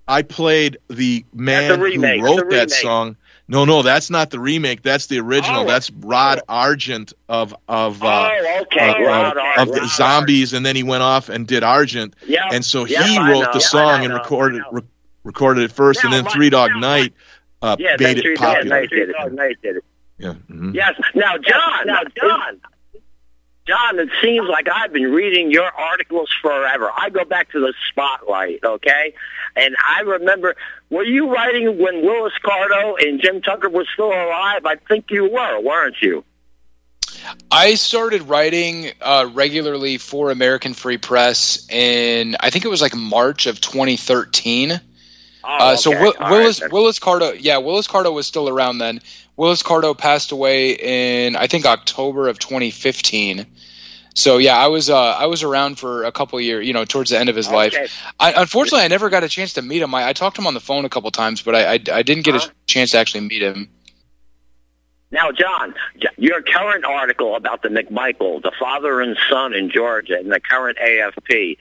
I 0.07 0.23
played 0.23 0.79
the 0.89 1.23
man 1.35 1.79
a 1.79 1.83
remake. 1.83 2.21
who 2.21 2.25
wrote 2.25 2.49
that 2.49 2.71
song. 2.71 3.15
No, 3.49 3.63
no, 3.65 3.81
that's 3.81 4.09
not 4.09 4.29
the 4.29 4.39
remake. 4.39 4.81
That's 4.81 5.07
the 5.07 5.19
original. 5.19 5.61
Oh. 5.61 5.65
That's 5.67 5.89
Rod 5.91 6.41
Argent 6.49 7.13
of 7.29 7.55
of 7.67 8.03
uh, 8.03 8.29
Oh, 8.31 8.61
okay. 8.63 8.89
of, 8.89 9.07
Rod 9.07 9.31
of- 9.31 9.37
Art, 9.37 9.57
of 9.59 9.67
the 9.73 9.81
Rod 9.81 9.89
zombies, 9.89 10.53
and 10.53 10.65
then 10.65 10.75
he 10.75 10.83
went 10.83 11.01
off 11.03 11.29
and 11.29 11.47
did 11.47 11.63
Argent. 11.63 12.15
Yeah. 12.25 12.49
And 12.51 12.65
so 12.65 12.85
Yeah, 12.85 13.03
he 13.03 13.17
I 13.17 13.31
wrote 13.31 13.53
the 13.53 13.59
song 13.61 14.03
and 14.03 14.13
recorded 14.13 14.63
re- 14.71 14.81
recorded 15.23 15.63
it 15.63 15.71
first, 15.71 16.03
and 16.03 16.11
then 16.11 16.25
my- 16.25 16.31
Three 16.31 16.49
Dog 16.49 16.71
now, 16.71 16.79
Night 16.79 17.13
uh, 17.61 17.77
Yeah, 17.79 17.91
made 17.91 17.99
that's 17.99 18.19
it 18.19 18.21
Three 18.23 18.35
Dog 18.35 18.43
popular. 18.55 18.79
Night 18.81 18.89
did 18.89 19.09
it. 19.09 19.33
Night 19.33 19.55
did 19.63 19.75
it. 19.77 19.83
Yeah. 20.19 20.33
mhm. 20.51 20.73
Yes. 20.73 20.95
Now, 21.15 21.37
John. 21.37 21.85
Now, 21.87 22.01
John. 22.19 22.59
John, 23.67 23.99
it 23.99 24.09
seems 24.21 24.47
like 24.47 24.67
I've 24.73 24.93
been 24.93 25.11
reading 25.11 25.51
your 25.51 25.69
articles 25.69 26.29
forever. 26.41 26.89
I 26.95 27.09
go 27.09 27.25
back 27.25 27.51
to 27.51 27.59
the 27.59 27.73
spotlight, 27.89 28.63
okay? 28.63 29.13
And 29.55 29.75
I 29.85 30.01
remember, 30.01 30.55
were 30.89 31.03
you 31.03 31.33
writing 31.33 31.77
when 31.77 32.01
Willis 32.01 32.33
Carto 32.43 32.95
and 33.01 33.19
Jim 33.21 33.41
Tucker 33.41 33.69
were 33.69 33.85
still 33.93 34.07
alive? 34.07 34.65
I 34.65 34.75
think 34.87 35.11
you 35.11 35.29
were, 35.29 35.59
weren't 35.59 36.01
you? 36.01 36.23
I 37.51 37.75
started 37.75 38.23
writing 38.23 38.91
uh, 39.01 39.29
regularly 39.33 39.97
for 39.97 40.31
American 40.31 40.73
Free 40.73 40.97
Press 40.97 41.67
in 41.69 42.35
I 42.39 42.49
think 42.49 42.65
it 42.65 42.69
was 42.69 42.81
like 42.81 42.95
March 42.95 43.47
of 43.47 43.59
2013. 43.59 44.71
Oh, 44.71 44.79
Uh, 45.43 45.75
so 45.75 45.91
okay. 45.91 46.03
Will, 46.03 46.13
Willis 46.29 46.61
right. 46.61 46.71
Willis 46.71 46.99
Carto, 46.99 47.35
yeah, 47.39 47.57
Willis 47.57 47.87
Carto 47.87 48.13
was 48.13 48.27
still 48.27 48.49
around 48.49 48.77
then. 48.77 49.01
Willis 49.35 49.63
Carto 49.63 49.97
passed 49.97 50.31
away 50.31 50.71
in 50.71 51.35
I 51.35 51.47
think 51.47 51.65
October 51.65 52.27
of 52.27 52.39
2015. 52.39 53.45
So 54.17 54.39
yeah, 54.39 54.57
I 54.57 54.65
was 54.67 54.89
uh, 54.89 54.97
I 54.97 55.27
was 55.27 55.43
around 55.43 55.77
for 55.77 56.03
a 56.03 56.11
couple 56.11 56.41
years, 56.41 56.65
you 56.65 56.73
know, 56.73 56.85
towards 56.85 57.11
the 57.11 57.19
end 57.19 57.29
of 57.29 57.35
his 57.35 57.47
Okay. 57.47 57.55
life. 57.55 57.75
I, 58.19 58.33
unfortunately, 58.35 58.83
I 58.83 58.87
never 58.87 59.11
got 59.11 59.23
a 59.23 59.29
chance 59.29 59.53
to 59.53 59.61
meet 59.61 59.79
him. 59.79 59.93
I, 59.93 60.07
I 60.07 60.13
talked 60.13 60.37
to 60.37 60.41
him 60.41 60.47
on 60.47 60.55
the 60.55 60.59
phone 60.59 60.85
a 60.85 60.89
couple 60.89 61.11
times, 61.11 61.43
but 61.43 61.53
I 61.53 61.73
I, 61.73 61.73
I 61.73 62.01
didn't 62.01 62.23
get 62.23 62.33
Uh-huh. 62.35 62.49
a 62.49 62.65
chance 62.65 62.91
to 62.91 62.97
actually 62.97 63.21
meet 63.21 63.43
him. 63.43 63.69
Now, 65.11 65.31
John, 65.31 65.75
your 66.17 66.41
current 66.41 66.83
article 66.83 67.35
about 67.35 67.61
the 67.61 67.69
McMichael, 67.69 68.41
the 68.41 68.51
father 68.59 69.01
and 69.01 69.15
son 69.29 69.53
in 69.53 69.69
Georgia, 69.69 70.17
and 70.17 70.31
the 70.31 70.39
current 70.39 70.79
AFP 70.79 71.57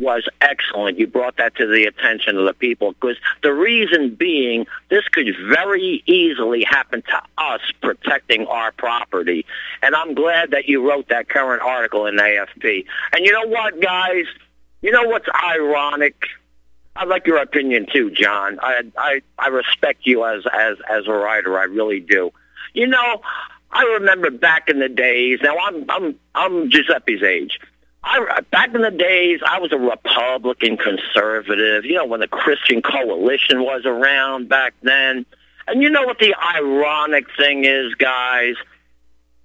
was 0.00 0.26
excellent. 0.40 0.98
You 0.98 1.06
brought 1.06 1.36
that 1.36 1.54
to 1.56 1.66
the 1.66 1.84
attention 1.84 2.36
of 2.36 2.46
the 2.46 2.54
people 2.54 2.92
because 2.92 3.16
the 3.42 3.52
reason 3.52 4.14
being 4.14 4.66
this 4.88 5.06
could 5.08 5.28
very 5.48 6.02
easily 6.06 6.64
happen 6.64 7.02
to 7.02 7.22
us 7.38 7.60
protecting 7.82 8.46
our 8.46 8.72
property. 8.72 9.44
And 9.82 9.94
I'm 9.94 10.14
glad 10.14 10.52
that 10.52 10.66
you 10.66 10.88
wrote 10.88 11.08
that 11.08 11.28
current 11.28 11.62
article 11.62 12.06
in 12.06 12.16
AFP. 12.16 12.86
And 13.12 13.24
you 13.24 13.32
know 13.32 13.46
what, 13.46 13.80
guys? 13.80 14.24
You 14.80 14.90
know 14.90 15.04
what's 15.04 15.28
ironic? 15.28 16.16
I'd 16.96 17.08
like 17.08 17.26
your 17.26 17.38
opinion 17.38 17.86
too, 17.92 18.10
John. 18.10 18.58
I 18.60 18.82
I, 18.96 19.20
I 19.38 19.48
respect 19.48 20.00
you 20.04 20.24
as 20.24 20.44
as 20.52 20.78
as 20.88 21.06
a 21.06 21.12
writer. 21.12 21.58
I 21.58 21.64
really 21.64 22.00
do. 22.00 22.32
You 22.72 22.86
know, 22.86 23.22
I 23.70 23.82
remember 23.98 24.30
back 24.30 24.68
in 24.68 24.80
the 24.80 24.88
days. 24.88 25.38
Now 25.42 25.56
I'm 25.58 25.88
I'm 25.88 26.14
I'm 26.34 26.70
Giuseppe's 26.70 27.22
age. 27.22 27.60
I 28.02 28.40
back 28.50 28.74
in 28.74 28.80
the 28.82 28.90
days, 28.90 29.40
I 29.46 29.58
was 29.58 29.72
a 29.72 29.78
Republican 29.78 30.76
conservative. 30.76 31.84
You 31.84 31.94
know, 31.94 32.06
when 32.06 32.20
the 32.20 32.28
Christian 32.28 32.82
Coalition 32.82 33.62
was 33.62 33.84
around 33.84 34.48
back 34.48 34.74
then. 34.82 35.26
And 35.66 35.82
you 35.82 35.90
know 35.90 36.02
what 36.02 36.18
the 36.18 36.34
ironic 36.34 37.26
thing 37.36 37.64
is, 37.64 37.94
guys? 37.94 38.56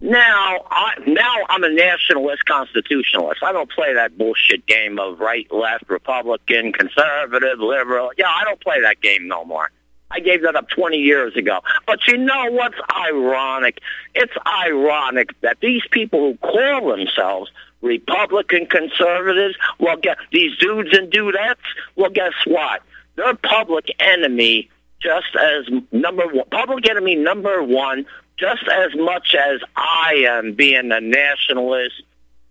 Now, 0.01 0.65
I, 0.69 0.93
now 1.07 1.35
I'm 1.49 1.63
a 1.63 1.69
nationalist 1.69 2.45
constitutionalist. 2.45 3.43
I 3.43 3.51
don't 3.51 3.71
play 3.71 3.93
that 3.93 4.17
bullshit 4.17 4.65
game 4.65 4.99
of 4.99 5.19
right, 5.19 5.47
left, 5.51 5.89
Republican, 5.89 6.73
conservative, 6.73 7.59
liberal. 7.59 8.11
Yeah, 8.17 8.29
I 8.29 8.43
don't 8.43 8.59
play 8.59 8.81
that 8.81 9.01
game 9.01 9.27
no 9.27 9.45
more. 9.45 9.71
I 10.11 10.19
gave 10.19 10.43
that 10.43 10.55
up 10.55 10.69
20 10.69 10.97
years 10.97 11.35
ago. 11.35 11.59
But 11.87 12.07
you 12.07 12.17
know 12.17 12.51
what's 12.51 12.77
ironic? 12.91 13.79
It's 14.13 14.33
ironic 14.45 15.29
that 15.41 15.57
these 15.61 15.83
people 15.91 16.19
who 16.19 16.37
call 16.37 16.89
themselves 16.89 17.51
Republican 17.82 18.65
conservatives, 18.65 19.55
well, 19.80 19.97
get 19.97 20.17
these 20.32 20.57
dudes 20.57 20.97
and 20.97 21.11
dudettes. 21.11 21.55
Well, 21.95 22.09
guess 22.09 22.34
what? 22.45 22.82
They're 23.15 23.36
public 23.36 23.89
enemy 23.99 24.69
just 25.01 25.36
as 25.36 25.65
number 25.91 26.28
one, 26.28 26.47
public 26.49 26.89
enemy 26.89 27.15
number 27.15 27.61
one, 27.61 28.05
just 28.38 28.63
as 28.67 28.95
much 28.95 29.36
as 29.36 29.61
I 29.76 30.26
am 30.28 30.53
being 30.53 30.91
a 30.91 30.99
nationalist 30.99 32.01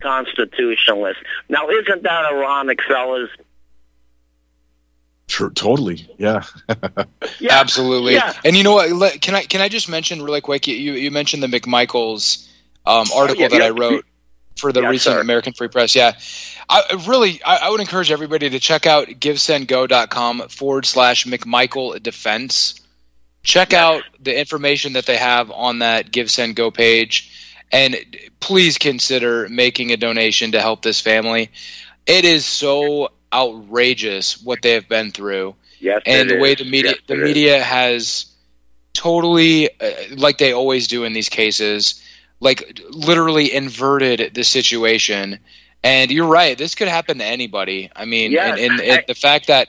constitutionalist. 0.01 1.21
Now, 1.49 1.69
isn't 1.69 2.03
that 2.03 2.25
ironic, 2.27 2.81
fellas? 2.83 3.31
Sure, 5.27 5.51
totally. 5.51 6.07
Yeah. 6.19 6.45
Yeah. 7.41 7.59
Absolutely. 7.61 8.15
Yeah. 8.15 8.33
And 8.45 8.57
you 8.57 8.63
know 8.63 8.75
what? 8.75 9.21
Can 9.21 9.35
I 9.35 9.43
can 9.43 9.61
I 9.61 9.69
just 9.69 9.89
mention 9.89 10.23
really 10.23 10.41
quick? 10.41 10.67
You 10.69 10.93
you 10.93 11.11
mentioned 11.11 11.43
the 11.43 11.49
McMichaels 11.49 12.49
um, 12.87 13.07
article 13.15 13.43
yeah, 13.43 13.49
that 13.49 13.61
yeah. 13.61 13.67
I 13.67 13.71
wrote. 13.71 14.05
For 14.57 14.73
the 14.73 14.83
recent. 14.83 15.21
American 15.21 15.53
Free 15.53 15.69
Press. 15.69 15.95
Yeah, 15.95 16.13
I 16.69 17.03
really 17.07 17.43
I, 17.43 17.57
I 17.67 17.71
would 17.71 17.81
encourage 17.81 18.11
everybody 18.11 18.51
to 18.51 18.61
check 18.61 18.87
out 18.87 19.09
givesendgo.com 19.09 20.49
forward 20.49 20.87
slash 20.87 21.27
McMichael 21.27 22.03
Defense. 22.03 22.81
Check 23.43 23.73
out 23.75 24.03
the 24.21 24.39
information 24.39 24.95
that 24.95 25.05
they 25.07 25.19
have 25.19 25.51
on 25.51 25.81
that 25.81 26.11
Give 26.11 26.31
Send 26.31 26.57
Go 26.57 26.71
page, 26.71 27.55
and 27.71 27.97
please 28.41 28.79
consider 28.79 29.49
making 29.51 29.93
a 29.93 29.97
donation 29.97 30.53
to 30.53 30.61
help 30.61 30.83
this 30.83 31.01
family. 31.01 31.51
It 32.07 32.25
is 32.25 32.47
so 32.47 33.11
outrageous 33.33 34.41
what 34.43 34.63
they 34.63 34.73
have 34.73 34.89
been 34.89 35.11
through 35.11 35.57
Yes, 35.81 36.03
and 36.07 36.31
the 36.31 36.39
way 36.39 36.55
the 36.55 36.65
media 36.65 36.93
Yes, 36.93 37.01
the 37.07 37.15
it 37.15 37.21
is. 37.21 37.25
media 37.25 37.63
has 37.63 38.27
totally 38.93 39.69
uh, 39.81 39.91
like 40.17 40.39
they 40.39 40.53
always 40.53 40.87
do 40.87 41.05
in 41.05 41.13
these 41.13 41.29
cases 41.29 42.01
like 42.45 42.79
literally 42.91 43.53
inverted 43.53 44.35
the 44.35 44.45
situation 44.45 45.39
and 45.83 46.11
you're 46.11 46.29
right 46.29 46.57
this 46.59 46.75
could 46.75 46.89
happen 46.89 47.19
to 47.19 47.25
anybody 47.25 47.91
i 47.97 48.05
mean 48.05 48.31
Yes. 48.31 48.59
and, 48.61 48.73
and, 48.73 48.81
and 48.81 49.05
the 49.09 49.15
fact 49.15 49.49
that 49.49 49.67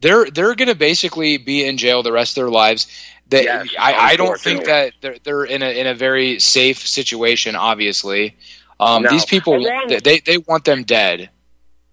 they're 0.00 0.30
they're 0.30 0.54
going 0.54 0.68
to 0.68 0.74
basically 0.74 1.38
be 1.38 1.64
in 1.64 1.78
jail 1.78 2.02
the 2.02 2.12
rest 2.12 2.36
of 2.36 2.42
their 2.42 2.50
lives 2.50 2.86
that 3.28 3.44
Yes, 3.44 3.68
I, 3.78 3.94
I 4.12 4.16
don't 4.16 4.38
think 4.38 4.66
that 4.66 4.92
they're, 5.00 5.16
they're 5.24 5.44
in 5.44 5.62
a 5.62 5.70
in 5.80 5.86
a 5.86 5.94
very 5.94 6.38
safe 6.40 6.86
situation 6.86 7.56
obviously 7.56 8.36
um, 8.78 9.02
No. 9.04 9.10
these 9.10 9.24
people 9.24 9.54
Along- 9.56 9.88
they 10.04 10.20
they 10.20 10.38
want 10.38 10.64
them 10.66 10.82
dead 10.84 11.30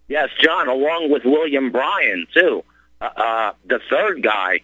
Yes, 0.09 0.29
John, 0.43 0.67
along 0.67 1.09
with 1.09 1.23
William 1.23 1.71
Bryan 1.71 2.27
too. 2.33 2.63
Uh, 3.01 3.05
uh, 3.05 3.53
the 3.65 3.79
third 3.89 4.21
guy. 4.21 4.59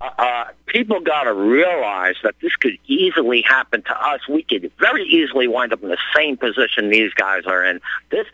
Uh, 0.00 0.46
people 0.64 1.00
got 1.00 1.24
to 1.24 1.34
realize 1.34 2.14
that 2.22 2.34
this 2.40 2.56
could 2.56 2.78
easily 2.86 3.42
happen 3.42 3.82
to 3.82 3.94
us. 4.02 4.26
We 4.28 4.42
could 4.42 4.72
very 4.78 5.04
easily 5.04 5.46
wind 5.46 5.74
up 5.74 5.82
in 5.82 5.90
the 5.90 5.98
same 6.16 6.38
position 6.38 6.88
these 6.88 7.12
guys 7.12 7.44
are 7.44 7.62
in. 7.64 7.80
This, 8.10 8.26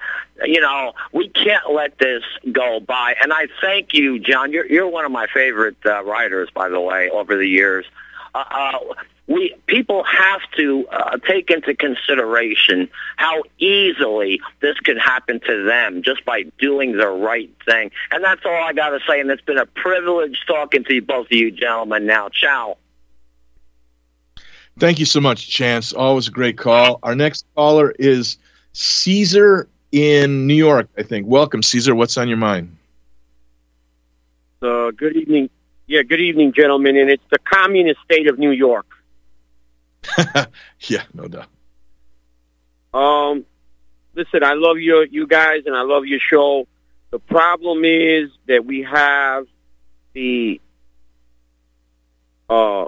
you 0.45 0.61
know, 0.61 0.93
we 1.13 1.29
can't 1.29 1.73
let 1.73 1.99
this 1.99 2.23
go 2.53 2.79
by. 2.79 3.17
And 3.21 3.33
I 3.33 3.49
thank 3.61 3.95
you, 3.95 4.21
John. 4.21 4.53
You're 4.53 4.67
you're 4.67 4.89
one 4.89 5.05
of 5.05 5.11
my 5.11 5.27
favorite 5.27 5.77
uh, 5.85 6.05
writers, 6.05 6.51
by 6.55 6.69
the 6.69 6.81
way, 6.81 7.11
over 7.11 7.37
the 7.37 7.49
years. 7.49 7.85
Uh, 8.33 8.45
uh, 8.49 8.79
we 9.27 9.55
people 9.67 10.05
have 10.05 10.41
to 10.57 10.87
uh, 10.89 11.19
take 11.27 11.51
into 11.51 11.75
consideration 11.75 12.89
how 13.17 13.43
easily 13.59 14.41
this 14.61 14.79
could 14.79 14.99
happen 14.99 15.41
to 15.41 15.65
them 15.65 16.03
just 16.03 16.25
by 16.25 16.45
doing 16.59 16.97
the 16.97 17.09
right 17.09 17.51
thing. 17.65 17.91
And 18.11 18.23
that's 18.23 18.43
all 18.45 18.63
I 18.63 18.73
got 18.73 18.91
to 18.91 19.01
say. 19.09 19.21
And 19.21 19.31
it's 19.31 19.43
been 19.43 19.59
a 19.59 19.67
privilege 19.67 20.39
talking 20.47 20.85
to 20.85 20.95
you, 20.95 21.03
both 21.03 21.27
of 21.27 21.33
you 21.33 21.51
gentlemen. 21.51 22.07
Now, 22.07 22.29
ciao. 22.29 22.77
Thank 24.79 24.99
you 24.99 25.07
so 25.07 25.21
much, 25.21 25.49
Chance. 25.49 25.93
Always 25.95 26.29
a 26.29 26.31
great 26.31 26.59
call. 26.59 26.99
Our 27.03 27.15
next 27.15 27.47
caller 27.55 27.95
is 27.99 28.37
Caesar 28.75 29.69
in 29.91 30.47
New 30.47 30.55
York, 30.55 30.89
I 30.99 31.03
think. 31.03 31.27
Welcome, 31.27 31.63
Caesar. 31.63 31.95
What's 31.95 32.17
on 32.19 32.29
your 32.29 32.37
mind? 32.37 32.77
Uh, 34.61 34.91
good 34.91 35.17
evening. 35.17 35.49
Yeah, 35.87 36.03
good 36.03 36.21
evening, 36.21 36.53
gentlemen. 36.53 36.97
And 36.97 37.11
it's 37.11 37.23
the 37.31 37.39
communist 37.39 38.01
state 38.05 38.29
of 38.29 38.39
New 38.39 38.51
York. 38.51 38.87
Yeah, 40.89 41.03
no 41.15 41.27
doubt. 41.27 41.49
Um, 42.95 43.45
listen, 44.15 44.43
I 44.45 44.55
love 44.55 44.79
your 44.79 45.05
you 45.05 45.27
guys, 45.27 45.63
and 45.67 45.75
I 45.75 45.83
love 45.83 46.07
your 46.07 46.21
show. 46.21 46.67
The 47.11 47.19
problem 47.19 47.85
is 47.85 48.31
that 48.47 48.65
we 48.65 48.83
have 48.83 49.47
the 50.13 50.61
uh 52.49 52.87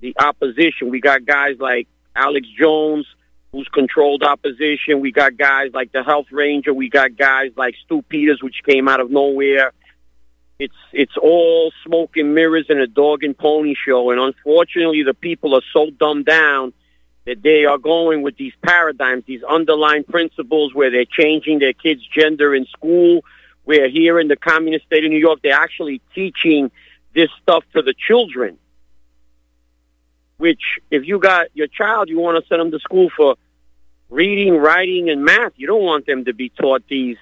the 0.00 0.14
opposition. 0.18 0.90
We 0.90 1.00
got 1.00 1.24
guys 1.24 1.56
like 1.58 1.88
Alex 2.14 2.46
Jones, 2.58 3.06
who's 3.52 3.68
controlled 3.68 4.22
opposition. 4.22 5.00
We 5.00 5.12
got 5.12 5.36
guys 5.36 5.70
like 5.72 5.92
the 5.92 6.02
Health 6.02 6.26
Ranger. 6.30 6.74
We 6.74 6.88
got 6.88 7.16
guys 7.16 7.52
like 7.56 7.74
Stu 7.84 8.02
Peters, 8.02 8.42
which 8.42 8.62
came 8.66 8.88
out 8.88 9.00
of 9.00 9.10
nowhere. 9.10 9.72
It's 10.58 10.74
it's 10.92 11.16
all 11.16 11.72
smoke 11.84 12.16
and 12.16 12.34
mirrors 12.34 12.66
and 12.68 12.78
a 12.78 12.86
dog 12.86 13.24
and 13.24 13.36
pony 13.36 13.74
show. 13.74 14.10
And 14.10 14.20
unfortunately, 14.20 15.02
the 15.02 15.14
people 15.14 15.54
are 15.54 15.62
so 15.72 15.90
dumbed 15.90 16.26
down 16.26 16.72
that 17.26 17.42
they 17.42 17.64
are 17.64 17.78
going 17.78 18.22
with 18.22 18.36
these 18.36 18.52
paradigms, 18.62 19.24
these 19.26 19.42
underlying 19.42 20.04
principles 20.04 20.74
where 20.74 20.90
they're 20.90 21.06
changing 21.06 21.58
their 21.58 21.72
kids' 21.72 22.06
gender 22.06 22.54
in 22.54 22.66
school. 22.66 23.24
Where 23.64 23.88
here 23.88 24.20
in 24.20 24.28
the 24.28 24.36
communist 24.36 24.84
state 24.84 25.04
of 25.04 25.10
New 25.10 25.18
York, 25.18 25.40
they're 25.42 25.58
actually 25.58 26.02
teaching 26.14 26.70
this 27.14 27.30
stuff 27.42 27.64
to 27.72 27.80
the 27.80 27.94
children. 27.94 28.58
Which, 30.36 30.60
if 30.90 31.06
you 31.06 31.18
got 31.18 31.46
your 31.54 31.68
child, 31.68 32.10
you 32.10 32.18
want 32.18 32.42
to 32.42 32.46
send 32.46 32.60
them 32.60 32.70
to 32.72 32.78
school 32.80 33.08
for 33.16 33.36
reading, 34.10 34.56
writing, 34.56 35.08
and 35.08 35.24
math. 35.24 35.52
You 35.56 35.66
don't 35.66 35.82
want 35.82 36.06
them 36.06 36.26
to 36.26 36.34
be 36.34 36.50
taught 36.50 36.86
these, 36.88 37.16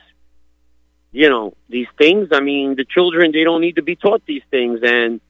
you 1.13 1.29
know, 1.29 1.55
these 1.69 1.87
things. 1.99 2.29
I 2.33 2.41
mean, 2.41 2.75
the 2.75 2.85
children 2.85 3.33
they 3.33 3.45
don't 3.45 3.61
need 3.61 3.77
to 3.77 3.83
be 3.83 3.97
taught 3.97 4.25
these 4.27 4.43
things, 4.51 4.81
and 4.83 5.21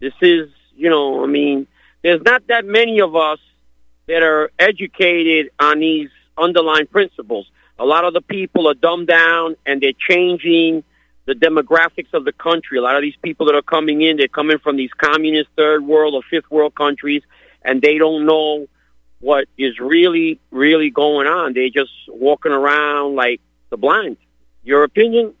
this 0.00 0.14
is, 0.22 0.48
you 0.74 0.88
know, 0.88 1.22
I 1.22 1.26
mean, 1.26 1.66
there's 2.02 2.22
not 2.22 2.46
that 2.48 2.64
many 2.64 3.00
of 3.00 3.14
us 3.14 3.38
that 4.06 4.22
are 4.22 4.50
educated 4.58 5.50
on 5.58 5.80
these 5.80 6.10
underlying 6.36 6.86
principles. 6.86 7.50
A 7.78 7.84
lot 7.84 8.04
of 8.04 8.14
the 8.14 8.20
people 8.20 8.68
are 8.68 8.74
dumbed 8.74 9.08
down 9.08 9.56
and 9.66 9.80
they're 9.80 9.92
changing 10.08 10.84
the 11.24 11.34
demographics 11.34 12.12
of 12.12 12.24
the 12.24 12.32
country. 12.32 12.78
A 12.78 12.82
lot 12.82 12.96
of 12.96 13.02
these 13.02 13.16
people 13.22 13.46
that 13.46 13.54
are 13.54 13.62
coming 13.62 14.02
in, 14.02 14.16
they're 14.16 14.28
coming 14.28 14.58
from 14.58 14.76
these 14.76 14.90
communist 14.96 15.50
third 15.56 15.84
world 15.86 16.14
or 16.14 16.22
fifth 16.28 16.50
world 16.50 16.74
countries 16.74 17.22
and 17.64 17.80
they 17.80 17.98
don't 17.98 18.26
know 18.26 18.66
what 19.20 19.46
is 19.56 19.78
really, 19.78 20.40
really 20.50 20.90
going 20.90 21.28
on. 21.28 21.52
They're 21.52 21.70
just 21.70 21.92
walking 22.08 22.52
around 22.52 23.14
like 23.14 23.40
the 23.70 23.76
blind. 23.76 24.16
Your 24.62 24.84
opinion? 24.84 25.34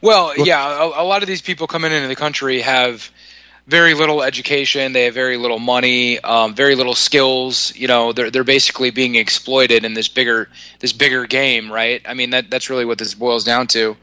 Well, 0.00 0.34
yeah, 0.36 0.82
a, 0.82 1.02
a 1.02 1.04
lot 1.04 1.22
of 1.22 1.28
these 1.28 1.42
people 1.42 1.66
coming 1.66 1.92
into 1.92 2.08
the 2.08 2.16
country 2.16 2.60
have 2.60 3.10
very 3.66 3.94
little 3.94 4.22
education. 4.22 4.92
They 4.92 5.04
have 5.04 5.14
very 5.14 5.36
little 5.36 5.58
money, 5.58 6.20
um, 6.20 6.54
very 6.54 6.74
little 6.74 6.94
skills. 6.94 7.74
You 7.76 7.88
know, 7.88 8.12
they're 8.12 8.30
they're 8.30 8.44
basically 8.44 8.90
being 8.90 9.14
exploited 9.14 9.84
in 9.84 9.94
this 9.94 10.08
bigger 10.08 10.48
this 10.80 10.92
bigger 10.92 11.26
game, 11.26 11.72
right? 11.72 12.02
I 12.06 12.14
mean, 12.14 12.30
that 12.30 12.50
that's 12.50 12.68
really 12.68 12.84
what 12.84 12.98
this 12.98 13.14
boils 13.14 13.44
down 13.44 13.66
to. 13.68 13.96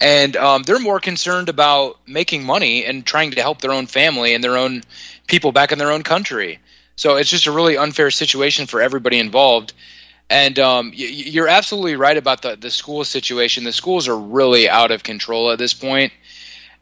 And 0.00 0.36
um, 0.36 0.62
they're 0.64 0.80
more 0.80 1.00
concerned 1.00 1.48
about 1.48 1.98
making 2.06 2.44
money 2.44 2.84
and 2.84 3.06
trying 3.06 3.30
to 3.32 3.40
help 3.40 3.60
their 3.60 3.72
own 3.72 3.86
family 3.86 4.34
and 4.34 4.42
their 4.42 4.56
own 4.56 4.82
people 5.26 5.52
back 5.52 5.72
in 5.72 5.78
their 5.78 5.92
own 5.92 6.02
country. 6.02 6.58
So 6.96 7.16
it's 7.16 7.30
just 7.30 7.46
a 7.46 7.52
really 7.52 7.76
unfair 7.76 8.10
situation 8.10 8.66
for 8.66 8.80
everybody 8.80 9.18
involved. 9.18 9.72
And 10.30 10.58
um, 10.58 10.92
you're 10.94 11.48
absolutely 11.48 11.96
right 11.96 12.16
about 12.16 12.42
the 12.42 12.56
the 12.56 12.70
school 12.70 13.04
situation. 13.04 13.64
The 13.64 13.72
schools 13.72 14.08
are 14.08 14.18
really 14.18 14.68
out 14.68 14.90
of 14.90 15.02
control 15.02 15.50
at 15.50 15.58
this 15.58 15.74
point. 15.74 16.12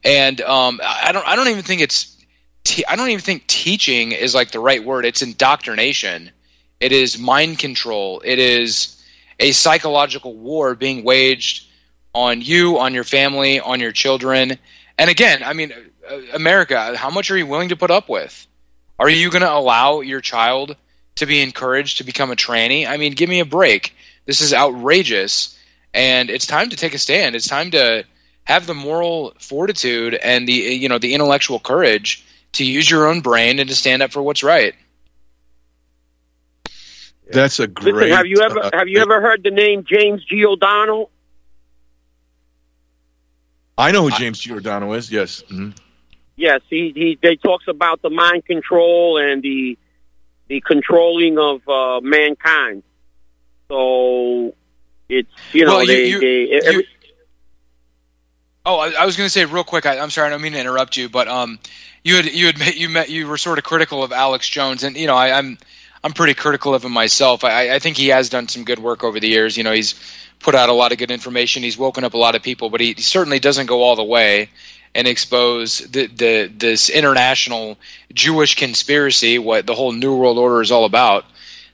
and 0.04 0.40
um, 0.40 0.80
I 0.82 1.08
I 1.08 1.12
don't 1.12 1.26
I 1.26 1.36
don't 1.36 1.48
even 1.48 1.62
think 1.62 1.80
it's 1.80 2.16
te- 2.64 2.84
I 2.86 2.96
don't 2.96 3.08
even 3.10 3.20
think 3.22 3.46
teaching 3.46 4.12
is 4.12 4.34
like 4.34 4.50
the 4.52 4.60
right 4.60 4.84
word. 4.84 5.04
It's 5.04 5.22
indoctrination. 5.22 6.30
It 6.80 6.92
is 6.92 7.18
mind 7.18 7.58
control. 7.58 8.22
It 8.24 8.38
is 8.38 9.02
a 9.38 9.52
psychological 9.52 10.34
war 10.36 10.74
being 10.74 11.04
waged 11.04 11.66
on 12.14 12.40
you, 12.42 12.78
on 12.78 12.94
your 12.94 13.04
family, 13.04 13.60
on 13.60 13.80
your 13.80 13.92
children. 13.92 14.58
And 14.98 15.10
again, 15.10 15.42
I 15.44 15.52
mean, 15.54 15.72
uh, 16.10 16.20
America, 16.34 16.96
how 16.96 17.10
much 17.10 17.30
are 17.30 17.38
you 17.38 17.46
willing 17.46 17.70
to 17.70 17.76
put 17.76 17.90
up 17.90 18.08
with? 18.08 18.46
Are 18.98 19.08
you 19.10 19.30
going 19.30 19.42
to 19.42 19.52
allow 19.52 20.00
your 20.00 20.20
child 20.20 20.76
to 21.16 21.26
be 21.26 21.42
encouraged 21.42 21.98
to 21.98 22.04
become 22.04 22.30
a 22.30 22.36
tranny? 22.36 22.86
I 22.86 22.96
mean, 22.96 23.12
give 23.12 23.28
me 23.28 23.40
a 23.40 23.44
break. 23.44 23.94
This 24.26 24.40
is 24.40 24.54
outrageous, 24.54 25.58
and 25.92 26.30
it's 26.30 26.46
time 26.46 26.70
to 26.70 26.76
take 26.76 26.94
a 26.94 26.98
stand. 26.98 27.34
It's 27.34 27.48
time 27.48 27.72
to 27.72 28.04
have 28.44 28.66
the 28.66 28.74
moral 28.74 29.34
fortitude 29.38 30.14
and 30.14 30.46
the 30.48 30.52
you 30.52 30.88
know 30.88 30.98
the 30.98 31.14
intellectual 31.14 31.58
courage 31.58 32.24
to 32.52 32.64
use 32.64 32.90
your 32.90 33.06
own 33.08 33.20
brain 33.20 33.58
and 33.58 33.68
to 33.68 33.74
stand 33.74 34.02
up 34.02 34.12
for 34.12 34.22
what's 34.22 34.42
right. 34.42 34.74
That's 37.30 37.60
a 37.60 37.66
great. 37.66 37.94
Listen, 37.94 38.10
have 38.10 38.26
you 38.26 38.40
ever 38.42 38.58
uh, 38.58 38.70
have 38.72 38.88
you 38.88 39.00
ever 39.00 39.20
heard 39.20 39.42
the 39.42 39.50
name 39.50 39.84
James 39.84 40.24
G. 40.24 40.44
O'Donnell? 40.44 41.10
I 43.78 43.90
know 43.90 44.02
who 44.02 44.10
James 44.10 44.38
Giordano 44.38 44.92
is. 44.92 45.10
Yes. 45.10 45.42
Mhm. 45.50 45.74
Yes, 46.36 46.60
he 46.68 46.92
he 46.94 47.18
they 47.22 47.36
talks 47.36 47.68
about 47.68 48.02
the 48.02 48.10
mind 48.10 48.44
control 48.44 49.18
and 49.18 49.42
the 49.42 49.78
the 50.52 50.60
controlling 50.60 51.38
of 51.38 51.66
uh, 51.66 52.00
mankind. 52.02 52.82
So 53.68 54.54
it's 55.08 55.30
you 55.54 55.64
know 55.64 55.76
Well, 55.78 55.80
you- 55.84 55.86
they, 55.86 56.06
you- 56.08 56.20
they 56.20 56.50
every, 56.68 56.86
Oh, 58.64 58.78
I, 58.78 58.90
I 59.00 59.06
was 59.06 59.16
going 59.16 59.26
to 59.26 59.30
say 59.30 59.44
real 59.46 59.64
quick. 59.64 59.86
I, 59.86 59.98
I'm 59.98 60.10
sorry, 60.10 60.28
I 60.28 60.30
don't 60.30 60.42
mean 60.42 60.52
to 60.52 60.60
interrupt 60.60 60.96
you, 60.96 61.08
but 61.08 61.26
um, 61.26 61.58
you 62.04 62.16
had 62.16 62.26
you 62.26 62.46
had 62.46 62.58
met, 62.58 62.76
you 62.82 62.88
met 62.90 63.08
you 63.10 63.26
were 63.26 63.38
sort 63.38 63.56
of 63.58 63.64
critical 63.64 64.04
of 64.04 64.12
Alex 64.12 64.46
Jones, 64.48 64.84
and 64.84 64.94
you 64.94 65.06
know 65.06 65.16
I, 65.16 65.36
I'm 65.38 65.56
I'm 66.04 66.12
pretty 66.12 66.34
critical 66.34 66.74
of 66.74 66.84
him 66.84 66.92
myself. 66.92 67.44
I, 67.44 67.74
I 67.74 67.78
think 67.78 67.96
he 67.96 68.08
has 68.08 68.28
done 68.28 68.46
some 68.48 68.64
good 68.64 68.78
work 68.78 69.02
over 69.04 69.18
the 69.18 69.28
years. 69.28 69.56
You 69.56 69.64
know, 69.64 69.72
he's 69.72 69.94
put 70.38 70.54
out 70.54 70.68
a 70.68 70.72
lot 70.74 70.92
of 70.92 70.98
good 70.98 71.10
information. 71.10 71.62
He's 71.62 71.78
woken 71.78 72.04
up 72.04 72.12
a 72.14 72.18
lot 72.18 72.34
of 72.34 72.42
people, 72.42 72.68
but 72.68 72.80
he, 72.82 72.92
he 72.92 73.02
certainly 73.02 73.38
doesn't 73.38 73.66
go 73.66 73.82
all 73.82 73.96
the 73.96 74.04
way 74.04 74.50
and 74.94 75.08
expose 75.08 75.78
the, 75.78 76.06
the 76.06 76.52
this 76.54 76.90
international 76.90 77.78
Jewish 78.12 78.56
conspiracy, 78.56 79.38
what 79.38 79.66
the 79.66 79.74
whole 79.74 79.92
New 79.92 80.16
World 80.16 80.38
Order 80.38 80.60
is 80.60 80.70
all 80.70 80.84
about. 80.84 81.24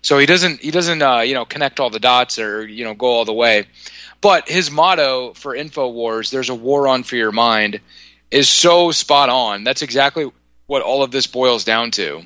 So 0.02 0.18
he 0.18 0.26
doesn't 0.26 0.60
he 0.60 0.70
doesn't 0.70 1.02
uh, 1.02 1.20
you 1.20 1.34
know 1.34 1.44
connect 1.44 1.80
all 1.80 1.90
the 1.90 2.00
dots 2.00 2.38
or 2.38 2.66
you 2.66 2.84
know 2.84 2.94
go 2.94 3.06
all 3.06 3.24
the 3.24 3.32
way. 3.32 3.66
But 4.20 4.48
his 4.48 4.70
motto 4.70 5.32
for 5.34 5.54
Infowars, 5.54 6.30
"There's 6.30 6.48
a 6.48 6.54
war 6.54 6.88
on 6.88 7.02
for 7.02 7.16
your 7.16 7.32
mind," 7.32 7.80
is 8.30 8.48
so 8.48 8.90
spot 8.92 9.28
on. 9.28 9.64
That's 9.64 9.82
exactly 9.82 10.30
what 10.66 10.82
all 10.82 11.02
of 11.02 11.10
this 11.10 11.26
boils 11.26 11.64
down 11.64 11.90
to. 11.92 12.24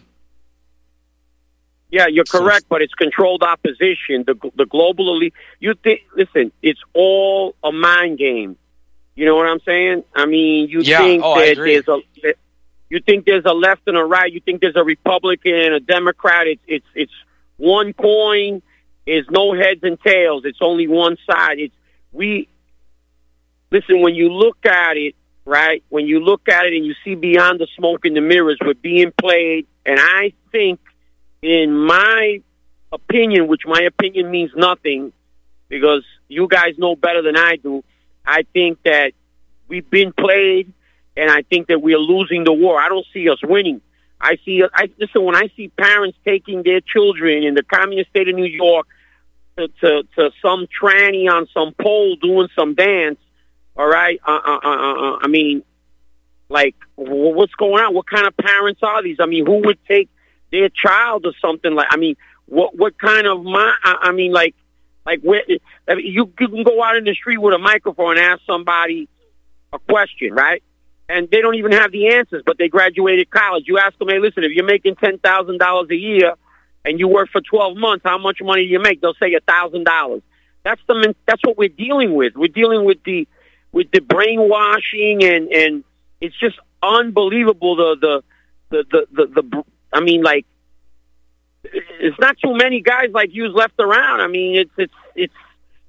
Yeah, 1.90 2.06
you're 2.06 2.24
correct, 2.24 2.66
but 2.70 2.80
it's 2.80 2.94
controlled 2.94 3.42
opposition. 3.42 4.24
The 4.26 4.34
the 4.56 4.64
global 4.64 5.14
elite. 5.14 5.34
You 5.60 5.74
think? 5.74 6.00
Listen, 6.16 6.52
it's 6.62 6.80
all 6.94 7.54
a 7.62 7.70
mind 7.70 8.18
game. 8.18 8.56
You 9.14 9.26
know 9.26 9.36
what 9.36 9.46
I'm 9.46 9.60
saying? 9.60 10.04
I 10.14 10.26
mean, 10.26 10.68
you 10.68 10.80
Yeah, 10.80 10.98
think 11.00 11.22
oh, 11.24 11.38
that 11.38 11.56
there's 11.56 11.88
a 11.88 12.00
that- 12.22 12.36
you 12.88 13.00
think 13.00 13.24
there's 13.24 13.44
a 13.46 13.52
left 13.54 13.82
and 13.86 13.96
a 13.96 14.04
right. 14.04 14.30
You 14.30 14.40
think 14.40 14.60
there's 14.60 14.76
a 14.76 14.84
Republican 14.84 15.54
and 15.54 15.74
a 15.74 15.80
Democrat. 15.80 16.46
It's 16.46 16.62
it's 16.66 16.86
it's 16.94 17.12
one 17.56 17.92
coin. 17.92 18.62
Is 19.04 19.26
no 19.30 19.52
heads 19.52 19.80
and 19.82 20.00
tails. 20.00 20.44
It's 20.44 20.58
only 20.60 20.86
one 20.86 21.16
side. 21.28 21.58
It's 21.58 21.74
we. 22.12 22.48
Listen, 23.70 24.00
when 24.02 24.14
you 24.14 24.30
look 24.30 24.64
at 24.66 24.96
it, 24.96 25.14
right? 25.44 25.82
When 25.88 26.06
you 26.06 26.20
look 26.20 26.48
at 26.48 26.66
it 26.66 26.74
and 26.74 26.84
you 26.84 26.94
see 27.04 27.14
beyond 27.14 27.58
the 27.58 27.66
smoke 27.76 28.04
and 28.04 28.14
the 28.14 28.20
mirrors, 28.20 28.58
we're 28.64 28.74
being 28.74 29.12
played, 29.18 29.66
and 29.86 29.98
I 29.98 30.32
think 30.52 30.78
in 31.40 31.74
my 31.74 32.40
opinion, 32.92 33.48
which 33.48 33.62
my 33.66 33.80
opinion 33.80 34.30
means 34.30 34.52
nothing 34.54 35.12
because 35.68 36.04
you 36.28 36.46
guys 36.46 36.74
know 36.78 36.94
better 36.94 37.22
than 37.22 37.36
I 37.36 37.56
do, 37.56 37.82
I 38.24 38.44
think 38.52 38.82
that 38.84 39.12
we've 39.68 39.88
been 39.88 40.12
played 40.12 40.72
and 41.16 41.30
I 41.30 41.42
think 41.42 41.68
that 41.68 41.80
we're 41.80 41.98
losing 41.98 42.44
the 42.44 42.52
war. 42.52 42.80
I 42.80 42.88
don't 42.88 43.06
see 43.12 43.28
us 43.28 43.38
winning. 43.42 43.80
I 44.20 44.38
see, 44.44 44.62
I 44.72 44.88
listen, 44.98 45.24
when 45.24 45.34
I 45.34 45.50
see 45.56 45.68
parents 45.68 46.16
taking 46.24 46.62
their 46.62 46.80
children 46.80 47.42
in 47.42 47.54
the 47.54 47.62
communist 47.62 48.10
state 48.10 48.28
of 48.28 48.36
New 48.36 48.44
York 48.46 48.86
to, 49.58 49.68
to, 49.68 50.02
to 50.16 50.30
some 50.40 50.66
tranny 50.80 51.28
on 51.28 51.48
some 51.52 51.74
pole 51.74 52.16
doing 52.16 52.48
some 52.56 52.74
dance, 52.74 53.18
all 53.76 53.88
right, 53.88 54.20
uh, 54.26 54.40
uh, 54.44 54.60
uh, 54.62 54.68
uh, 55.14 55.18
I 55.22 55.28
mean, 55.28 55.64
like, 56.48 56.76
wh- 56.94 57.34
what's 57.34 57.54
going 57.54 57.82
on? 57.82 57.94
What 57.94 58.06
kind 58.06 58.26
of 58.26 58.36
parents 58.36 58.80
are 58.82 59.02
these? 59.02 59.16
I 59.18 59.26
mean, 59.26 59.44
who 59.46 59.62
would 59.66 59.78
take 59.86 60.08
their 60.52 60.68
child 60.68 61.26
or 61.26 61.32
something 61.40 61.74
like? 61.74 61.88
I 61.90 61.96
mean, 61.96 62.16
what 62.46 62.76
what 62.76 62.98
kind 62.98 63.26
of 63.26 63.42
my? 63.42 63.74
I 63.82 63.96
I 64.02 64.12
mean, 64.12 64.32
like, 64.32 64.54
like 65.04 65.20
where 65.22 65.42
I 65.88 65.94
mean, 65.94 66.06
you 66.06 66.32
you 66.38 66.48
can 66.48 66.62
go 66.62 66.82
out 66.82 66.96
in 66.96 67.04
the 67.04 67.14
street 67.14 67.38
with 67.38 67.54
a 67.54 67.58
microphone 67.58 68.18
and 68.18 68.20
ask 68.20 68.42
somebody 68.46 69.08
a 69.72 69.78
question, 69.78 70.32
right? 70.32 70.62
And 71.08 71.28
they 71.30 71.40
don't 71.40 71.56
even 71.56 71.72
have 71.72 71.92
the 71.92 72.14
answers, 72.14 72.42
but 72.46 72.58
they 72.58 72.68
graduated 72.68 73.30
college. 73.30 73.64
You 73.66 73.78
ask 73.78 73.98
them, 73.98 74.08
hey, 74.08 74.18
listen, 74.18 74.44
if 74.44 74.52
you're 74.52 74.64
making 74.64 74.96
ten 74.96 75.18
thousand 75.18 75.58
dollars 75.58 75.88
a 75.90 75.96
year 75.96 76.34
and 76.84 76.98
you 76.98 77.08
work 77.08 77.30
for 77.30 77.40
twelve 77.40 77.76
months, 77.76 78.04
how 78.04 78.18
much 78.18 78.38
money 78.40 78.64
do 78.64 78.68
you 78.68 78.80
make? 78.80 79.00
They'll 79.00 79.14
say 79.14 79.34
a 79.34 79.40
thousand 79.40 79.84
dollars. 79.84 80.22
That's 80.64 80.80
the 80.86 81.14
that's 81.26 81.42
what 81.44 81.58
we're 81.58 81.68
dealing 81.68 82.14
with. 82.14 82.34
We're 82.36 82.48
dealing 82.48 82.84
with 82.84 83.02
the 83.04 83.26
with 83.72 83.90
the 83.90 84.00
brainwashing 84.00 85.24
and 85.24 85.50
and 85.50 85.84
it's 86.20 86.38
just 86.38 86.58
unbelievable 86.82 87.76
the 87.76 87.96
the 88.00 88.22
the 88.70 89.06
the 89.10 89.26
the, 89.26 89.42
the 89.42 89.64
I 89.92 90.00
mean 90.00 90.22
like 90.22 90.46
it's 91.64 92.18
not 92.18 92.36
too 92.38 92.54
many 92.54 92.80
guys 92.80 93.10
like 93.12 93.32
you 93.32 93.48
left 93.48 93.78
around. 93.78 94.20
I 94.20 94.26
mean 94.26 94.56
it's 94.56 94.72
it's 94.76 94.94
it's 95.14 95.34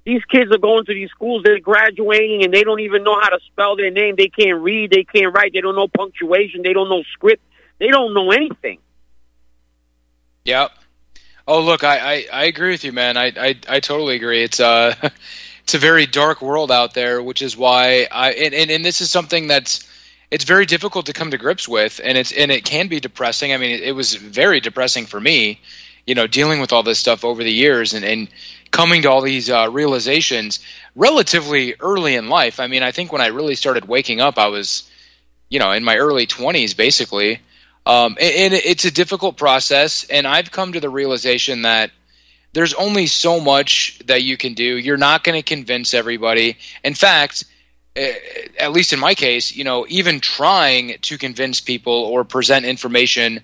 these 0.04 0.24
kids 0.26 0.52
are 0.52 0.58
going 0.58 0.84
to 0.84 0.94
these 0.94 1.10
schools, 1.10 1.42
they're 1.44 1.60
graduating 1.60 2.44
and 2.44 2.52
they 2.52 2.62
don't 2.62 2.80
even 2.80 3.04
know 3.04 3.18
how 3.18 3.30
to 3.30 3.38
spell 3.46 3.74
their 3.76 3.90
name. 3.90 4.16
They 4.16 4.28
can't 4.28 4.60
read, 4.60 4.90
they 4.90 5.04
can't 5.04 5.34
write, 5.34 5.52
they 5.54 5.62
don't 5.62 5.74
know 5.74 5.88
punctuation, 5.88 6.62
they 6.62 6.74
don't 6.74 6.90
know 6.90 7.02
script, 7.12 7.42
they 7.78 7.88
don't 7.88 8.12
know 8.12 8.30
anything. 8.30 8.78
Yep. 10.44 10.72
Oh, 11.46 11.60
look, 11.60 11.84
I, 11.84 11.98
I, 11.98 12.26
I 12.32 12.44
agree 12.44 12.70
with 12.70 12.84
you, 12.84 12.92
man. 12.92 13.16
I, 13.16 13.32
I, 13.36 13.56
I 13.68 13.80
totally 13.80 14.16
agree. 14.16 14.42
It's 14.42 14.60
uh 14.60 14.94
it's 15.62 15.74
a 15.74 15.78
very 15.78 16.06
dark 16.06 16.42
world 16.42 16.70
out 16.70 16.94
there, 16.94 17.22
which 17.22 17.40
is 17.42 17.56
why 17.56 18.06
I 18.10 18.32
and, 18.32 18.54
and, 18.54 18.70
and 18.70 18.84
this 18.84 19.00
is 19.00 19.10
something 19.10 19.46
that's 19.46 19.88
it's 20.34 20.44
very 20.44 20.66
difficult 20.66 21.06
to 21.06 21.12
come 21.12 21.30
to 21.30 21.38
grips 21.38 21.68
with, 21.68 22.00
and 22.02 22.18
it's 22.18 22.32
and 22.32 22.50
it 22.50 22.64
can 22.64 22.88
be 22.88 22.98
depressing. 22.98 23.52
I 23.52 23.56
mean, 23.56 23.70
it, 23.70 23.82
it 23.82 23.92
was 23.92 24.16
very 24.16 24.58
depressing 24.58 25.06
for 25.06 25.20
me, 25.20 25.60
you 26.08 26.16
know, 26.16 26.26
dealing 26.26 26.60
with 26.60 26.72
all 26.72 26.82
this 26.82 26.98
stuff 26.98 27.24
over 27.24 27.44
the 27.44 27.52
years 27.52 27.94
and 27.94 28.04
and 28.04 28.28
coming 28.72 29.02
to 29.02 29.10
all 29.10 29.22
these 29.22 29.48
uh, 29.48 29.68
realizations 29.70 30.58
relatively 30.96 31.76
early 31.78 32.16
in 32.16 32.28
life. 32.28 32.58
I 32.58 32.66
mean, 32.66 32.82
I 32.82 32.90
think 32.90 33.12
when 33.12 33.22
I 33.22 33.28
really 33.28 33.54
started 33.54 33.86
waking 33.86 34.20
up, 34.20 34.36
I 34.36 34.48
was, 34.48 34.90
you 35.48 35.60
know, 35.60 35.70
in 35.70 35.84
my 35.84 35.96
early 35.98 36.26
twenties, 36.26 36.74
basically. 36.74 37.38
Um, 37.86 38.16
and, 38.18 38.34
and 38.34 38.54
it's 38.54 38.86
a 38.86 38.90
difficult 38.90 39.36
process, 39.36 40.04
and 40.10 40.26
I've 40.26 40.50
come 40.50 40.72
to 40.72 40.80
the 40.80 40.90
realization 40.90 41.62
that 41.62 41.92
there's 42.54 42.74
only 42.74 43.06
so 43.06 43.38
much 43.38 44.00
that 44.06 44.22
you 44.22 44.36
can 44.36 44.54
do. 44.54 44.64
You're 44.64 44.96
not 44.96 45.22
going 45.22 45.40
to 45.40 45.54
convince 45.54 45.94
everybody. 45.94 46.56
In 46.82 46.94
fact, 46.94 47.44
at 47.96 48.72
least 48.72 48.92
in 48.92 48.98
my 48.98 49.14
case, 49.14 49.54
you 49.54 49.64
know, 49.64 49.86
even 49.88 50.20
trying 50.20 50.98
to 51.02 51.18
convince 51.18 51.60
people 51.60 51.92
or 51.92 52.24
present 52.24 52.64
information 52.64 53.40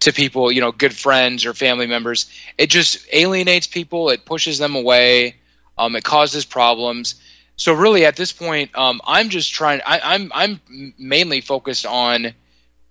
to 0.00 0.12
people, 0.12 0.50
you 0.50 0.60
know, 0.60 0.72
good 0.72 0.94
friends 0.94 1.46
or 1.46 1.54
family 1.54 1.86
members, 1.86 2.28
it 2.58 2.68
just 2.68 3.06
alienates 3.12 3.66
people. 3.68 4.10
It 4.10 4.24
pushes 4.24 4.58
them 4.58 4.74
away. 4.74 5.36
Um, 5.78 5.94
it 5.94 6.04
causes 6.04 6.44
problems. 6.44 7.14
So 7.56 7.72
really, 7.72 8.04
at 8.04 8.16
this 8.16 8.32
point, 8.32 8.76
um, 8.76 9.00
I'm 9.06 9.28
just 9.28 9.52
trying. 9.52 9.80
I, 9.86 10.00
I'm 10.02 10.32
I'm 10.34 10.94
mainly 10.98 11.40
focused 11.40 11.86
on 11.86 12.32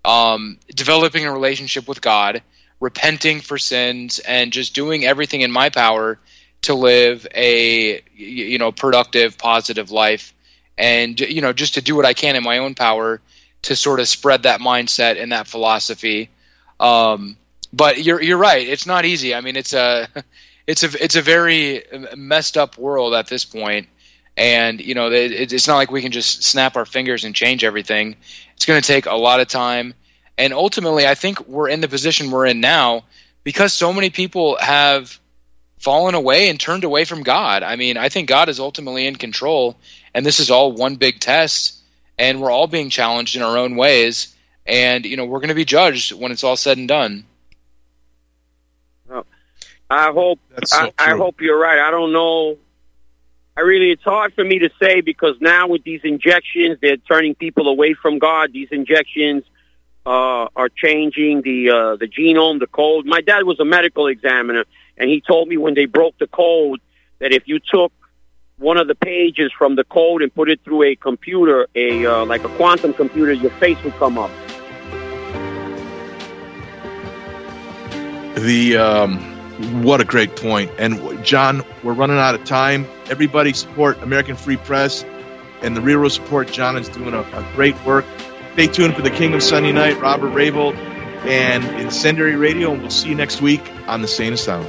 um, 0.06 0.60
developing 0.74 1.26
a 1.26 1.34
relationship 1.34 1.88
with 1.88 2.02
God, 2.02 2.42
repenting 2.80 3.42
for 3.42 3.58
sins, 3.58 4.20
and 4.20 4.54
just 4.54 4.74
doing 4.74 5.04
everything 5.04 5.42
in 5.42 5.52
my 5.52 5.70
power 5.70 6.20
to 6.64 6.74
live 6.74 7.28
a 7.36 8.02
you 8.16 8.58
know 8.58 8.72
productive, 8.72 9.38
positive 9.38 9.92
life, 9.92 10.34
and 10.82 11.20
you 11.20 11.42
know 11.42 11.54
just 11.54 11.76
to 11.76 11.82
do 11.82 11.96
what 11.96 12.06
I 12.06 12.14
can 12.14 12.36
in 12.36 12.44
my 12.44 12.58
own 12.58 12.74
power 12.74 13.22
to 13.62 13.76
sort 13.76 14.00
of 14.00 14.08
spread 14.08 14.44
that 14.44 14.60
mindset 14.60 15.22
and 15.22 15.32
that 15.32 15.48
philosophy. 15.48 16.30
Um, 16.80 17.38
but 17.72 18.04
you're 18.04 18.22
you're 18.22 18.40
right. 18.40 18.68
It's 18.68 18.88
not 18.88 19.06
easy. 19.06 19.34
I 19.36 19.42
mean, 19.42 19.56
it's 19.56 19.74
a 19.74 20.10
it's 20.68 20.84
a 20.84 20.90
it's 21.02 21.16
a 21.16 21.22
very 21.22 21.84
messed 22.18 22.58
up 22.58 22.78
world 22.78 23.14
at 23.14 23.28
this 23.28 23.46
point, 23.46 23.88
and 24.36 24.82
you 24.82 24.96
know 24.96 25.12
it, 25.12 25.54
it's 25.54 25.68
not 25.68 25.76
like 25.76 25.92
we 25.92 26.02
can 26.02 26.12
just 26.12 26.44
snap 26.44 26.76
our 26.76 26.86
fingers 26.86 27.24
and 27.24 27.36
change 27.36 27.64
everything. 27.64 28.16
It's 28.56 28.66
going 28.66 28.82
to 28.82 28.86
take 28.86 29.06
a 29.06 29.16
lot 29.16 29.40
of 29.40 29.48
time, 29.48 29.94
and 30.38 30.52
ultimately, 30.52 31.06
I 31.06 31.14
think 31.14 31.48
we're 31.48 31.70
in 31.70 31.82
the 31.82 31.88
position 31.88 32.32
we're 32.32 32.48
in 32.48 32.60
now 32.60 33.06
because 33.44 33.72
so 33.72 33.94
many 33.94 34.10
people 34.10 34.58
have 34.60 35.20
fallen 35.82 36.16
away 36.16 36.50
and 36.50 36.60
turned 36.60 36.84
away 36.84 37.06
from 37.06 37.24
God. 37.24 37.64
I 37.64 37.76
mean, 37.76 37.98
I 37.98 38.10
think 38.10 38.30
God 38.30 38.50
is 38.50 38.60
ultimately 38.60 39.08
in 39.08 39.16
control, 39.16 39.76
and 40.14 40.26
this 40.26 40.40
is 40.40 40.52
all 40.52 40.72
one 40.72 40.96
big 40.96 41.20
test, 41.20 41.78
and 42.18 42.40
we're 42.40 42.52
all 42.52 42.68
being 42.68 42.90
challenged 42.90 43.36
in 43.36 43.42
our 43.42 43.58
own 43.58 43.76
ways, 43.76 44.36
and 44.66 45.06
you 45.06 45.18
know 45.18 45.26
we're 45.26 45.40
going 45.40 45.50
to 45.50 45.56
be 45.56 45.66
judged 45.66 46.14
when 46.14 46.32
it's 46.32 46.44
all 46.44 46.56
said 46.56 46.78
and 46.78 46.88
done. 46.88 47.26
I 49.90 50.12
hope 50.12 50.40
so 50.64 50.78
I, 50.78 50.92
I 50.98 51.18
hope 51.18 51.42
you're 51.42 51.60
right. 51.60 51.80
I 51.80 51.92
don't 51.92 52.14
know. 52.14 52.58
I 53.58 53.62
really, 53.62 53.92
it's 53.92 54.04
hard 54.04 54.34
for 54.34 54.44
me 54.44 54.60
to 54.60 54.70
say 54.82 55.02
because 55.02 55.36
now 55.42 55.68
with 55.68 55.84
these 55.84 56.00
injections, 56.06 56.78
they're 56.82 56.96
turning 56.96 57.36
people 57.36 57.68
away 57.68 57.94
from 57.94 58.18
God. 58.18 58.54
These 58.54 58.70
injections 58.72 59.44
uh, 60.06 60.48
are 60.56 60.70
changing 60.70 61.42
the 61.42 61.70
uh, 61.70 61.96
the 61.96 62.08
genome, 62.08 62.60
the 62.60 62.68
code. 62.68 63.06
My 63.06 63.22
dad 63.22 63.44
was 63.44 63.60
a 63.60 63.66
medical 63.66 64.08
examiner, 64.08 64.66
and 64.98 65.10
he 65.10 65.22
told 65.22 65.48
me 65.48 65.58
when 65.58 65.74
they 65.74 65.86
broke 65.86 66.18
the 66.18 66.28
code 66.28 66.80
that 67.20 67.32
if 67.32 67.48
you 67.48 67.60
took 67.60 67.92
one 68.58 68.78
of 68.78 68.88
the 68.88 68.96
pages 68.96 69.52
from 69.58 69.76
the 69.76 69.84
code 69.84 70.22
and 70.22 70.34
put 70.34 70.50
it 70.50 70.60
through 70.64 70.84
a 70.84 70.96
computer, 70.96 71.68
a 71.76 72.06
uh, 72.06 72.26
like 72.26 72.44
a 72.44 72.50
quantum 72.58 72.94
computer, 72.94 73.34
your 73.34 73.52
face 73.52 73.82
would 73.84 73.94
come 73.96 74.18
up. 74.18 74.32
The 78.36 78.78
um, 78.78 79.20
what 79.84 80.02
a 80.02 80.06
great 80.06 80.36
point. 80.36 80.72
And 80.80 81.24
John, 81.24 81.64
we're 81.84 81.94
running 81.94 82.18
out 82.18 82.34
of 82.34 82.44
time. 82.44 82.88
Everybody 83.10 83.54
support 83.54 84.02
American 84.02 84.36
Free 84.36 84.58
Press 84.58 85.06
and 85.62 85.78
the 85.78 85.82
Realist 85.82 86.20
Report. 86.22 86.52
John 86.52 86.76
is 86.76 86.90
doing 86.90 87.14
a, 87.14 87.20
a 87.20 87.52
great 87.54 87.76
work. 87.86 88.06
Stay 88.54 88.68
tuned 88.68 88.96
for 88.96 89.02
the 89.02 89.10
Kingdom 89.10 89.40
Sunday 89.40 89.72
night. 89.72 90.00
Robert 90.02 90.34
Raybould 90.34 90.76
and 91.26 91.64
Incendiary 91.80 92.36
Radio, 92.36 92.74
and 92.74 92.82
we'll 92.82 92.92
see 92.92 93.08
you 93.08 93.16
next 93.16 93.42
week 93.42 93.62
on 93.88 94.02
the 94.02 94.08
Sane 94.10 94.34
Asylum. 94.34 94.68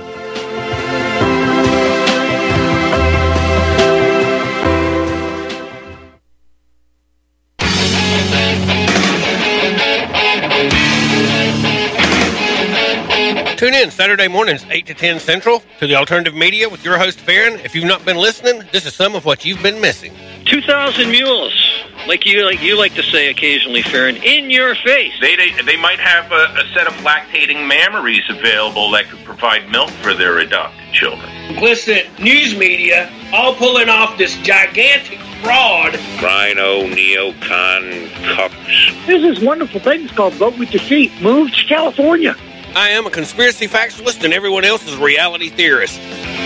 Tune 13.57 13.75
in 13.75 13.91
Saturday 13.91 14.27
mornings, 14.29 14.65
8 14.71 14.87
to 14.87 14.95
10 14.95 15.21
Central, 15.21 15.63
to 15.79 15.87
the 15.87 15.97
Alternative 15.97 16.35
Media 16.35 16.69
with 16.69 16.85
your 16.85 16.99
host, 16.99 17.21
Farron. 17.21 17.61
If 17.61 17.75
you've 17.75 17.85
not 17.85 18.05
been 18.05 18.17
listening, 18.17 18.63
this 18.73 18.87
is 18.87 18.95
some 18.95 19.15
of 19.15 19.25
what 19.25 19.45
you've 19.45 19.63
been 19.63 19.81
missing. 19.81 20.13
2,000 20.53 21.11
mules. 21.11 21.83
like 22.07 22.27
you 22.27 22.45
like 22.45 22.61
you 22.61 22.77
like 22.77 22.93
to 22.93 23.03
say 23.03 23.31
occasionally, 23.31 23.81
Farron, 23.81 24.17
in 24.17 24.51
your 24.51 24.75
face. 24.75 25.15
They, 25.19 25.35
they, 25.35 25.51
they 25.63 25.79
might 25.79 25.99
have 25.99 26.31
a, 26.31 26.61
a 26.61 26.75
set 26.75 26.87
of 26.87 26.93
lactating 26.97 27.67
mammaries 27.67 28.29
available 28.29 28.91
that 28.91 29.09
could 29.09 29.25
provide 29.25 29.71
milk 29.71 29.89
for 30.03 30.13
their 30.13 30.41
adopted 30.41 30.93
children. 30.93 31.27
Complicit 31.49 32.23
news 32.23 32.55
media 32.55 33.11
all 33.33 33.55
pulling 33.55 33.89
off 33.89 34.19
this 34.19 34.37
gigantic 34.43 35.21
fraud. 35.43 35.95
RINO, 36.21 36.83
neocon, 36.95 38.09
cucks. 38.09 39.07
There's 39.07 39.23
this 39.23 39.41
wonderful 39.41 39.81
thing 39.81 40.05
it's 40.05 40.13
called 40.13 40.35
Vote 40.35 40.59
with 40.59 40.75
Your 40.75 40.83
Feet. 40.83 41.13
Move 41.23 41.51
to 41.51 41.65
California. 41.65 42.37
I 42.75 42.91
am 42.91 43.07
a 43.07 43.11
conspiracy 43.11 43.69
factualist, 43.69 44.23
and 44.23 44.35
everyone 44.35 44.67
else 44.67 44.87
is 44.87 44.99
a 44.99 45.03
reality 45.03 45.49
theorist. 45.49 45.99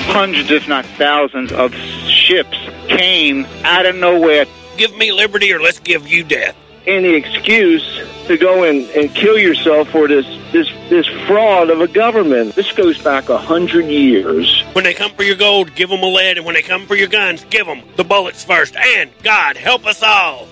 Hundreds, 0.07 0.49
if 0.53 0.69
not 0.69 0.87
thousands, 0.97 1.51
of 1.51 1.75
ships 1.75 2.57
came 2.89 3.47
out 3.65 3.87
of 3.87 3.97
nowhere. 3.97 4.47
Give 4.77 4.95
me 4.97 5.13
liberty, 5.13 5.53
or 5.53 5.61
let's 5.61 5.79
give 5.79 6.07
you 6.07 6.25
death. 6.25 6.57
Any 6.87 7.15
excuse 7.15 7.85
to 8.27 8.37
go 8.37 8.65
and, 8.65 8.89
and 8.91 9.13
kill 9.13 9.39
yourself 9.39 9.89
for 9.91 10.07
this, 10.07 10.27
this 10.53 10.69
this 10.89 11.07
fraud 11.27 11.71
of 11.71 11.81
a 11.81 11.89
government. 11.89 12.55
This 12.55 12.71
goes 12.73 13.03
back 13.03 13.29
a 13.29 13.39
hundred 13.39 13.87
years. 13.87 14.63
When 14.73 14.85
they 14.85 14.95
come 14.95 15.11
for 15.13 15.25
your 15.25 15.37
gold, 15.37 15.75
give 15.75 15.91
them 15.91 16.03
a 16.03 16.07
lead, 16.07 16.37
and 16.37 16.47
when 16.47 16.55
they 16.55 16.63
come 16.63 16.87
for 16.87 16.95
your 16.95 17.09
guns, 17.09 17.45
give 17.51 17.67
them 17.67 17.83
the 17.97 18.05
bullets 18.05 18.45
first. 18.45 18.77
And 18.77 19.11
God 19.23 19.57
help 19.57 19.85
us 19.87 20.03
all. 20.03 20.47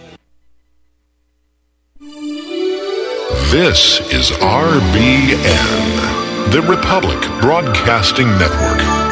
This 3.51 4.01
is 4.12 4.30
RBN, 4.32 5.41
the 6.51 6.62
Republic 6.62 7.20
Broadcasting 7.41 8.26
Network. 8.39 9.04